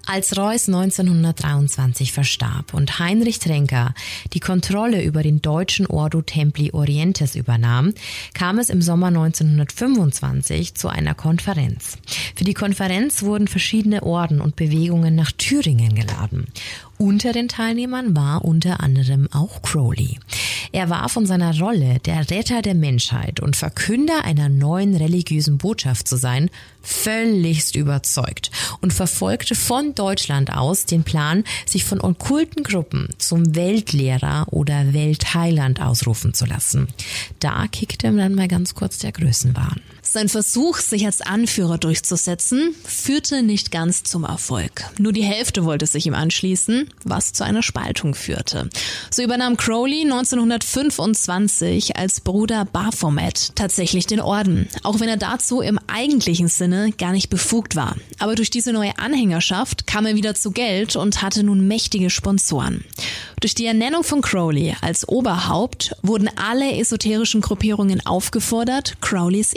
Als 0.08 0.36
Reuss 0.36 0.68
1923 0.68 2.12
verstarb 2.12 2.74
und 2.74 2.98
Heinrich 2.98 3.38
Trenker 3.38 3.94
die 4.34 4.40
Kontrolle 4.40 5.04
über 5.04 5.22
den 5.22 5.44
deutschen 5.44 5.86
Ordo 5.86 6.24
Templi 6.24 6.72
Orientes 6.72 7.36
übernahm, 7.36 7.94
kam 8.34 8.58
es 8.58 8.70
im 8.70 8.82
Sommer 8.82 9.08
1925 9.08 10.74
zu 10.74 10.88
einer 10.88 11.14
Konferenz. 11.14 12.00
Für 12.36 12.44
die 12.44 12.56
Konferenz 12.56 13.22
wurden 13.22 13.48
verschiedene 13.48 14.02
Orden 14.02 14.42
und 14.42 14.56
Bewegungen 14.56 15.14
nach 15.14 15.32
Thüringen 15.32 15.94
geladen. 15.94 16.48
Unter 17.02 17.34
den 17.34 17.48
Teilnehmern 17.48 18.16
war 18.16 18.46
unter 18.46 18.80
anderem 18.80 19.28
auch 19.32 19.64
Crowley. 19.64 20.20
Er 20.72 20.92
war 20.92 21.10
von 21.10 21.26
seiner 21.26 21.58
Rolle, 21.60 21.98
der 22.06 22.30
Retter 22.30 22.62
der 22.62 22.76
Menschheit 22.76 23.40
und 23.40 23.56
Verkünder 23.56 24.24
einer 24.24 24.50
neuen 24.50 24.96
religiösen 24.96 25.58
Botschaft 25.58 26.08
zu 26.08 26.16
sein, 26.16 26.52
völligst 26.84 27.76
überzeugt 27.76 28.52
und 28.82 28.94
verfolgte 28.94 29.56
von 29.56 29.96
Deutschland 29.96 30.56
aus 30.56 30.86
den 30.86 31.04
Plan, 31.04 31.44
sich 31.66 31.86
von 31.86 32.00
okkulten 32.00 32.62
Gruppen 32.62 33.10
zum 33.18 33.56
Weltlehrer 33.56 34.46
oder 34.52 34.94
Weltheiland 34.94 35.82
ausrufen 35.82 36.36
zu 36.36 36.46
lassen. 36.46 36.88
Da 37.40 37.66
kickte 37.66 38.14
dann 38.14 38.36
mal 38.36 38.48
ganz 38.48 38.76
kurz 38.76 39.00
der 39.00 39.12
Größenwahn. 39.12 39.82
Sein 40.14 40.28
Versuch, 40.28 40.80
sich 40.80 41.06
als 41.06 41.22
Anführer 41.22 41.78
durchzusetzen, 41.78 42.76
führte 42.84 43.44
nicht 43.44 43.72
ganz 43.72 44.04
zum 44.04 44.26
Erfolg. 44.26 44.84
Nur 45.00 45.14
die 45.14 45.24
Hälfte 45.24 45.64
wollte 45.64 45.86
sich 45.86 46.06
ihm 46.06 46.16
anschließen, 46.16 46.90
was 47.06 47.32
zu 47.32 47.46
einer 47.46 47.64
Spaltung 47.64 48.14
führte. 48.14 48.70
So 49.10 49.24
übernahm 49.24 49.56
Crowley 49.56 50.02
1925 50.02 51.96
als 51.96 52.20
Bruder 52.20 52.66
Baphomet 52.66 53.56
tatsächlich 53.56 54.06
den 54.06 54.20
Orden, 54.20 54.68
auch 54.84 55.00
wenn 55.00 55.08
er 55.08 55.16
dazu 55.16 55.62
im 55.62 55.80
eigentlichen 55.88 56.50
Sinne 56.50 56.92
gar 56.92 57.14
nicht 57.14 57.30
befugt 57.30 57.78
war. 57.78 57.96
Aber 58.20 58.36
durch 58.36 58.50
diese 58.50 58.74
neue 58.74 59.00
Anhängerschaft 59.00 59.88
kam 59.88 60.06
er 60.06 60.18
wieder 60.18 60.36
zu 60.36 60.52
Geld 60.52 60.98
und 60.98 61.22
hatte 61.22 61.42
nun 61.42 61.70
mächtige 61.70 62.10
Sponsoren. 62.10 62.84
Durch 63.40 63.56
die 63.56 63.66
Ernennung 63.66 64.04
von 64.04 64.22
Crowley 64.22 64.76
als 64.82 65.08
Oberhaupt 65.08 65.96
wurden 66.04 66.30
alle 66.36 66.76
esoterischen 66.78 67.42
Gruppierungen 67.42 68.06
aufgefordert, 68.06 68.98
Crowleys 69.02 69.54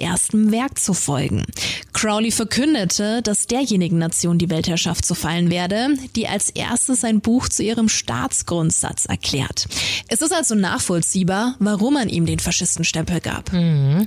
Werk 0.53 0.79
zu 0.79 0.95
folgen. 0.95 1.45
Crowley 1.93 2.31
verkündete, 2.31 3.23
dass 3.23 3.47
derjenigen 3.47 3.99
Nation 3.99 4.39
die 4.39 4.51
Weltherrschaft 4.51 5.05
zu 5.05 5.15
fallen 5.15 5.51
werde, 5.51 5.97
die 6.17 6.29
als 6.29 6.51
erstes 6.51 7.01
sein 7.01 7.21
Buch 7.21 7.49
zu 7.49 7.63
ihrem 7.63 7.89
Staatsgrundsatz 7.89 9.07
erklärt. 9.07 9.67
Es 10.09 10.21
ist 10.21 10.33
also 10.33 10.55
nachvollziehbar, 10.55 11.57
warum 11.61 11.95
man 11.95 12.09
ihm 12.09 12.27
den 12.27 12.41
Faschistenstempel 12.41 13.21
gab. 13.21 13.53
Mhm. 13.53 14.07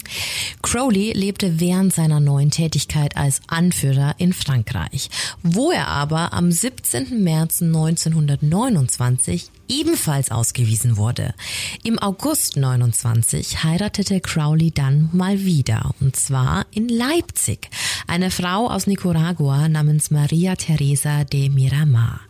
Crowley 0.62 1.14
lebte 1.14 1.60
während 1.60 1.94
seiner 1.94 2.20
neuen 2.20 2.52
Tätigkeit 2.52 3.16
als 3.18 3.42
Anführer 3.48 4.16
in 4.18 4.34
Frankreich, 4.34 5.10
wo 5.44 5.72
er 5.72 5.88
aber 5.88 6.34
am 6.34 6.52
17. 6.52 7.24
März 7.24 7.62
1929 7.62 9.50
ebenfalls 9.68 10.32
ausgewiesen 10.32 10.98
wurde. 10.98 11.34
Im 11.84 12.00
August 12.00 12.58
29 12.58 13.64
heiratete 13.64 14.22
Crowley 14.22 14.72
dann 14.72 15.10
mal 15.14 15.44
wieder, 15.44 15.92
und 16.00 16.16
zwar 16.16 16.66
in 16.72 16.90
Leipzig, 16.90 17.70
eine 18.08 18.32
Frau 18.32 18.70
aus 18.70 18.88
Nicaragua 18.88 19.68
namens 19.68 20.12
Maria 20.12 20.56
Teresa 20.56 21.24
de 21.24 21.50
Miramar. 21.50 22.22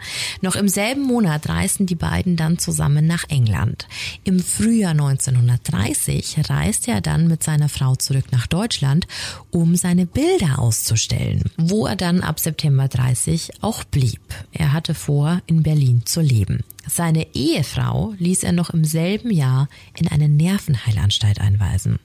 Noch 0.42 0.56
im 0.56 0.68
selben 0.68 1.04
Monat 1.04 1.50
reisten 1.50 1.86
die 1.86 1.96
beiden 1.96 2.36
dann 2.36 2.58
zusammen 2.58 3.06
nach 3.06 3.26
England. 3.30 3.88
Im 4.24 4.40
Frühjahr 4.40 4.92
1930 4.92 6.50
reiste 6.50 6.92
er 6.92 7.02
dann 7.02 7.28
mit 7.28 7.44
seiner 7.44 7.70
Frau 7.70 7.96
zurück 7.96 8.26
nach 8.32 8.48
Deutschland, 8.48 9.08
um 9.52 9.76
seine 9.76 10.06
Bilder 10.06 10.60
auszustellen, 10.60 11.44
wo 11.58 11.86
er 11.88 11.96
dann 11.96 12.22
ab 12.22 12.40
September 12.40 12.88
30 12.88 13.62
auch 13.62 13.84
blieb. 13.84 14.22
Er 14.52 14.74
hatte 14.74 14.94
vor, 14.94 15.42
in 15.46 15.64
Berlin 15.64 16.02
zu 16.06 16.22
leben. 16.22 16.64
Seine 16.88 17.28
Ehefrau 17.36 18.14
ließ 18.18 18.44
er 18.44 18.52
noch 18.52 18.70
im 18.70 18.84
selben 18.84 19.32
Jahr 19.32 19.68
in 19.98 20.08
eine 20.08 20.30
Nervenheilanstalt 20.30 21.40
einweisen. 21.40 22.00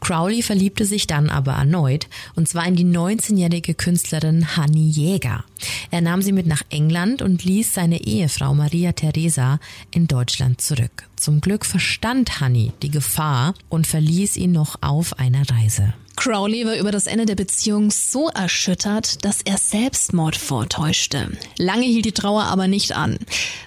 Crowley 0.00 0.42
verliebte 0.42 0.84
sich 0.84 1.06
dann 1.06 1.30
aber 1.30 1.52
erneut, 1.52 2.08
und 2.34 2.48
zwar 2.48 2.66
in 2.66 2.76
die 2.76 2.84
19-jährige 2.84 3.74
Künstlerin 3.74 4.56
Hanni 4.56 4.88
Jäger. 4.88 5.44
Er 5.90 6.00
nahm 6.00 6.22
sie 6.22 6.32
mit 6.32 6.46
nach 6.46 6.62
England 6.70 7.22
und 7.22 7.44
ließ 7.44 7.74
seine 7.74 8.02
Ehefrau 8.04 8.54
Maria 8.54 8.92
Theresa 8.92 9.58
in 9.90 10.06
Deutschland 10.06 10.60
zurück. 10.60 11.08
Zum 11.16 11.40
Glück 11.40 11.64
verstand 11.64 12.40
Hanni 12.40 12.72
die 12.82 12.90
Gefahr 12.90 13.54
und 13.68 13.86
verließ 13.86 14.36
ihn 14.36 14.52
noch 14.52 14.82
auf 14.82 15.18
einer 15.18 15.48
Reise. 15.48 15.94
Crowley 16.16 16.66
war 16.66 16.76
über 16.76 16.90
das 16.90 17.06
Ende 17.06 17.26
der 17.26 17.34
Beziehung 17.34 17.90
so 17.90 18.28
erschüttert, 18.28 19.24
dass 19.24 19.42
er 19.42 19.58
Selbstmord 19.58 20.34
vortäuschte. 20.34 21.30
Lange 21.58 21.84
hielt 21.84 22.06
die 22.06 22.12
Trauer 22.12 22.44
aber 22.44 22.66
nicht 22.66 22.92
an. 22.92 23.18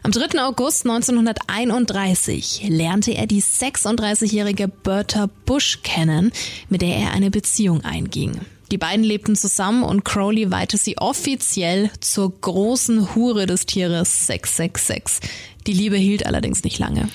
Am 0.03 0.11
3. 0.11 0.43
August 0.43 0.85
1931 0.85 2.63
lernte 2.67 3.13
er 3.13 3.27
die 3.27 3.41
36-jährige 3.41 4.67
Bertha 4.67 5.29
Bush 5.45 5.79
kennen, 5.83 6.31
mit 6.69 6.81
der 6.81 6.97
er 6.97 7.11
eine 7.11 7.31
Beziehung 7.31 7.81
einging. 7.85 8.41
Die 8.71 8.77
beiden 8.77 9.03
lebten 9.03 9.35
zusammen 9.35 9.83
und 9.83 10.03
Crowley 10.03 10.51
weihte 10.51 10.77
sie 10.77 10.97
offiziell 10.97 11.89
zur 12.01 12.39
großen 12.41 13.15
Hure 13.15 13.45
des 13.45 13.65
Tieres 13.65 14.27
666. 14.27 15.29
Die 15.65 15.73
Liebe 15.73 15.97
hielt 15.97 16.25
allerdings 16.25 16.63
nicht 16.63 16.77
lange. 16.77 17.09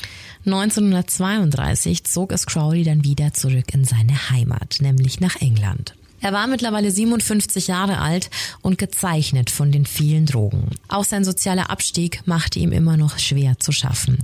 1932 0.47 2.05
zog 2.05 2.33
es 2.33 2.47
Crowley 2.47 2.85
dann 2.85 3.05
wieder 3.05 3.33
zurück 3.33 3.73
in 3.73 3.85
seine 3.85 4.31
Heimat, 4.31 4.77
nämlich 4.81 5.21
nach 5.21 5.37
England. 5.41 5.95
Er 6.25 6.33
war 6.33 6.47
mittlerweile 6.47 6.91
57 6.91 7.67
Jahre 7.67 7.99
alt 7.99 8.31
und 8.63 8.79
gezeichnet 8.79 9.51
von 9.51 9.71
den 9.71 9.85
vielen 9.85 10.25
Drogen. 10.25 10.71
Auch 10.89 11.05
sein 11.05 11.23
sozialer 11.23 11.69
Abstieg 11.69 12.23
machte 12.25 12.59
ihm 12.59 12.73
immer 12.73 12.97
noch 12.97 13.19
schwer 13.19 13.59
zu 13.59 13.73
schaffen. 13.73 14.17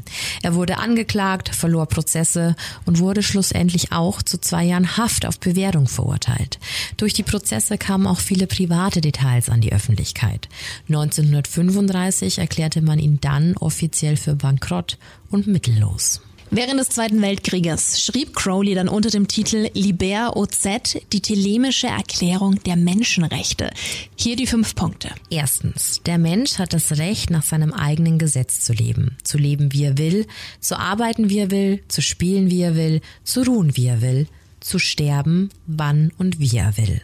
Er 0.42 0.54
wurde 0.54 0.78
angeklagt, 0.78 1.54
verlor 1.54 1.84
Prozesse 1.84 2.56
und 2.86 3.00
wurde 3.00 3.22
schlussendlich 3.22 3.92
auch 3.92 4.22
zu 4.22 4.40
zwei 4.40 4.64
Jahren 4.64 4.96
Haft 4.96 5.26
auf 5.26 5.40
Bewährung 5.40 5.88
verurteilt. 5.88 6.58
Durch 6.96 7.12
die 7.12 7.22
Prozesse 7.22 7.76
kamen 7.76 8.06
auch 8.06 8.20
viele 8.20 8.46
private 8.46 9.02
Details 9.02 9.50
an 9.50 9.60
die 9.60 9.74
Öffentlichkeit. 9.74 10.48
1935 10.88 12.38
erklärte 12.38 12.80
man 12.80 12.98
ihn 12.98 13.20
dann 13.20 13.58
offiziell 13.58 14.16
für 14.16 14.36
bankrott 14.36 14.96
und 15.28 15.48
mittellos. 15.48 16.22
Während 16.52 16.80
des 16.80 16.88
Zweiten 16.88 17.22
Weltkrieges 17.22 18.02
schrieb 18.02 18.34
Crowley 18.34 18.74
dann 18.74 18.88
unter 18.88 19.08
dem 19.08 19.28
Titel 19.28 19.68
Liber 19.72 20.36
OZ 20.36 20.98
die 21.12 21.20
telemische 21.20 21.86
Erklärung 21.86 22.60
der 22.64 22.74
Menschenrechte. 22.74 23.70
Hier 24.16 24.34
die 24.34 24.48
fünf 24.48 24.74
Punkte. 24.74 25.10
Erstens. 25.30 26.00
Der 26.06 26.18
Mensch 26.18 26.58
hat 26.58 26.72
das 26.72 26.98
Recht, 26.98 27.30
nach 27.30 27.44
seinem 27.44 27.72
eigenen 27.72 28.18
Gesetz 28.18 28.62
zu 28.62 28.72
leben. 28.72 29.16
Zu 29.22 29.38
leben, 29.38 29.72
wie 29.72 29.84
er 29.84 29.96
will, 29.96 30.26
zu 30.58 30.76
arbeiten, 30.76 31.30
wie 31.30 31.38
er 31.38 31.52
will, 31.52 31.84
zu 31.86 32.02
spielen, 32.02 32.50
wie 32.50 32.62
er 32.62 32.74
will, 32.74 33.00
zu 33.22 33.42
ruhen, 33.42 33.76
wie 33.76 33.86
er 33.86 34.02
will, 34.02 34.26
zu 34.58 34.80
sterben, 34.80 35.50
wann 35.68 36.10
und 36.18 36.40
wie 36.40 36.56
er 36.56 36.76
will. 36.76 37.00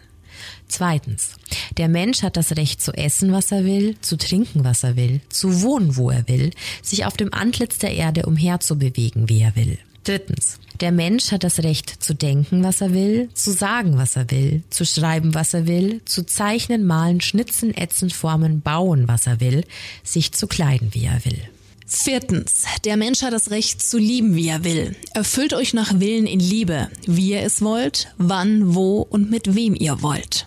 Zweitens. 0.68 1.30
Der 1.76 1.88
Mensch 1.88 2.22
hat 2.22 2.36
das 2.36 2.56
Recht 2.56 2.80
zu 2.80 2.92
essen, 2.92 3.32
was 3.32 3.52
er 3.52 3.64
will, 3.64 3.96
zu 4.00 4.16
trinken, 4.16 4.64
was 4.64 4.82
er 4.82 4.96
will, 4.96 5.20
zu 5.28 5.62
wohnen, 5.62 5.96
wo 5.96 6.10
er 6.10 6.26
will, 6.28 6.50
sich 6.82 7.04
auf 7.04 7.16
dem 7.16 7.32
Antlitz 7.32 7.78
der 7.78 7.94
Erde 7.94 8.26
umherzubewegen, 8.26 9.28
wie 9.28 9.42
er 9.42 9.54
will. 9.56 9.78
Drittens. 10.04 10.58
Der 10.80 10.92
Mensch 10.92 11.32
hat 11.32 11.42
das 11.42 11.60
Recht 11.60 12.02
zu 12.02 12.14
denken, 12.14 12.62
was 12.62 12.80
er 12.80 12.92
will, 12.92 13.30
zu 13.34 13.50
sagen, 13.50 13.96
was 13.96 14.14
er 14.14 14.30
will, 14.30 14.62
zu 14.70 14.84
schreiben, 14.84 15.34
was 15.34 15.54
er 15.54 15.66
will, 15.66 16.02
zu 16.04 16.24
zeichnen, 16.24 16.84
malen, 16.84 17.20
schnitzen, 17.20 17.74
ätzen, 17.74 18.10
formen, 18.10 18.60
bauen, 18.60 19.08
was 19.08 19.26
er 19.26 19.40
will, 19.40 19.64
sich 20.04 20.32
zu 20.32 20.46
kleiden, 20.46 20.92
wie 20.92 21.06
er 21.06 21.24
will. 21.24 21.40
Viertens. 21.86 22.64
Der 22.84 22.96
Mensch 22.96 23.22
hat 23.22 23.32
das 23.32 23.50
Recht 23.50 23.80
zu 23.80 23.96
lieben, 23.96 24.34
wie 24.34 24.48
er 24.48 24.64
will. 24.64 24.96
Erfüllt 25.14 25.54
euch 25.54 25.72
nach 25.72 25.98
Willen 25.98 26.26
in 26.26 26.40
Liebe, 26.40 26.88
wie 27.06 27.30
ihr 27.30 27.42
es 27.42 27.62
wollt, 27.62 28.08
wann, 28.18 28.74
wo 28.74 29.00
und 29.00 29.30
mit 29.30 29.54
wem 29.54 29.74
ihr 29.74 30.02
wollt. 30.02 30.46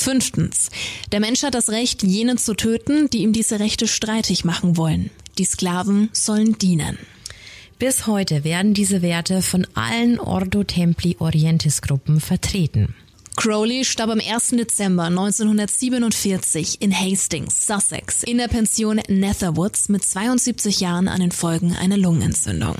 Fünftens. 0.00 0.70
Der 1.12 1.20
Mensch 1.20 1.42
hat 1.42 1.54
das 1.54 1.70
Recht, 1.70 2.02
jenen 2.02 2.38
zu 2.38 2.54
töten, 2.54 3.10
die 3.10 3.18
ihm 3.18 3.32
diese 3.32 3.60
Rechte 3.60 3.86
streitig 3.86 4.44
machen 4.44 4.76
wollen. 4.76 5.10
Die 5.38 5.44
Sklaven 5.44 6.08
sollen 6.12 6.58
dienen. 6.58 6.98
Bis 7.78 8.06
heute 8.06 8.44
werden 8.44 8.74
diese 8.74 9.02
Werte 9.02 9.42
von 9.42 9.66
allen 9.74 10.18
Ordo 10.18 10.64
Templi 10.64 11.16
Orientis 11.18 11.82
Gruppen 11.82 12.20
vertreten. 12.20 12.94
Crowley 13.36 13.84
starb 13.84 14.10
am 14.10 14.20
1. 14.20 14.50
Dezember 14.50 15.04
1947 15.04 16.82
in 16.82 16.94
Hastings, 16.94 17.66
Sussex, 17.66 18.22
in 18.22 18.38
der 18.38 18.48
Pension 18.48 19.00
Netherwoods 19.08 19.88
mit 19.88 20.04
72 20.04 20.80
Jahren 20.80 21.08
an 21.08 21.20
den 21.20 21.32
Folgen 21.32 21.74
einer 21.74 21.96
Lungenentzündung. 21.96 22.76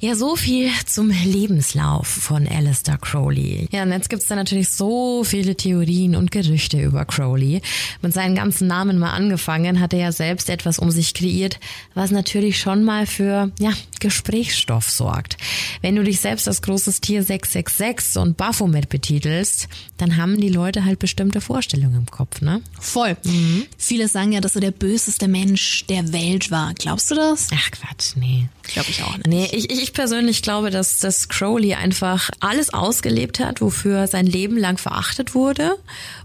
Ja, 0.00 0.14
so 0.14 0.36
viel 0.36 0.70
zum 0.86 1.10
Lebenslauf 1.10 2.06
von 2.06 2.46
Alistair 2.46 2.98
Crowley. 2.98 3.66
Ja, 3.72 3.82
und 3.82 3.90
jetzt 3.90 4.08
gibt's 4.08 4.28
da 4.28 4.36
natürlich 4.36 4.68
so 4.68 5.24
viele 5.24 5.56
Theorien 5.56 6.14
und 6.14 6.30
Gerüchte 6.30 6.80
über 6.80 7.04
Crowley. 7.04 7.62
Mit 8.00 8.14
seinen 8.14 8.36
ganzen 8.36 8.68
Namen 8.68 9.00
mal 9.00 9.10
angefangen, 9.10 9.80
hat 9.80 9.92
er 9.92 9.98
ja 9.98 10.12
selbst 10.12 10.50
etwas 10.50 10.78
um 10.78 10.92
sich 10.92 11.14
kreiert, 11.14 11.58
was 11.94 12.12
natürlich 12.12 12.60
schon 12.60 12.84
mal 12.84 13.06
für, 13.06 13.50
ja, 13.58 13.72
Gesprächsstoff 13.98 14.88
sorgt. 14.88 15.36
Wenn 15.82 15.96
du 15.96 16.04
dich 16.04 16.20
selbst 16.20 16.46
als 16.46 16.62
großes 16.62 17.00
Tier 17.00 17.24
666 17.24 18.22
und 18.22 18.36
Baphomet 18.36 18.88
betitelst, 18.88 19.66
dann 19.96 20.16
haben 20.16 20.40
die 20.40 20.48
Leute 20.48 20.84
halt 20.84 21.00
bestimmte 21.00 21.40
Vorstellungen 21.40 21.96
im 21.96 22.06
Kopf, 22.06 22.40
ne? 22.40 22.62
Voll. 22.78 23.16
Mhm. 23.24 23.66
Viele 23.76 24.06
sagen 24.06 24.30
ja, 24.30 24.40
dass 24.40 24.54
er 24.54 24.60
der 24.60 24.70
böseste 24.70 25.26
Mensch 25.26 25.86
der 25.88 26.12
Welt 26.12 26.52
war. 26.52 26.72
Glaubst 26.74 27.10
du 27.10 27.16
das? 27.16 27.48
Ach 27.52 27.70
Quatsch, 27.72 28.14
nee. 28.14 28.48
Glaube 28.62 28.90
ich 28.90 29.02
auch 29.02 29.16
nicht. 29.16 29.26
Nee, 29.26 29.48
ich, 29.50 29.70
ich 29.70 29.87
persönlich 29.92 30.42
glaube, 30.42 30.70
dass, 30.70 30.98
dass 30.98 31.28
Crowley 31.28 31.74
einfach 31.74 32.30
alles 32.40 32.72
ausgelebt 32.72 33.40
hat, 33.40 33.60
wofür 33.60 34.06
sein 34.06 34.26
Leben 34.26 34.56
lang 34.56 34.78
verachtet 34.78 35.34
wurde 35.34 35.76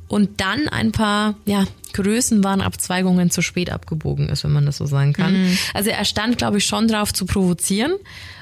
und 0.08 0.42
dann 0.42 0.68
ein 0.68 0.92
paar, 0.92 1.36
ja, 1.46 1.66
Größenwahnabzweigungen 1.94 3.30
zu 3.30 3.42
spät 3.42 3.72
abgebogen 3.72 4.30
ist, 4.30 4.44
wenn 4.44 4.52
man 4.52 4.66
das 4.66 4.78
so 4.78 4.86
sagen 4.86 5.14
kann. 5.14 5.34
Mhm. 5.34 5.58
Also 5.74 5.92
er 5.92 6.06
stand, 6.06 6.38
glaube 6.38 6.58
ich, 6.58 6.66
schon 6.66 6.88
drauf 6.88 7.14
zu 7.14 7.26
provozieren 7.26 7.94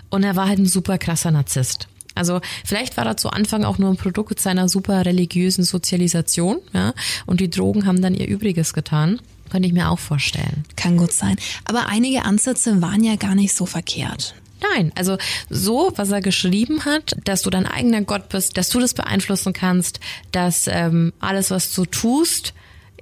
und 0.10 0.24
er 0.24 0.36
war 0.36 0.48
halt 0.48 0.60
ein 0.60 0.66
super 0.66 0.98
krasser 0.98 1.32
Narzisst. 1.32 1.88
Also 2.16 2.42
vielleicht 2.66 2.98
war 2.98 3.06
er 3.06 3.18
zu 3.18 3.30
Anfang 3.30 3.64
auch 3.64 3.78
nur 3.78 3.90
ein 3.90 3.98
Produkt 3.98 4.40
seiner 4.40 4.68
super 4.68 5.06
religiösen 5.06 5.64
Sozialisation, 5.64 6.60
ja, 6.74 6.94
und 7.26 7.40
die 7.40 7.50
Drogen 7.50 7.86
haben 7.86 8.02
dann 8.02 8.16
ihr 8.16 8.28
Übriges 8.28 8.74
getan. 8.74 9.20
Könnte 9.50 9.68
ich 9.68 9.74
mir 9.74 9.90
auch 9.90 10.00
vorstellen. 10.00 10.64
Kann 10.78 10.96
gut 10.96 11.12
sein. 11.12 11.36
Aber 11.66 11.88
einige 11.88 12.24
Ansätze 12.24 12.82
waren 12.82 13.04
ja 13.04 13.18
gar 13.18 13.36
nicht 13.36 13.54
so 13.54 13.66
verkehrt. 13.66 14.34
Nein, 14.62 14.92
also 14.96 15.18
so, 15.50 15.92
was 15.96 16.12
er 16.12 16.22
geschrieben 16.22 16.86
hat, 16.86 17.16
dass 17.24 17.42
du 17.42 17.50
dein 17.50 17.66
eigener 17.66 18.02
Gott 18.02 18.30
bist, 18.30 18.58
dass 18.58 18.70
du 18.70 18.80
das 18.80 18.94
beeinflussen 18.94 19.54
kannst, 19.54 20.00
dass 20.32 20.68
ähm, 20.68 21.14
alles, 21.20 21.52
was 21.52 21.74
du 21.74 21.86
tust, 21.86 22.54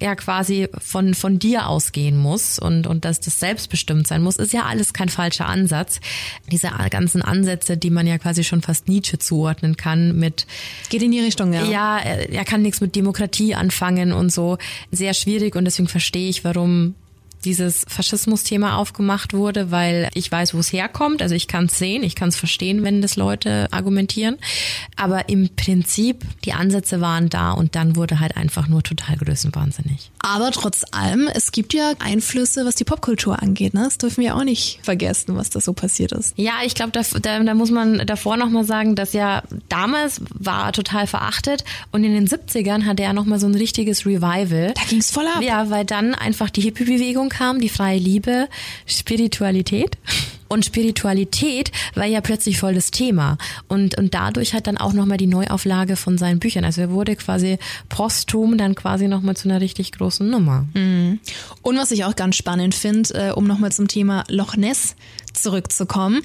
ja 0.02 0.16
quasi 0.16 0.68
von, 0.80 1.14
von 1.14 1.40
dir 1.40 1.68
ausgehen 1.68 2.18
muss 2.18 2.60
und, 2.60 2.88
und 2.88 3.06
dass 3.06 3.20
das 3.20 3.40
selbstbestimmt 3.40 4.08
sein 4.08 4.22
muss, 4.22 4.38
ist 4.38 4.54
ja 4.54 4.64
alles 4.64 4.94
kein 4.94 5.10
falscher 5.10 5.48
Ansatz. 5.48 6.00
Diese 6.52 6.72
ganzen 6.90 7.22
Ansätze, 7.22 7.78
die 7.78 7.90
man 7.90 8.08
ja 8.08 8.18
quasi 8.18 8.44
schon 8.44 8.62
fast 8.62 8.88
Nietzsche 8.88 9.20
zuordnen 9.20 9.78
kann 9.78 10.18
mit 10.18 10.48
Geht 10.90 11.04
in 11.04 11.12
die 11.12 11.20
Richtung, 11.20 11.54
ja. 11.54 11.66
Ja, 11.66 11.98
er, 12.00 12.30
er 12.30 12.46
kann 12.46 12.62
nichts 12.62 12.82
mit 12.82 12.96
Demokratie 12.96 13.56
anfangen 13.56 14.14
und 14.14 14.32
so. 14.32 14.58
Sehr 14.92 15.14
schwierig 15.14 15.56
und 15.56 15.66
deswegen 15.66 15.88
verstehe 15.88 16.30
ich, 16.30 16.44
warum 16.44 16.96
dieses 17.46 17.86
Faschismus-Thema 17.88 18.78
aufgemacht 18.78 19.34
wurde, 19.34 19.72
weil 19.72 20.10
ich 20.14 20.32
weiß, 20.32 20.54
wo 20.54 20.60
es 20.60 20.72
herkommt. 20.74 21.22
Also 21.22 21.36
ich 21.36 21.48
kann 21.48 21.66
es 21.66 21.78
sehen, 21.78 22.04
ich 22.04 22.16
kann 22.16 22.30
es 22.30 22.36
verstehen, 22.36 22.84
wenn 22.84 23.02
das 23.02 23.16
Leute 23.16 23.68
argumentieren. 23.72 24.38
Aber 24.96 25.30
im 25.30 25.50
Prinzip, 25.56 26.24
die 26.46 26.54
Ansätze 26.54 27.02
waren 27.02 27.30
da 27.30 27.52
und 27.52 27.76
dann 27.76 27.96
wurde 27.96 28.20
halt 28.20 28.38
einfach 28.38 28.68
nur 28.68 28.84
total 28.84 29.18
größenwahnsinnig. 29.18 30.12
Aber 30.20 30.52
trotz 30.52 30.84
allem, 30.92 31.30
es 31.34 31.52
gibt 31.52 31.74
ja 31.74 31.94
Einflüsse, 32.00 32.66
was 32.66 32.76
die 32.76 32.84
Popkultur 32.84 33.42
angeht. 33.42 33.74
Ne? 33.74 33.84
Das 33.84 33.98
dürfen 33.98 34.24
wir 34.24 34.36
auch 34.36 34.44
nicht 34.44 34.80
vergessen, 34.84 35.36
was 35.36 35.50
da 35.50 35.62
so 35.62 35.74
passiert 35.74 36.12
ist. 36.12 36.34
Ja, 36.38 36.54
ich 36.66 36.76
glaube, 36.76 36.92
da, 36.92 37.02
da, 37.20 37.42
da 37.42 37.54
muss 37.54 37.72
man 37.72 38.06
davor 38.06 38.38
nochmal 38.38 38.66
sagen, 38.66 38.96
dass 38.96 39.14
ja 39.14 39.44
damals 39.70 40.22
war 40.34 40.74
total 40.74 41.08
verachtet 41.08 41.64
und 41.92 42.04
in 42.04 42.14
den 42.14 42.28
70ern 42.28 42.86
hatte 42.86 43.04
er 43.04 43.14
nochmal 43.14 43.40
so 43.40 43.48
ein 43.48 43.56
richtiges 43.56 44.06
Revival. 44.06 44.74
Da 44.74 44.82
ging's 44.90 45.12
voll 45.12 45.26
ab. 45.28 45.42
Ja, 45.42 45.70
weil 45.70 45.86
dann 45.86 46.14
einfach 46.16 46.50
die 46.50 46.62
Hippie-Bewegung 46.62 47.29
kam, 47.30 47.60
die 47.60 47.70
freie 47.70 48.00
Liebe, 48.00 48.48
Spiritualität. 48.86 49.98
Und 50.50 50.66
Spiritualität 50.66 51.72
war 51.94 52.06
ja 52.06 52.22
plötzlich 52.22 52.58
voll 52.58 52.74
das 52.74 52.90
Thema. 52.90 53.38
Und, 53.68 53.98
und 53.98 54.16
dadurch 54.16 54.56
hat 54.56 54.66
dann 54.66 54.78
auch 54.78 54.94
nochmal 54.94 55.18
die 55.18 55.28
Neuauflage 55.28 55.96
von 55.96 56.18
seinen 56.18 56.40
Büchern. 56.40 56.66
Also 56.66 56.82
er 56.82 56.90
wurde 56.90 57.16
quasi 57.16 57.60
posthum 57.88 58.58
dann 58.58 58.74
quasi 58.74 59.08
nochmal 59.08 59.38
zu 59.38 59.48
einer 59.48 59.62
richtig 59.62 59.92
großen 59.92 60.28
Nummer. 60.28 60.66
Und 61.62 61.78
was 61.78 61.92
ich 61.92 62.04
auch 62.04 62.16
ganz 62.16 62.36
spannend 62.36 62.74
finde, 62.74 63.14
äh, 63.14 63.32
um 63.32 63.46
nochmal 63.46 63.72
zum 63.72 63.88
Thema 63.88 64.24
Loch 64.28 64.56
Ness 64.56 64.96
zurückzukommen. 65.34 66.22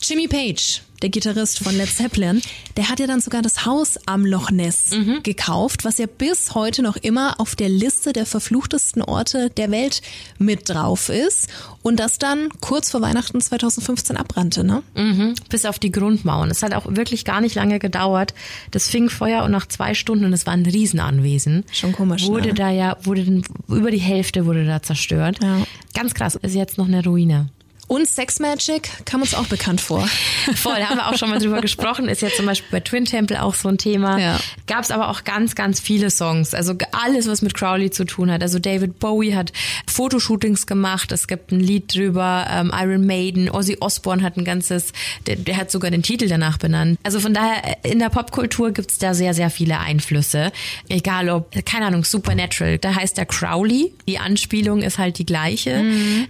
Jimmy 0.00 0.28
Page, 0.28 0.82
der 1.02 1.10
Gitarrist 1.10 1.58
von 1.62 1.76
Led 1.76 1.88
Zeppelin, 1.88 2.40
der 2.76 2.88
hat 2.88 3.00
ja 3.00 3.06
dann 3.06 3.20
sogar 3.20 3.42
das 3.42 3.66
Haus 3.66 3.98
am 4.06 4.24
Loch 4.24 4.50
Ness 4.50 4.90
gekauft, 5.22 5.84
was 5.84 5.98
ja 5.98 6.06
bis 6.06 6.54
heute 6.54 6.82
noch 6.82 6.96
immer 6.96 7.40
auf 7.40 7.54
der 7.56 7.68
Liste 7.68 8.12
der 8.12 8.26
verfluchtesten 8.26 9.02
Orte 9.02 9.50
der 9.50 9.70
Welt 9.70 10.02
mit 10.38 10.68
drauf 10.68 11.08
ist 11.08 11.48
und 11.82 12.00
das 12.00 12.18
dann 12.18 12.48
kurz 12.60 12.90
vor 12.90 13.02
Weihnachten 13.02 13.40
2015 13.40 14.16
abbrannte, 14.16 14.64
ne? 14.64 14.82
Mhm, 14.94 15.34
bis 15.48 15.64
auf 15.64 15.78
die 15.78 15.92
Grundmauern. 15.92 16.50
Es 16.50 16.62
hat 16.62 16.74
auch 16.74 16.86
wirklich 16.88 17.24
gar 17.24 17.40
nicht 17.40 17.54
lange 17.54 17.78
gedauert. 17.78 18.34
Das 18.70 18.88
fing 18.88 19.08
Feuer 19.08 19.44
und 19.44 19.52
nach 19.52 19.66
zwei 19.66 19.94
Stunden, 19.94 20.24
und 20.24 20.32
es 20.32 20.46
war 20.46 20.52
ein 20.54 20.66
Riesenanwesen. 20.66 21.64
Schon 21.72 21.92
komisch, 21.92 22.26
Wurde 22.26 22.48
ne? 22.48 22.54
da 22.54 22.70
ja, 22.70 22.96
wurde 23.02 23.42
über 23.68 23.90
die 23.90 23.98
Hälfte 23.98 24.46
wurde 24.46 24.64
da 24.64 24.82
zerstört. 24.82 25.38
Ja. 25.42 25.64
Ganz 25.94 26.14
krass. 26.14 26.36
Ist 26.36 26.54
jetzt 26.54 26.78
noch 26.78 26.86
eine 26.86 27.02
Ruine. 27.04 27.48
Und 27.88 28.08
Sex 28.08 28.40
Magic 28.40 28.90
kam 29.04 29.22
uns 29.22 29.34
auch 29.34 29.46
bekannt 29.46 29.80
vor. 29.80 30.08
Voll, 30.56 30.76
da 30.78 30.88
haben 30.88 30.96
wir 30.96 31.08
auch 31.08 31.16
schon 31.16 31.30
mal 31.30 31.38
drüber 31.38 31.60
gesprochen. 31.60 32.08
Ist 32.08 32.20
jetzt 32.20 32.36
zum 32.36 32.46
Beispiel 32.46 32.68
bei 32.70 32.80
Twin 32.80 33.04
Temple 33.04 33.40
auch 33.40 33.54
so 33.54 33.68
ein 33.68 33.78
Thema. 33.78 34.18
Ja. 34.18 34.40
Gab 34.66 34.82
es 34.82 34.90
aber 34.90 35.08
auch 35.08 35.22
ganz, 35.22 35.54
ganz 35.54 35.78
viele 35.78 36.10
Songs. 36.10 36.52
Also 36.52 36.74
alles, 36.90 37.28
was 37.28 37.42
mit 37.42 37.54
Crowley 37.54 37.90
zu 37.90 38.04
tun 38.04 38.30
hat. 38.30 38.42
Also 38.42 38.58
David 38.58 38.98
Bowie 38.98 39.34
hat 39.34 39.52
Fotoshootings 39.86 40.66
gemacht. 40.66 41.12
Es 41.12 41.28
gibt 41.28 41.52
ein 41.52 41.60
Lied 41.60 41.94
drüber. 41.94 42.46
Ähm, 42.50 42.72
Iron 42.74 43.06
Maiden, 43.06 43.48
Ozzy 43.48 43.76
Osbourne 43.80 44.22
hat 44.22 44.36
ein 44.36 44.44
ganzes, 44.44 44.92
der, 45.28 45.36
der 45.36 45.56
hat 45.56 45.70
sogar 45.70 45.92
den 45.92 46.02
Titel 46.02 46.28
danach 46.28 46.58
benannt. 46.58 46.98
Also 47.04 47.20
von 47.20 47.34
daher, 47.34 47.84
in 47.84 48.00
der 48.00 48.08
Popkultur 48.08 48.72
gibt's 48.72 48.98
da 48.98 49.14
sehr, 49.14 49.32
sehr 49.32 49.50
viele 49.50 49.78
Einflüsse. 49.78 50.50
Egal 50.88 51.28
ob, 51.28 51.52
keine 51.64 51.86
Ahnung, 51.86 52.02
Supernatural, 52.02 52.78
da 52.78 52.96
heißt 52.96 53.16
der 53.16 53.26
Crowley. 53.26 53.92
Die 54.08 54.18
Anspielung 54.18 54.82
ist 54.82 54.98
halt 54.98 55.18
die 55.18 55.26
gleiche. 55.26 55.84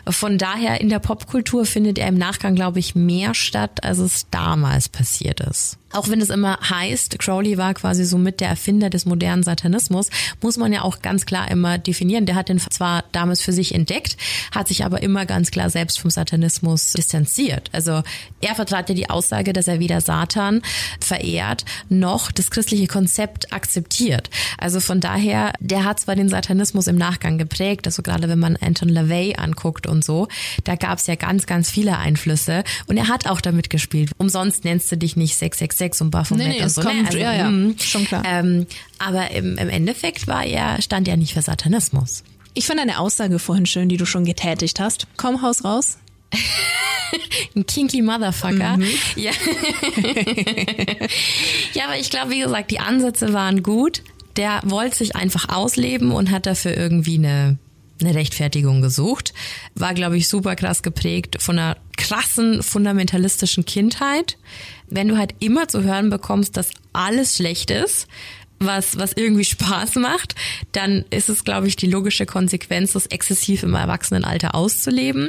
Von 0.07 0.36
daher, 0.36 0.80
in 0.82 0.90
der 0.90 0.98
Popkultur 0.98 1.45
findet 1.64 1.99
er 1.99 2.09
im 2.09 2.18
Nachgang, 2.18 2.55
glaube 2.55 2.78
ich, 2.78 2.94
mehr 2.94 3.34
statt, 3.34 3.84
als 3.84 3.99
es 3.99 4.26
damals 4.30 4.88
passiert 4.88 5.40
ist. 5.40 5.78
Auch 5.97 6.11
wenn 6.11 6.20
es 6.20 6.28
immer 6.28 6.59
heißt, 6.61 7.18
Crowley 7.18 7.57
war 7.57 7.72
quasi 7.72 8.05
so 8.05 8.18
mit 8.18 8.40
der 8.40 8.49
Erfinder 8.49 8.90
des 8.90 9.07
modernen 9.07 9.42
Satanismus, 9.42 10.11
muss 10.42 10.59
man 10.59 10.70
ja 10.70 10.82
auch 10.82 11.01
ganz 11.01 11.24
klar 11.24 11.51
immer 11.51 11.78
definieren. 11.78 12.26
Der 12.26 12.34
hat 12.34 12.51
den 12.51 12.59
zwar 12.59 13.05
damals 13.12 13.40
für 13.40 13.55
sich 13.55 13.74
entdeckt, 13.74 14.18
hat 14.55 14.68
sich 14.68 14.84
aber 14.84 15.03
immer 15.03 15.24
ganz 15.24 15.51
klar 15.51 15.70
selbst 15.70 15.99
vom 15.99 16.11
Satanismus 16.11 16.92
distanziert. 16.92 17.70
Also 17.72 18.03
er 18.42 18.55
vertrat 18.55 18.90
ja 18.90 18.94
die 18.94 19.09
Aussage, 19.09 19.55
dass 19.55 19.68
er 19.68 19.80
weder 19.80 20.03
Satan 20.03 20.61
verehrt, 21.01 21.64
noch 21.88 22.30
das 22.30 22.51
christliche 22.51 22.88
Konzept 22.88 23.55
akzeptiert. 23.55 24.28
Also 24.59 24.80
von 24.80 25.01
daher, 25.01 25.55
der 25.61 25.84
hat 25.84 25.99
zwar 25.99 26.14
den 26.14 26.28
Satanismus 26.28 26.88
im 26.88 26.97
Nachgang 26.97 27.38
geprägt, 27.38 27.86
also 27.86 28.03
gerade 28.03 28.28
wenn 28.28 28.38
man 28.38 28.57
Anton 28.57 28.90
LaVey 28.90 29.36
anguckt 29.38 29.86
und 29.86 30.05
so, 30.05 30.28
da 30.64 30.74
gab 30.74 30.99
es 30.99 31.07
ja 31.07 31.14
ganz, 31.14 31.47
ganz 31.47 31.70
viele 31.70 31.97
Einflüsse 31.97 32.64
und 32.86 32.99
er 32.99 33.09
hat 33.09 33.26
auch 33.26 33.40
damit 33.40 33.70
gespielt. 33.70 34.11
Umsonst 34.18 34.64
nennst 34.64 34.92
du 34.92 34.99
dich 34.99 35.16
nicht 35.16 35.36
666 35.36 35.86
und 36.01 36.11
Baphomet 36.11 36.47
Nee, 36.49 36.55
nee, 36.59 36.62
und 36.62 36.68
so. 36.70 36.80
kommt- 36.82 37.12
ne? 37.12 37.20
ja, 37.20 37.32
ja, 37.34 37.51
mm, 37.51 37.76
schon 37.78 38.05
klar. 38.05 38.22
Ähm, 38.26 38.66
aber 38.99 39.30
im, 39.30 39.57
im 39.59 39.68
Endeffekt 39.68 40.26
war 40.26 40.45
er, 40.45 40.80
stand 40.82 41.07
er 41.09 41.16
nicht 41.16 41.34
für 41.34 41.43
Satanismus. 41.43 42.22
Ich 42.55 42.66
fand 42.66 42.80
eine 42.80 42.99
Aussage 42.99 43.39
vorhin 43.39 43.66
schön, 43.66 43.89
die 43.89 43.97
du 43.99 44.07
schon 44.07 44.24
getätigt 44.24 44.80
hast. 44.80 45.07
Komm, 45.16 45.43
Haus 45.43 45.64
raus. 45.64 45.99
Ein 47.55 47.66
kinky 47.66 48.03
Motherfucker. 48.03 48.78
Ja. 49.14 49.30
ja, 51.74 51.84
aber 51.84 51.99
ich 51.99 52.11
glaube, 52.11 52.30
wie 52.32 52.41
gesagt, 52.41 52.70
die 52.70 52.80
Ansätze 52.80 53.32
waren 53.32 53.62
gut. 53.62 54.03
Der 54.37 54.61
wollte 54.64 54.97
sich 54.99 55.16
einfach 55.16 55.49
ausleben 55.49 56.12
und 56.12 56.30
hat 56.30 56.47
dafür 56.47 56.76
irgendwie 56.76 57.16
eine, 57.18 57.59
eine 58.01 58.14
Rechtfertigung 58.14 58.82
gesucht. 58.82 59.32
War, 59.74 59.94
glaube 59.94 60.16
ich, 60.16 60.28
super 60.28 60.57
krass 60.57 60.82
geprägt 60.82 61.36
von 61.40 61.59
einer 61.59 61.76
krassen 61.97 62.62
fundamentalistischen 62.62 63.64
Kindheit. 63.64 64.36
Wenn 64.88 65.09
du 65.09 65.16
halt 65.16 65.34
immer 65.40 65.68
zu 65.68 65.82
hören 65.82 66.11
bekommst, 66.11 66.57
dass 66.57 66.70
alles 66.92 67.36
schlecht 67.36 67.70
ist, 67.70 68.07
was, 68.59 68.99
was 68.99 69.12
irgendwie 69.12 69.44
Spaß 69.44 69.97
macht, 69.97 70.34
dann 70.72 71.05
ist 71.11 71.28
es, 71.28 71.44
glaube 71.44 71.68
ich, 71.68 71.76
die 71.76 71.86
logische 71.86 72.26
Konsequenz, 72.26 72.92
das 72.92 73.07
exzessiv 73.07 73.62
im 73.62 73.74
Erwachsenenalter 73.74 74.55
auszuleben. 74.55 75.28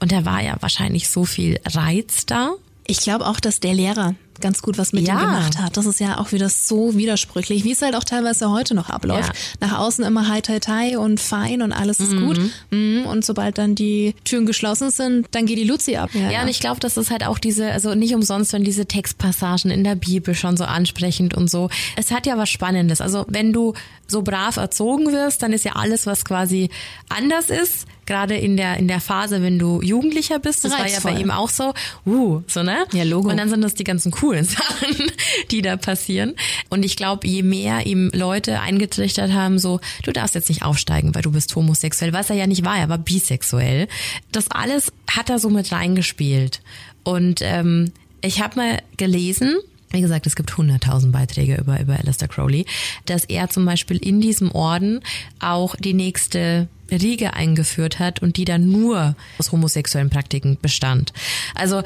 Und 0.00 0.12
da 0.12 0.24
war 0.24 0.42
ja 0.42 0.56
wahrscheinlich 0.60 1.08
so 1.08 1.24
viel 1.24 1.60
Reiz 1.64 2.26
da. 2.26 2.54
Ich 2.86 3.00
glaube 3.00 3.26
auch, 3.26 3.40
dass 3.40 3.60
der 3.60 3.74
Lehrer 3.74 4.14
ganz 4.40 4.62
gut 4.62 4.78
was 4.78 4.92
mit 4.92 5.06
Ja. 5.06 5.14
ihm 5.14 5.20
gemacht 5.20 5.58
hat. 5.58 5.76
Das 5.76 5.86
ist 5.86 6.00
ja 6.00 6.18
auch 6.18 6.32
wieder 6.32 6.48
so 6.48 6.96
widersprüchlich, 6.96 7.64
wie 7.64 7.72
es 7.72 7.82
halt 7.82 7.94
auch 7.94 8.04
teilweise 8.04 8.50
heute 8.50 8.74
noch 8.74 8.90
abläuft. 8.90 9.32
Ja. 9.60 9.68
Nach 9.68 9.78
außen 9.78 10.04
immer 10.04 10.28
hi 10.28 10.40
tai 10.42 10.58
tai 10.58 10.98
und 10.98 11.20
fein 11.20 11.62
und 11.62 11.72
alles 11.72 12.00
ist 12.00 12.10
gut. 12.16 12.38
Mhm. 12.70 13.04
Und 13.06 13.24
sobald 13.24 13.58
dann 13.58 13.74
die 13.74 14.14
Türen 14.24 14.46
geschlossen 14.46 14.90
sind, 14.90 15.28
dann 15.32 15.46
geht 15.46 15.58
die 15.58 15.64
Luzi 15.64 15.96
ab. 15.96 16.10
Ja, 16.14 16.42
und 16.42 16.48
ich 16.48 16.60
glaube, 16.60 16.80
das 16.80 16.96
ist 16.96 17.10
halt 17.10 17.24
auch 17.26 17.38
diese, 17.38 17.70
also 17.70 17.94
nicht 17.94 18.14
umsonst, 18.14 18.52
wenn 18.52 18.64
diese 18.64 18.86
Textpassagen 18.86 19.70
in 19.70 19.84
der 19.84 19.94
Bibel 19.94 20.34
schon 20.34 20.56
so 20.56 20.64
ansprechend 20.64 21.34
und 21.34 21.50
so. 21.50 21.70
Es 21.96 22.10
hat 22.10 22.26
ja 22.26 22.36
was 22.38 22.50
Spannendes. 22.50 23.00
Also 23.00 23.24
wenn 23.28 23.52
du 23.52 23.74
so 24.06 24.22
brav 24.22 24.56
erzogen 24.56 25.12
wirst, 25.12 25.42
dann 25.42 25.52
ist 25.52 25.64
ja 25.64 25.72
alles, 25.76 26.06
was 26.06 26.24
quasi 26.24 26.68
anders 27.08 27.48
ist, 27.48 27.86
gerade 28.06 28.36
in 28.36 28.56
der 28.58 28.76
in 28.76 28.86
der 28.86 29.00
Phase, 29.00 29.40
wenn 29.42 29.58
du 29.58 29.80
Jugendlicher 29.80 30.38
bist, 30.38 30.62
das 30.64 30.72
war 30.72 30.80
ja 30.80 30.84
Reizvoll. 30.84 31.12
bei 31.14 31.20
ihm 31.20 31.30
auch 31.30 31.48
so, 31.48 31.72
uh, 32.06 32.42
so 32.46 32.62
ne? 32.62 32.84
Ja, 32.92 33.04
Logo. 33.04 33.30
Und 33.30 33.38
dann 33.38 33.48
sind 33.48 33.62
das 33.62 33.72
die 33.74 33.84
ganzen 33.84 34.12
coolen 34.24 34.44
Sachen, 34.44 35.12
die 35.50 35.60
da 35.60 35.76
passieren. 35.76 36.34
Und 36.70 36.84
ich 36.84 36.96
glaube, 36.96 37.26
je 37.26 37.42
mehr 37.42 37.86
ihm 37.86 38.10
Leute 38.14 38.60
eingetrichtert 38.60 39.32
haben, 39.32 39.58
so, 39.58 39.80
du 40.02 40.12
darfst 40.12 40.34
jetzt 40.34 40.48
nicht 40.48 40.62
aufsteigen, 40.62 41.14
weil 41.14 41.22
du 41.22 41.32
bist 41.32 41.54
homosexuell, 41.54 42.12
was 42.12 42.30
er 42.30 42.36
ja 42.36 42.46
nicht 42.46 42.64
war, 42.64 42.78
er 42.78 42.88
war 42.88 42.98
bisexuell. 42.98 43.86
Das 44.32 44.50
alles 44.50 44.92
hat 45.10 45.28
er 45.28 45.38
so 45.38 45.50
mit 45.50 45.72
reingespielt. 45.72 46.62
Und 47.02 47.40
ähm, 47.42 47.92
ich 48.22 48.40
habe 48.40 48.56
mal 48.56 48.82
gelesen, 48.96 49.56
wie 49.90 50.00
gesagt, 50.00 50.26
es 50.26 50.36
gibt 50.36 50.52
100.000 50.52 51.12
Beiträge 51.12 51.56
über, 51.56 51.78
über 51.78 51.98
Aleister 51.98 52.26
Crowley, 52.26 52.64
dass 53.04 53.24
er 53.24 53.50
zum 53.50 53.64
Beispiel 53.66 53.98
in 53.98 54.20
diesem 54.20 54.50
Orden 54.52 55.00
auch 55.38 55.76
die 55.76 55.94
nächste 55.94 56.68
Riege 56.90 57.34
eingeführt 57.34 57.98
hat 57.98 58.20
und 58.22 58.36
die 58.36 58.44
dann 58.44 58.70
nur 58.70 59.16
aus 59.38 59.52
homosexuellen 59.52 60.10
Praktiken 60.10 60.58
bestand. 60.60 61.12
Also 61.54 61.82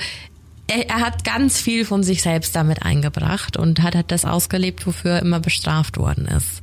er, 0.69 0.89
er 0.89 1.01
hat 1.01 1.25
ganz 1.25 1.61
viel 1.61 1.85
von 1.85 2.03
sich 2.03 2.23
selbst 2.23 2.55
damit 2.55 2.83
eingebracht 2.83 3.57
und 3.57 3.83
hat, 3.83 3.95
hat 3.97 4.13
das 4.13 4.25
ausgelebt, 4.25 4.87
wofür 4.87 5.13
er 5.13 5.23
immer 5.23 5.41
bestraft 5.41 5.97
worden 5.97 6.27
ist. 6.27 6.63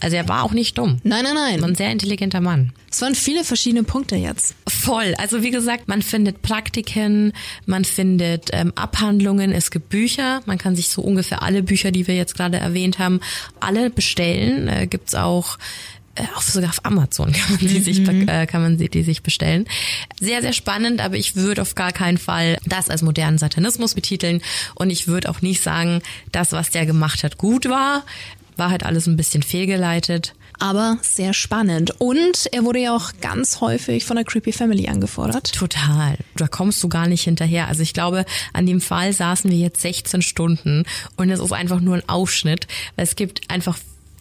Also 0.00 0.16
er 0.16 0.28
war 0.28 0.42
auch 0.42 0.52
nicht 0.52 0.76
dumm. 0.76 0.98
Nein, 1.04 1.24
nein, 1.24 1.34
nein. 1.34 1.64
Ein 1.64 1.74
sehr 1.74 1.90
intelligenter 1.90 2.40
Mann. 2.40 2.72
Es 2.90 3.00
waren 3.00 3.14
viele 3.14 3.44
verschiedene 3.44 3.82
Punkte 3.82 4.16
jetzt. 4.16 4.54
Voll. 4.68 5.14
Also 5.18 5.42
wie 5.42 5.50
gesagt, 5.50 5.88
man 5.88 6.02
findet 6.02 6.42
Praktiken, 6.42 7.32
man 7.64 7.84
findet 7.84 8.50
ähm, 8.52 8.72
Abhandlungen, 8.74 9.52
es 9.52 9.70
gibt 9.70 9.88
Bücher. 9.88 10.40
Man 10.46 10.58
kann 10.58 10.76
sich 10.76 10.88
so 10.88 11.02
ungefähr 11.02 11.42
alle 11.42 11.62
Bücher, 11.62 11.92
die 11.92 12.06
wir 12.06 12.16
jetzt 12.16 12.36
gerade 12.36 12.58
erwähnt 12.58 12.98
haben, 12.98 13.20
alle 13.60 13.90
bestellen. 13.90 14.68
Äh, 14.68 14.86
gibt's 14.86 15.14
auch 15.14 15.58
auch 16.36 16.42
sogar 16.42 16.70
auf 16.70 16.84
Amazon 16.84 17.32
kann 17.32 17.50
man 17.50 17.58
die, 17.58 17.80
sich, 17.80 18.00
Mhm. 18.00 18.28
äh, 18.28 18.46
kann 18.46 18.62
man 18.62 18.76
die 18.78 19.02
sich 19.02 19.22
bestellen. 19.22 19.66
Sehr, 20.20 20.40
sehr 20.42 20.52
spannend, 20.52 21.00
aber 21.00 21.16
ich 21.16 21.36
würde 21.36 21.62
auf 21.62 21.74
gar 21.74 21.92
keinen 21.92 22.18
Fall 22.18 22.58
das 22.66 22.90
als 22.90 23.02
modernen 23.02 23.38
Satanismus 23.38 23.94
betiteln 23.94 24.42
und 24.74 24.90
ich 24.90 25.06
würde 25.08 25.28
auch 25.30 25.42
nicht 25.42 25.62
sagen, 25.62 26.02
das, 26.32 26.52
was 26.52 26.70
der 26.70 26.86
gemacht 26.86 27.22
hat, 27.24 27.38
gut 27.38 27.68
war. 27.68 28.04
War 28.58 28.70
halt 28.70 28.84
alles 28.84 29.06
ein 29.06 29.18
bisschen 29.18 29.42
fehlgeleitet. 29.42 30.34
Aber 30.58 30.96
sehr 31.02 31.34
spannend. 31.34 32.00
Und 32.00 32.46
er 32.52 32.64
wurde 32.64 32.78
ja 32.80 32.96
auch 32.96 33.10
ganz 33.20 33.60
häufig 33.60 34.06
von 34.06 34.16
der 34.16 34.24
Creepy 34.24 34.50
Family 34.52 34.88
angefordert. 34.88 35.52
Total. 35.52 36.16
Da 36.36 36.48
kommst 36.48 36.82
du 36.82 36.88
gar 36.88 37.06
nicht 37.06 37.24
hinterher. 37.24 37.68
Also 37.68 37.82
ich 37.82 37.92
glaube, 37.92 38.24
an 38.54 38.64
dem 38.64 38.80
Fall 38.80 39.12
saßen 39.12 39.50
wir 39.50 39.58
jetzt 39.58 39.82
16 39.82 40.22
Stunden 40.22 40.84
und 41.16 41.28
es 41.28 41.40
ist 41.40 41.52
einfach 41.52 41.80
nur 41.80 41.96
ein 41.96 42.08
Ausschnitt, 42.08 42.66
weil 42.96 43.04
es 43.04 43.16
gibt 43.16 43.50
einfach 43.50 43.76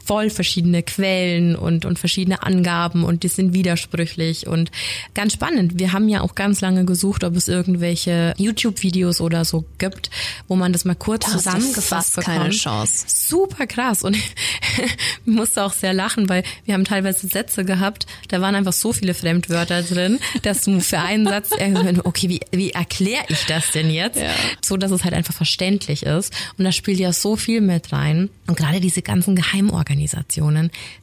voll 0.06 0.30
verschiedene 0.30 0.84
Quellen 0.84 1.56
und, 1.56 1.84
und 1.84 1.98
verschiedene 1.98 2.44
Angaben 2.44 3.04
und 3.04 3.24
die 3.24 3.28
sind 3.28 3.54
widersprüchlich 3.54 4.46
und 4.46 4.72
ganz 5.16 5.34
spannend. 5.34 5.80
Wir 5.80 5.94
haben 5.94 6.08
ja 6.10 6.22
auch 6.22 6.36
ganz 6.36 6.62
lange 6.62 6.86
gesucht, 6.86 7.24
ob 7.24 7.36
es 7.36 7.48
irgendwelche 7.48 8.36
YouTube-Videos 8.38 9.20
oder 9.20 9.46
so 9.46 9.66
gibt, 9.80 10.12
wo 10.48 10.56
man 10.56 10.74
das 10.74 10.86
mal 10.86 10.96
kurz 10.96 11.26
Da 11.26 11.34
hast 11.34 11.46
du 11.48 11.52
zusammengefasst 11.52 12.14
fast 12.14 12.26
keine 12.28 12.40
bekommt. 12.46 12.60
Chance. 12.60 13.06
Super 13.08 13.66
krass 13.66 14.04
und 14.04 14.16
ich 14.16 14.32
musste 15.26 15.64
auch 15.64 15.74
sehr 15.74 15.94
lachen, 15.94 16.30
weil 16.30 16.44
wir 16.66 16.76
haben 16.76 16.86
teilweise 16.86 17.28
Sätze 17.28 17.66
gehabt, 17.66 18.06
da 18.28 18.42
waren 18.42 18.54
einfach 18.54 18.74
so 18.74 18.94
viele 18.94 19.16
Fremdwörter 19.16 19.82
drin, 19.82 20.20
dass 20.44 20.62
du 20.62 20.80
für 20.82 21.00
einen 21.00 21.26
Satz, 21.26 21.50
okay, 22.04 22.30
wie, 22.30 22.42
wie 22.52 22.72
erkläre 22.72 23.26
ich 23.30 23.46
das 23.48 23.72
denn 23.72 23.90
jetzt? 23.90 24.20
Ja. 24.20 24.30
So, 24.64 24.78
dass 24.78 24.92
es 24.92 25.04
halt 25.04 25.16
einfach 25.16 25.34
verständlich 25.34 26.04
ist 26.04 26.32
und 26.60 26.66
da 26.66 26.72
spielt 26.72 27.00
ja 27.00 27.12
so 27.12 27.36
viel 27.36 27.62
mit 27.62 27.92
rein 27.92 28.30
und 28.46 28.56
gerade 28.56 28.80
diese 28.80 29.02
ganzen 29.02 29.36
Geheimorganisationen 29.36 29.95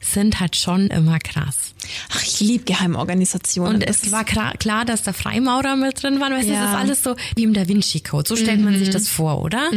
sind 0.00 0.40
halt 0.40 0.56
schon 0.56 0.88
immer 0.88 1.18
krass. 1.18 1.74
Ach, 2.10 2.22
ich 2.22 2.40
liebe 2.40 2.64
Geheimorganisationen. 2.64 3.74
Und 3.76 3.82
es 3.88 4.10
war 4.12 4.24
klar, 4.24 4.84
dass 4.84 5.02
da 5.02 5.12
Freimaurer 5.12 5.76
mit 5.76 6.02
drin 6.02 6.20
waren, 6.20 6.32
weißt 6.32 6.48
du, 6.48 6.52
Ja. 6.52 6.62
das 6.62 6.70
ist 6.72 6.76
alles 6.78 7.02
so 7.02 7.16
wie 7.36 7.42
im 7.44 7.54
Da 7.54 7.66
Vinci 7.68 8.00
Code. 8.00 8.28
So 8.28 8.36
stellt 8.36 8.60
man 8.60 8.78
sich 8.78 8.90
das 8.90 9.08
vor, 9.08 9.42
oder? 9.42 9.70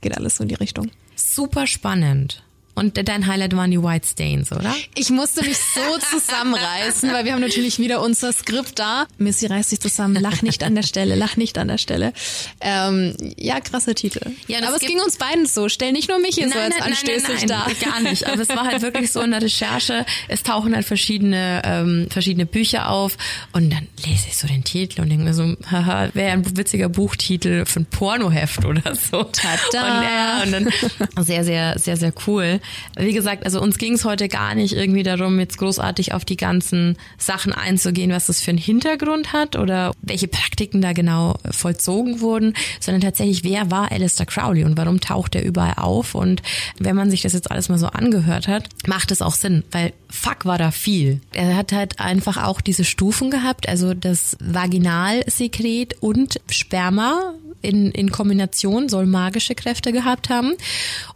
Geht 0.00 0.16
alles 0.16 0.36
so 0.36 0.42
in 0.44 0.48
die 0.48 0.54
Richtung. 0.54 0.90
Super 1.16 1.66
spannend. 1.66 2.42
Und 2.78 3.08
dein 3.08 3.26
Highlight 3.26 3.56
waren 3.56 3.70
die 3.70 3.82
White 3.82 4.06
Stains, 4.06 4.52
oder? 4.52 4.74
Ich 4.94 5.10
musste 5.10 5.44
mich 5.44 5.58
so 5.58 5.80
zusammenreißen, 6.18 7.12
weil 7.12 7.24
wir 7.24 7.32
haben 7.32 7.40
natürlich 7.40 7.78
wieder 7.78 8.00
unser 8.02 8.32
Skript 8.32 8.78
da. 8.78 9.06
Missy 9.18 9.46
reißt 9.46 9.70
sich 9.70 9.80
zusammen, 9.80 10.16
lach 10.20 10.42
nicht 10.42 10.62
an 10.62 10.74
der 10.74 10.82
Stelle, 10.82 11.14
lach 11.14 11.36
nicht 11.36 11.58
an 11.58 11.68
der 11.68 11.78
Stelle. 11.78 12.12
Ähm, 12.60 13.14
ja, 13.36 13.60
krasser 13.60 13.94
Titel. 13.94 14.20
Ja, 14.46 14.58
Aber 14.66 14.76
es 14.76 14.82
ging 14.82 15.00
uns 15.00 15.16
beiden 15.16 15.46
so. 15.46 15.68
Stell 15.68 15.92
nicht 15.92 16.08
nur 16.08 16.18
mich 16.18 16.36
hier 16.36 16.48
so 16.50 16.58
als 16.58 16.80
anstößig 16.80 17.46
da. 17.46 17.66
gar 17.84 18.00
nicht. 18.00 18.26
Aber 18.26 18.40
es 18.40 18.48
war 18.48 18.64
halt 18.64 18.82
wirklich 18.82 19.10
so 19.12 19.20
in 19.20 19.30
der 19.30 19.42
Recherche. 19.42 20.06
Es 20.28 20.42
tauchen 20.42 20.74
halt 20.74 20.86
verschiedene 20.86 21.62
ähm, 21.64 22.06
verschiedene 22.10 22.46
Bücher 22.46 22.90
auf 22.90 23.16
und 23.52 23.70
dann 23.70 23.86
lese 24.06 24.28
ich 24.28 24.36
so 24.36 24.46
den 24.46 24.64
Titel 24.64 25.00
und 25.00 25.08
denke 25.08 25.24
mir 25.24 25.34
so, 25.34 25.56
haha, 25.70 26.10
wäre 26.14 26.32
ein 26.32 26.56
witziger 26.56 26.88
Buchtitel 26.88 27.64
für 27.66 27.80
ein 27.80 27.86
Pornoheft 27.86 28.64
oder 28.64 28.94
so. 28.94 29.24
Tada. 29.24 29.98
Und, 29.98 30.04
ja, 30.04 30.42
und 30.42 30.52
dann 30.52 31.24
sehr 31.24 31.44
sehr 31.44 31.78
sehr 31.78 31.96
sehr 31.96 32.12
cool. 32.26 32.60
Wie 32.98 33.12
gesagt, 33.12 33.44
also 33.44 33.60
uns 33.60 33.78
ging 33.78 33.94
es 33.94 34.04
heute 34.04 34.28
gar 34.28 34.54
nicht 34.54 34.74
irgendwie 34.74 35.02
darum, 35.02 35.38
jetzt 35.38 35.58
großartig 35.58 36.14
auf 36.14 36.24
die 36.24 36.36
ganzen 36.36 36.96
Sachen 37.16 37.52
einzugehen, 37.52 38.10
was 38.10 38.26
das 38.26 38.40
für 38.40 38.50
einen 38.50 38.58
Hintergrund 38.58 39.32
hat 39.32 39.56
oder 39.56 39.92
welche 40.02 40.28
Praktiken 40.28 40.80
da 40.80 40.92
genau 40.92 41.36
vollzogen 41.50 42.20
wurden, 42.20 42.54
sondern 42.80 43.00
tatsächlich, 43.00 43.44
wer 43.44 43.70
war 43.70 43.92
Alistair 43.92 44.26
Crowley 44.26 44.64
und 44.64 44.76
warum 44.76 45.00
taucht 45.00 45.34
er 45.34 45.44
überall 45.44 45.74
auf? 45.76 46.14
Und 46.14 46.42
wenn 46.78 46.96
man 46.96 47.10
sich 47.10 47.22
das 47.22 47.32
jetzt 47.32 47.50
alles 47.50 47.68
mal 47.68 47.78
so 47.78 47.88
angehört 47.88 48.48
hat, 48.48 48.68
macht 48.86 49.10
es 49.10 49.22
auch 49.22 49.34
Sinn, 49.34 49.64
weil 49.70 49.92
fuck 50.10 50.44
war 50.44 50.58
da 50.58 50.70
viel. 50.70 51.20
Er 51.32 51.56
hat 51.56 51.72
halt 51.72 52.00
einfach 52.00 52.42
auch 52.42 52.60
diese 52.60 52.84
Stufen 52.84 53.30
gehabt, 53.30 53.68
also 53.68 53.94
das 53.94 54.36
Vaginalsekret 54.40 55.96
und 56.00 56.40
Sperma 56.50 57.34
in, 57.62 57.90
in 57.92 58.10
Kombination 58.10 58.88
soll 58.88 59.06
magische 59.06 59.54
Kräfte 59.54 59.92
gehabt 59.92 60.28
haben. 60.28 60.52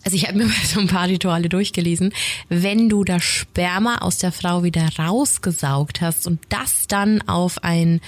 Also 0.05 0.17
ich 0.17 0.27
habe 0.27 0.39
mir 0.39 0.47
mal 0.47 0.67
so 0.67 0.81
ein 0.81 0.87
paar 0.89 1.09
Rituale 1.09 1.49
durchgelesen. 1.49 2.13
Wenn 2.49 2.89
du 2.89 3.05
das 3.05 3.23
Sperma 3.23 3.99
aus 3.99 4.19
der 4.19 4.33
Frau 4.33 4.63
wieder 4.63 4.89
rausgesaugt 4.99 6.01
hast 6.01 6.27
und 6.27 6.41
das 6.49 6.87
dann 6.89 7.23
auf 7.29 7.63
ein 7.65 8.01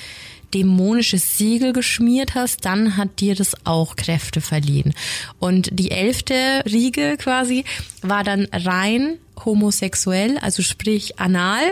dämonisches 0.55 1.37
Siegel 1.37 1.73
geschmiert 1.73 2.35
hast, 2.35 2.65
dann 2.65 2.97
hat 2.97 3.21
dir 3.21 3.35
das 3.35 3.55
auch 3.67 3.97
Kräfte 3.97 4.41
verliehen. 4.41 4.95
Und 5.41 5.69
die 5.73 5.91
elfte 5.91 6.63
Riege 6.65 7.17
quasi 7.19 7.65
war 8.03 8.23
dann 8.23 8.47
rein 8.53 9.19
homosexuell, 9.45 10.39
also 10.39 10.63
sprich 10.63 11.19
anal. 11.21 11.63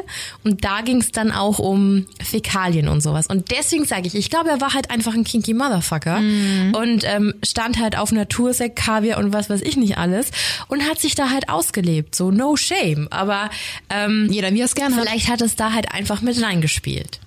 Und 0.45 0.65
da 0.65 0.81
ging 0.83 1.01
es 1.01 1.13
dann 1.13 1.33
auch 1.33 1.59
um 1.59 2.07
Fäkalien 2.23 2.89
und 2.89 3.01
sowas. 3.01 3.27
Und 3.27 3.51
deswegen 3.51 3.85
sage 3.85 4.07
ich, 4.07 4.15
ich 4.15 4.31
glaube, 4.31 4.51
er 4.51 4.61
war 4.61 4.75
halt 4.75 4.91
einfach 4.91 5.15
ein 5.15 5.25
kinky 5.25 5.55
Motherfucker 5.55 6.19
und 6.19 7.05
ähm, 7.05 7.35
stand 7.45 7.79
halt 7.79 7.97
auf 7.97 8.13
Natursekt, 8.13 8.77
Kaviar 8.77 9.19
und 9.19 9.33
was 9.33 9.51
weiß 9.51 9.63
ich 9.63 9.77
nicht 9.77 9.99
alles 9.99 10.31
und 10.69 10.83
hat 10.89 11.01
sich 11.01 11.15
da 11.15 11.31
halt 11.31 11.49
ausgelebt. 11.49 12.15
So 12.15 12.31
no 12.31 12.57
shame. 12.57 13.09
Aber 13.11 13.51
ähm, 13.91 14.29
Jeder, 14.31 14.53
wie 14.53 14.61
er 14.61 14.67
es 14.67 14.75
gern 14.75 14.95
hat. 14.95 15.03
vielleicht 15.03 15.29
hat 15.29 15.41
es 15.41 15.57
da 15.57 15.73
halt 15.73 15.93
einfach 15.93 16.21
mit 16.23 16.43
reingespielt. 16.43 17.21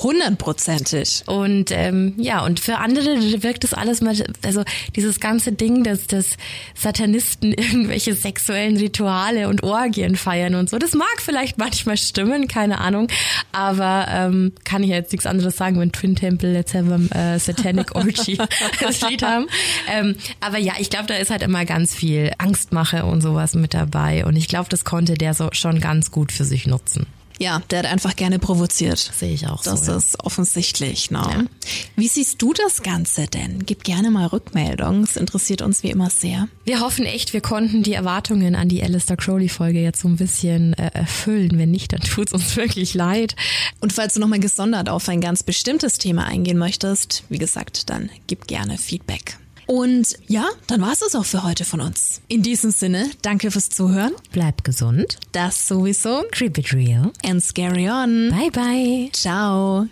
Hundertprozentig. 0.00 1.24
Und 1.26 1.72
ähm, 1.72 2.14
ja, 2.18 2.44
und 2.44 2.60
für 2.60 2.78
andere 2.78 3.42
wirkt 3.42 3.64
das 3.64 3.74
alles 3.74 4.00
mal, 4.00 4.14
also 4.44 4.62
dieses 4.94 5.18
ganze 5.18 5.50
Ding, 5.50 5.82
dass, 5.82 6.06
dass 6.06 6.36
Satanisten 6.74 7.52
irgendwelche 7.56 8.14
sexuellen 8.14 8.76
Rituale 8.76 9.48
und 9.48 9.64
Orgien 9.64 10.14
feiern 10.14 10.54
und 10.54 10.70
so, 10.70 10.78
das 10.78 10.94
mag 10.94 11.08
vielleicht 11.18 11.58
manchmal 11.58 11.96
stimmen, 11.96 12.46
keine 12.46 12.78
Ahnung, 12.78 13.08
aber 13.50 14.06
ähm, 14.08 14.52
kann 14.64 14.84
ich 14.84 14.90
jetzt 14.90 15.10
nichts 15.10 15.26
anderes 15.26 15.56
sagen, 15.56 15.80
wenn 15.80 15.90
Twin 15.90 16.14
Temple 16.14 16.52
Let's 16.52 16.74
Have 16.74 17.08
a 17.10 17.34
äh, 17.34 17.38
Satanic 17.40 17.96
Orgy 17.96 18.38
das 18.80 19.00
Lied 19.02 19.22
haben. 19.22 19.46
Ähm, 19.90 20.14
aber 20.40 20.58
ja, 20.58 20.74
ich 20.78 20.90
glaube, 20.90 21.06
da 21.06 21.14
ist 21.14 21.30
halt 21.30 21.42
immer 21.42 21.64
ganz 21.64 21.94
viel 21.94 22.32
Angstmache 22.38 23.04
und 23.04 23.20
sowas 23.20 23.54
mit 23.54 23.74
dabei 23.74 24.24
und 24.24 24.36
ich 24.36 24.46
glaube, 24.46 24.68
das 24.68 24.84
konnte 24.84 25.14
der 25.14 25.34
so 25.34 25.48
schon 25.52 25.80
ganz 25.80 26.12
gut 26.12 26.30
für 26.30 26.44
sich 26.44 26.66
nutzen. 26.66 27.06
Ja, 27.38 27.62
der 27.70 27.80
hat 27.80 27.86
einfach 27.86 28.16
gerne 28.16 28.38
provoziert. 28.38 28.98
Sehe 28.98 29.32
ich 29.32 29.46
auch 29.46 29.62
Das 29.62 29.86
so. 29.86 29.92
ja. 29.92 29.98
ist 29.98 30.18
offensichtlich. 30.24 31.10
Ne? 31.10 31.48
Wie 31.94 32.08
siehst 32.08 32.42
du 32.42 32.52
das 32.52 32.82
Ganze 32.82 33.26
denn? 33.26 33.64
Gib 33.64 33.84
gerne 33.84 34.10
mal 34.10 34.26
Rückmeldung. 34.26 35.04
Es 35.04 35.16
interessiert 35.16 35.62
uns 35.62 35.82
wie 35.84 35.90
immer 35.90 36.10
sehr. 36.10 36.48
Wir 36.64 36.80
hoffen 36.80 37.06
echt, 37.06 37.32
wir 37.32 37.40
konnten 37.40 37.82
die 37.84 37.92
Erwartungen 37.92 38.56
an 38.56 38.68
die 38.68 38.82
Alistair 38.82 39.16
Crowley-Folge 39.16 39.80
jetzt 39.80 40.00
so 40.00 40.08
ein 40.08 40.16
bisschen 40.16 40.72
äh, 40.74 40.90
erfüllen. 40.92 41.58
Wenn 41.58 41.70
nicht, 41.70 41.92
dann 41.92 42.00
tut's 42.02 42.32
uns 42.32 42.56
wirklich 42.56 42.94
leid. 42.94 43.36
Und 43.80 43.92
falls 43.92 44.14
du 44.14 44.20
nochmal 44.20 44.40
gesondert 44.40 44.88
auf 44.88 45.08
ein 45.08 45.20
ganz 45.20 45.42
bestimmtes 45.44 45.98
Thema 45.98 46.24
eingehen 46.24 46.58
möchtest, 46.58 47.22
wie 47.28 47.38
gesagt, 47.38 47.88
dann 47.88 48.10
gib 48.26 48.48
gerne 48.48 48.78
Feedback. 48.78 49.38
Und 49.68 50.18
ja, 50.26 50.48
dann 50.66 50.80
war's 50.80 51.02
es 51.02 51.14
auch 51.14 51.26
für 51.26 51.44
heute 51.44 51.66
von 51.66 51.82
uns. 51.82 52.22
In 52.26 52.42
diesem 52.42 52.70
Sinne, 52.70 53.10
danke 53.20 53.50
fürs 53.50 53.68
Zuhören. 53.68 54.14
Bleib 54.32 54.64
gesund. 54.64 55.18
Das 55.32 55.68
sowieso. 55.68 56.24
Creep 56.32 56.56
it 56.56 56.72
real. 56.72 57.12
And 57.22 57.44
scary 57.44 57.88
on. 57.88 58.30
Bye 58.30 58.50
bye. 58.50 59.10
Ciao. 59.12 59.86